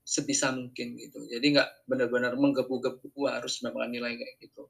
sebisa 0.05 0.49
mungkin 0.49 0.97
gitu. 0.97 1.26
Jadi 1.30 1.53
nggak 1.53 1.86
benar-benar 1.86 2.34
menggebu-gebu 2.34 3.30
harus 3.30 3.62
mendapatkan 3.62 3.89
nilai 3.93 4.18
kayak 4.18 4.36
gitu. 4.41 4.70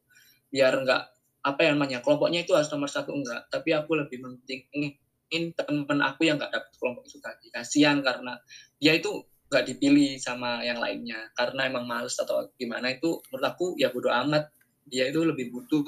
Biar 0.51 0.75
nggak 0.75 1.03
apa 1.39 1.59
yang 1.63 1.79
namanya 1.79 2.03
kelompoknya 2.03 2.43
itu 2.43 2.51
harus 2.51 2.67
nomor 2.71 2.91
satu 2.91 3.15
enggak. 3.15 3.47
Tapi 3.47 3.71
aku 3.71 3.95
lebih 3.95 4.19
pentingin 4.19 5.43
teman 5.55 5.99
aku 6.03 6.27
yang 6.27 6.35
nggak 6.35 6.51
dapat 6.51 6.73
kelompok 6.75 7.07
itu 7.07 7.19
tadi. 7.23 7.47
Kasihan 7.55 8.03
karena 8.03 8.35
dia 8.75 8.99
itu 8.99 9.23
nggak 9.49 9.65
dipilih 9.65 10.21
sama 10.21 10.61
yang 10.61 10.77
lainnya 10.77 11.33
karena 11.33 11.65
emang 11.65 11.89
males 11.89 12.13
atau 12.21 12.53
gimana 12.53 12.93
itu 12.93 13.17
menurut 13.29 13.45
aku 13.49 13.65
ya 13.81 13.89
bodo 13.89 14.13
amat. 14.13 14.53
Dia 14.89 15.09
itu 15.09 15.21
lebih 15.21 15.53
butuh 15.53 15.85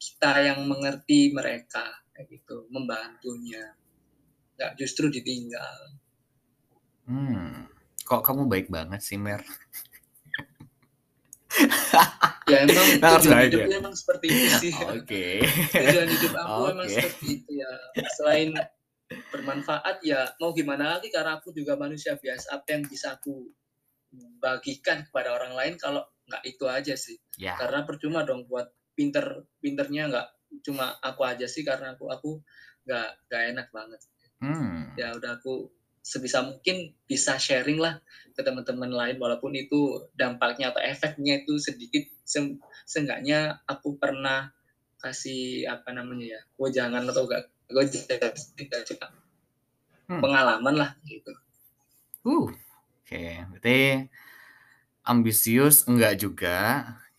kita 0.00 0.40
yang 0.40 0.64
mengerti 0.64 1.32
mereka 1.36 1.84
kayak 2.16 2.28
gitu, 2.32 2.64
membantunya. 2.72 3.76
Nggak 4.56 4.72
justru 4.80 5.12
ditinggal. 5.12 6.00
Hmm. 7.04 7.68
Kok 8.08 8.24
kamu 8.24 8.48
baik 8.48 8.68
banget 8.72 9.00
sih, 9.04 9.20
Mer? 9.20 9.44
ya 12.48 12.64
emang 12.64 12.88
nah, 13.00 13.20
tujuan 13.20 13.40
hidupnya 13.48 13.76
emang 13.80 13.96
seperti 13.96 14.26
itu 14.32 14.46
sih. 14.60 14.72
Oke. 14.72 14.96
Okay. 15.04 15.32
tujuan 15.72 16.08
hidup 16.08 16.32
aku 16.36 16.52
okay. 16.52 16.72
emang 16.72 16.88
seperti 16.88 17.26
itu 17.36 17.50
ya. 17.60 17.72
Selain 18.16 18.48
bermanfaat 19.08 20.04
ya 20.04 20.28
mau 20.36 20.52
gimana 20.52 20.96
lagi 20.96 21.08
karena 21.08 21.40
aku 21.40 21.56
juga 21.56 21.80
manusia 21.80 22.20
biasa 22.20 22.60
apa 22.60 22.76
yang 22.76 22.84
bisa 22.84 23.16
aku 23.16 23.48
bagikan 24.40 25.04
kepada 25.08 25.32
orang 25.32 25.56
lain 25.56 25.74
kalau 25.80 26.04
nggak 26.28 26.44
itu 26.44 26.64
aja 26.68 26.94
sih. 26.96 27.16
Yeah. 27.40 27.56
Karena 27.56 27.88
percuma 27.88 28.24
dong 28.24 28.44
buat 28.44 28.68
pinter 28.92 29.48
pinternya 29.64 30.12
nggak 30.12 30.28
cuma 30.64 30.96
aku 31.00 31.24
aja 31.24 31.48
sih 31.48 31.64
karena 31.64 31.96
aku 31.96 32.08
aku 32.12 32.40
nggak 32.84 33.08
nggak 33.28 33.42
enak 33.56 33.68
banget. 33.72 34.00
Hmm. 34.44 34.92
Ya 35.00 35.16
udah 35.16 35.40
aku 35.40 35.72
sebisa 36.04 36.40
mungkin 36.44 36.96
bisa 37.04 37.36
sharing 37.36 37.80
lah 37.80 38.00
ke 38.32 38.40
teman-teman 38.40 38.88
lain 38.88 39.16
walaupun 39.20 39.52
itu 39.56 40.08
dampaknya 40.16 40.72
atau 40.72 40.80
efeknya 40.80 41.44
itu 41.44 41.60
sedikit 41.60 42.04
se 42.24 42.56
seenggaknya 42.88 43.60
aku 43.68 44.00
pernah 44.00 44.48
kasih 45.04 45.68
apa 45.68 45.92
namanya 45.92 46.38
ya 46.38 46.40
jangan 46.72 47.04
atau 47.04 47.28
gak 47.28 47.44
gue 47.68 47.84
tidak 47.92 48.32
hmm. 50.08 50.20
pengalaman 50.24 50.74
lah 50.74 50.90
gitu 51.04 51.32
uh 52.24 52.48
oke 52.48 52.56
okay. 53.04 53.44
berarti 53.52 54.08
ambisius 55.04 55.84
enggak 55.84 56.20
juga 56.20 56.58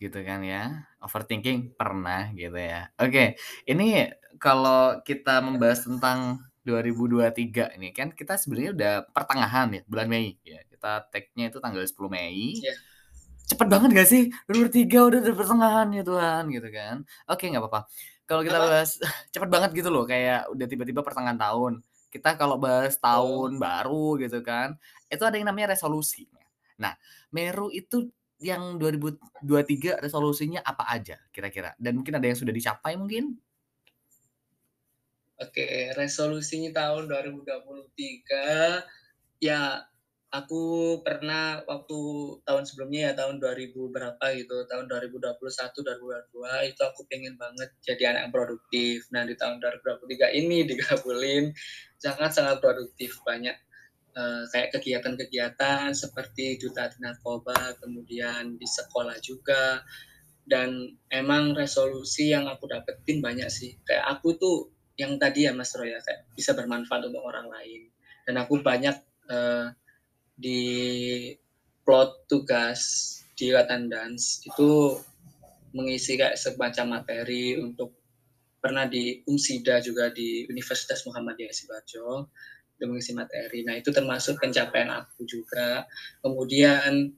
gitu 0.02 0.18
kan 0.26 0.42
ya 0.42 0.86
overthinking 1.02 1.74
pernah 1.78 2.34
gitu 2.34 2.58
ya 2.58 2.90
oke 2.98 3.10
okay. 3.10 3.28
ini 3.66 4.10
kalau 4.40 4.98
kita 5.04 5.44
membahas 5.44 5.84
tentang 5.84 6.40
2023 6.64 7.76
ini 7.80 7.88
kan 7.90 8.12
kita 8.12 8.36
sebenarnya 8.36 8.70
udah 8.76 8.94
pertengahan 9.10 9.68
ya 9.80 9.82
bulan 9.88 10.08
Mei 10.08 10.36
ya 10.44 10.60
kita 10.68 11.08
tag-nya 11.08 11.48
itu 11.48 11.58
tanggal 11.58 11.82
10 11.82 11.96
Mei 12.12 12.60
yeah. 12.60 12.76
cepet 13.48 13.66
banget 13.66 13.90
gak 13.96 14.08
sih 14.08 14.22
2023 14.48 15.08
udah 15.08 15.20
di 15.24 15.32
pertengahan 15.32 15.86
ya 15.92 16.02
Tuhan 16.04 16.42
gitu 16.52 16.68
kan 16.68 16.96
oke 17.28 17.44
nggak 17.44 17.62
apa-apa 17.64 17.80
kalau 18.30 18.46
kita 18.46 18.62
bahas 18.62 18.94
cepet 19.34 19.50
banget 19.50 19.74
gitu 19.74 19.90
loh 19.90 20.06
kayak 20.06 20.46
udah 20.54 20.66
tiba-tiba 20.70 21.02
pertengahan 21.02 21.34
tahun. 21.34 21.82
Kita 22.10 22.34
kalau 22.38 22.58
bahas 22.58 22.98
tahun 22.98 23.54
oh. 23.54 23.58
baru 23.58 24.18
gitu 24.22 24.42
kan 24.46 24.78
itu 25.10 25.22
ada 25.26 25.36
yang 25.38 25.50
namanya 25.50 25.74
resolusi 25.74 26.30
nah 26.80 26.96
Meru 27.30 27.70
itu 27.70 28.10
yang 28.40 28.80
2023 28.80 30.00
resolusinya 30.00 30.64
apa 30.64 30.88
aja 30.88 31.20
kira-kira? 31.28 31.76
Dan 31.76 32.00
mungkin 32.00 32.16
ada 32.16 32.24
yang 32.24 32.40
sudah 32.40 32.56
dicapai 32.56 32.96
mungkin? 32.96 33.36
Oke, 35.36 35.92
resolusinya 35.92 36.72
tahun 36.72 37.04
2023 37.08 39.44
ya 39.44 39.84
aku 40.30 40.62
pernah 41.02 41.58
waktu 41.66 41.98
tahun 42.46 42.62
sebelumnya 42.62 43.10
ya 43.10 43.12
tahun 43.18 43.42
2000 43.42 43.74
berapa 43.90 44.24
gitu, 44.38 44.62
tahun 44.70 44.86
2021 44.86 45.34
2022 45.34 46.70
itu 46.70 46.82
aku 46.86 47.00
pengen 47.10 47.34
banget 47.34 47.70
jadi 47.82 48.14
anak 48.14 48.30
yang 48.30 48.34
produktif. 48.34 49.10
Nah, 49.10 49.26
di 49.26 49.34
tahun 49.34 49.58
2023 49.58 50.38
ini 50.38 50.62
digabulin 50.70 51.50
sangat 51.98 52.30
sangat 52.30 52.62
produktif 52.62 53.18
banyak 53.26 53.58
uh, 54.14 54.46
kayak 54.54 54.70
kegiatan-kegiatan 54.78 55.90
seperti 55.98 56.62
duta 56.62 56.86
narkoba, 57.02 57.74
kemudian 57.82 58.54
di 58.54 58.66
sekolah 58.70 59.18
juga 59.18 59.82
dan 60.46 60.94
emang 61.10 61.58
resolusi 61.58 62.30
yang 62.30 62.46
aku 62.46 62.70
dapetin 62.70 63.18
banyak 63.18 63.50
sih. 63.50 63.74
Kayak 63.82 64.18
aku 64.18 64.38
tuh 64.38 64.56
yang 64.94 65.18
tadi 65.18 65.50
ya 65.50 65.52
Mas 65.56 65.74
Roy 65.74 65.90
ya 65.90 65.98
kayak 65.98 66.30
bisa 66.38 66.54
bermanfaat 66.54 67.08
untuk 67.08 67.24
orang 67.24 67.48
lain 67.48 67.88
dan 68.28 68.36
aku 68.36 68.60
banyak 68.60 68.94
uh, 69.32 69.72
di 70.40 70.62
plot 71.84 72.24
tugas 72.26 72.80
di 73.36 73.52
Latan 73.52 73.92
Dance 73.92 74.40
itu 74.48 74.96
mengisi 75.76 76.16
kayak 76.16 76.40
semacam 76.40 77.00
materi 77.00 77.60
untuk 77.60 77.94
pernah 78.60 78.84
di 78.84 79.24
Umsida 79.28 79.80
juga 79.80 80.12
di 80.12 80.44
Universitas 80.48 81.04
Muhammadiyah 81.04 81.52
untuk 82.80 82.88
mengisi 82.88 83.12
materi. 83.12 83.64
Nah 83.64 83.76
itu 83.76 83.92
termasuk 83.92 84.40
pencapaian 84.40 84.88
aku 84.88 85.24
juga. 85.28 85.84
Kemudian 86.20 87.12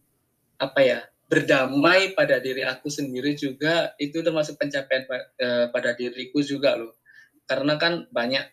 apa 0.58 0.80
ya 0.82 1.00
berdamai 1.32 2.12
pada 2.12 2.38
diri 2.44 2.60
aku 2.60 2.92
sendiri 2.92 3.32
juga 3.34 3.96
itu 3.96 4.20
termasuk 4.20 4.60
pencapaian 4.60 5.08
uh, 5.40 5.72
pada 5.72 5.96
diriku 5.96 6.44
juga 6.44 6.76
loh 6.76 6.92
karena 7.48 7.80
kan 7.80 8.04
banyak 8.12 8.44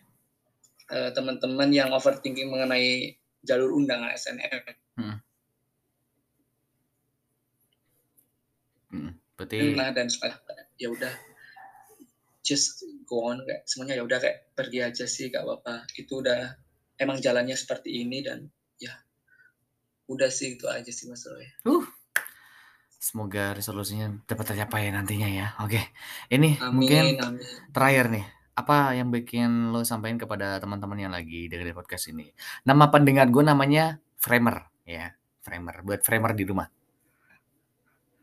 uh, 0.88 1.12
teman-teman 1.12 1.68
yang 1.70 1.92
overthinking 1.92 2.48
mengenai 2.48 3.19
jalur 3.44 3.72
undangan 3.76 4.12
SNM. 4.14 4.62
Hmm. 5.00 5.16
Hmm, 8.90 9.12
berarti 9.38 9.78
nah, 9.78 9.94
dan 9.94 10.10
ya 10.74 10.90
udah 10.90 11.14
just 12.42 12.82
go 13.06 13.30
on 13.30 13.38
kayak 13.46 13.62
semuanya 13.70 14.00
ya 14.00 14.02
udah 14.02 14.18
kayak 14.18 14.50
pergi 14.58 14.78
aja 14.82 15.04
sih 15.06 15.30
gak 15.30 15.46
apa-apa 15.46 15.86
itu 15.94 16.18
udah 16.18 16.58
emang 16.98 17.22
jalannya 17.22 17.54
seperti 17.54 18.02
ini 18.02 18.26
dan 18.26 18.50
ya 18.82 18.90
udah 20.10 20.26
sih 20.26 20.58
itu 20.58 20.66
aja 20.66 20.90
sih 20.90 21.06
mas 21.06 21.22
Roy. 21.22 21.46
Uh, 21.62 21.86
semoga 22.98 23.54
resolusinya 23.54 24.10
dapat 24.26 24.52
tercapai 24.52 24.90
nantinya 24.90 25.30
ya. 25.30 25.54
Oke, 25.62 25.78
ini 26.34 26.58
Amin, 26.58 26.74
mungkin 26.74 27.04
amin. 27.22 27.46
terakhir 27.70 28.04
nih, 28.10 28.26
apa 28.54 28.92
yang 28.98 29.08
bikin 29.08 29.70
lo 29.70 29.86
sampaikan 29.86 30.20
kepada 30.20 30.58
teman-teman 30.60 30.98
yang 31.08 31.12
lagi 31.12 31.46
dengerin 31.46 31.76
podcast 31.76 32.10
ini? 32.10 32.30
Nama 32.66 32.90
pendengar 32.90 33.26
gue 33.30 33.44
namanya 33.46 33.98
Framer 34.18 34.68
ya, 34.84 35.14
Framer. 35.40 35.80
Buat 35.86 36.02
Framer 36.04 36.32
di 36.36 36.44
rumah. 36.44 36.68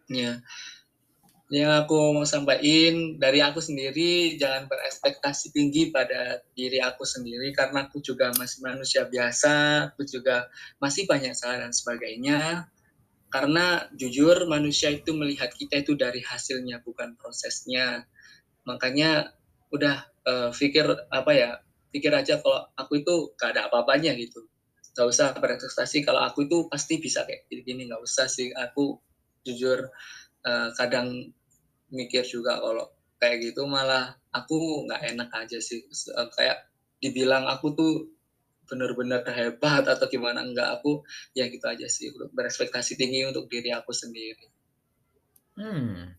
Ya, 0.08 0.40
yang 1.48 1.72
aku 1.72 2.12
mau 2.12 2.28
sampaikan 2.28 3.16
dari 3.16 3.40
aku 3.40 3.64
sendiri 3.64 4.36
jangan 4.36 4.68
berekspektasi 4.68 5.56
tinggi 5.56 5.96
pada 5.96 6.44
diri 6.52 6.84
aku 6.84 7.08
sendiri 7.08 7.56
karena 7.56 7.88
aku 7.88 8.04
juga 8.04 8.36
masih 8.36 8.68
manusia 8.68 9.08
biasa, 9.08 9.88
aku 9.96 10.04
juga 10.04 10.52
masih 10.84 11.08
banyak 11.08 11.32
salah 11.32 11.64
dan 11.64 11.72
sebagainya. 11.72 12.68
Karena 13.32 13.88
jujur 13.96 14.44
manusia 14.48 14.92
itu 14.92 15.16
melihat 15.16 15.52
kita 15.56 15.88
itu 15.88 15.96
dari 15.96 16.20
hasilnya 16.20 16.84
bukan 16.84 17.16
prosesnya. 17.16 18.04
Makanya 18.68 19.32
udah 19.72 20.04
uh, 20.28 20.52
apa 21.16 21.32
ya, 21.32 21.50
pikir 21.90 22.12
aja 22.12 22.44
kalau 22.44 22.68
aku 22.76 23.02
itu 23.02 23.32
gak 23.40 23.56
ada 23.56 23.72
apa-apanya 23.72 24.12
gitu. 24.20 24.44
Gak 24.94 25.08
usah 25.08 25.32
berekspektasi 25.38 26.04
kalau 26.04 26.22
aku 26.28 26.46
itu 26.46 26.68
pasti 26.68 27.00
bisa 27.00 27.24
kayak 27.24 27.48
gini-gini, 27.48 27.88
gak 27.88 28.04
usah 28.04 28.28
sih. 28.28 28.52
Aku 28.52 29.00
jujur 29.48 29.88
uh, 30.44 30.70
kadang 30.76 31.32
mikir 31.88 32.28
juga 32.28 32.60
kalau 32.60 32.92
kayak 33.18 33.52
gitu 33.52 33.66
malah 33.66 34.14
aku 34.30 34.86
nggak 34.86 35.02
enak 35.16 35.30
aja 35.34 35.58
sih 35.58 35.82
uh, 36.14 36.30
kayak 36.36 36.70
dibilang 37.02 37.48
aku 37.50 37.74
tuh 37.74 37.94
benar-benar 38.68 39.24
hebat 39.32 39.88
atau 39.88 40.06
gimana 40.12 40.44
enggak 40.44 40.68
aku 40.68 41.02
ya 41.32 41.48
gitu 41.48 41.64
aja 41.66 41.88
sih 41.88 42.12
berekspektasi 42.36 43.00
tinggi 43.00 43.24
untuk 43.24 43.48
diri 43.48 43.72
aku 43.72 43.96
sendiri. 43.96 44.52
Hmm. 45.56 46.14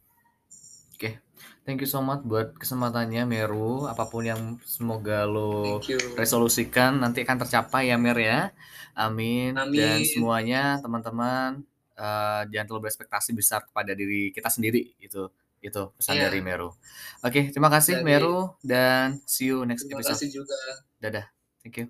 Thank 1.69 1.85
you 1.85 1.91
so 1.93 2.01
much 2.01 2.25
buat 2.25 2.57
kesempatannya 2.57 3.29
Meru. 3.29 3.85
Apa 3.85 4.09
pun 4.09 4.25
yang 4.25 4.57
semoga 4.65 5.29
lo 5.29 5.77
resolusikan 6.17 6.97
nanti 6.97 7.29
akan 7.29 7.45
tercapai 7.45 7.93
ya 7.93 8.01
Mer 8.01 8.17
ya. 8.17 8.41
Amin. 8.97 9.53
Amin. 9.53 9.77
Dan 9.77 10.01
semuanya 10.09 10.81
teman-teman 10.81 11.61
uh, 12.01 12.49
jangan 12.49 12.65
terlalu 12.73 12.89
berekspektasi 12.89 13.37
besar 13.37 13.69
kepada 13.69 13.93
diri 13.93 14.33
kita 14.33 14.49
sendiri 14.49 14.97
itu 14.97 15.29
itu 15.61 15.83
pesan 15.93 16.17
yeah. 16.17 16.33
dari 16.33 16.41
Meru. 16.41 16.73
Oke, 16.73 16.81
okay, 17.21 17.45
terima 17.53 17.69
kasih 17.69 18.01
dari, 18.01 18.17
Meru 18.17 18.57
dan 18.65 19.21
see 19.29 19.53
you 19.53 19.69
next 19.69 19.85
terima 19.85 20.01
episode. 20.01 20.17
Terima 20.17 20.25
kasih 20.25 20.29
juga. 20.33 20.59
Dadah. 21.05 21.27
Thank 21.61 21.85
you. 21.85 21.87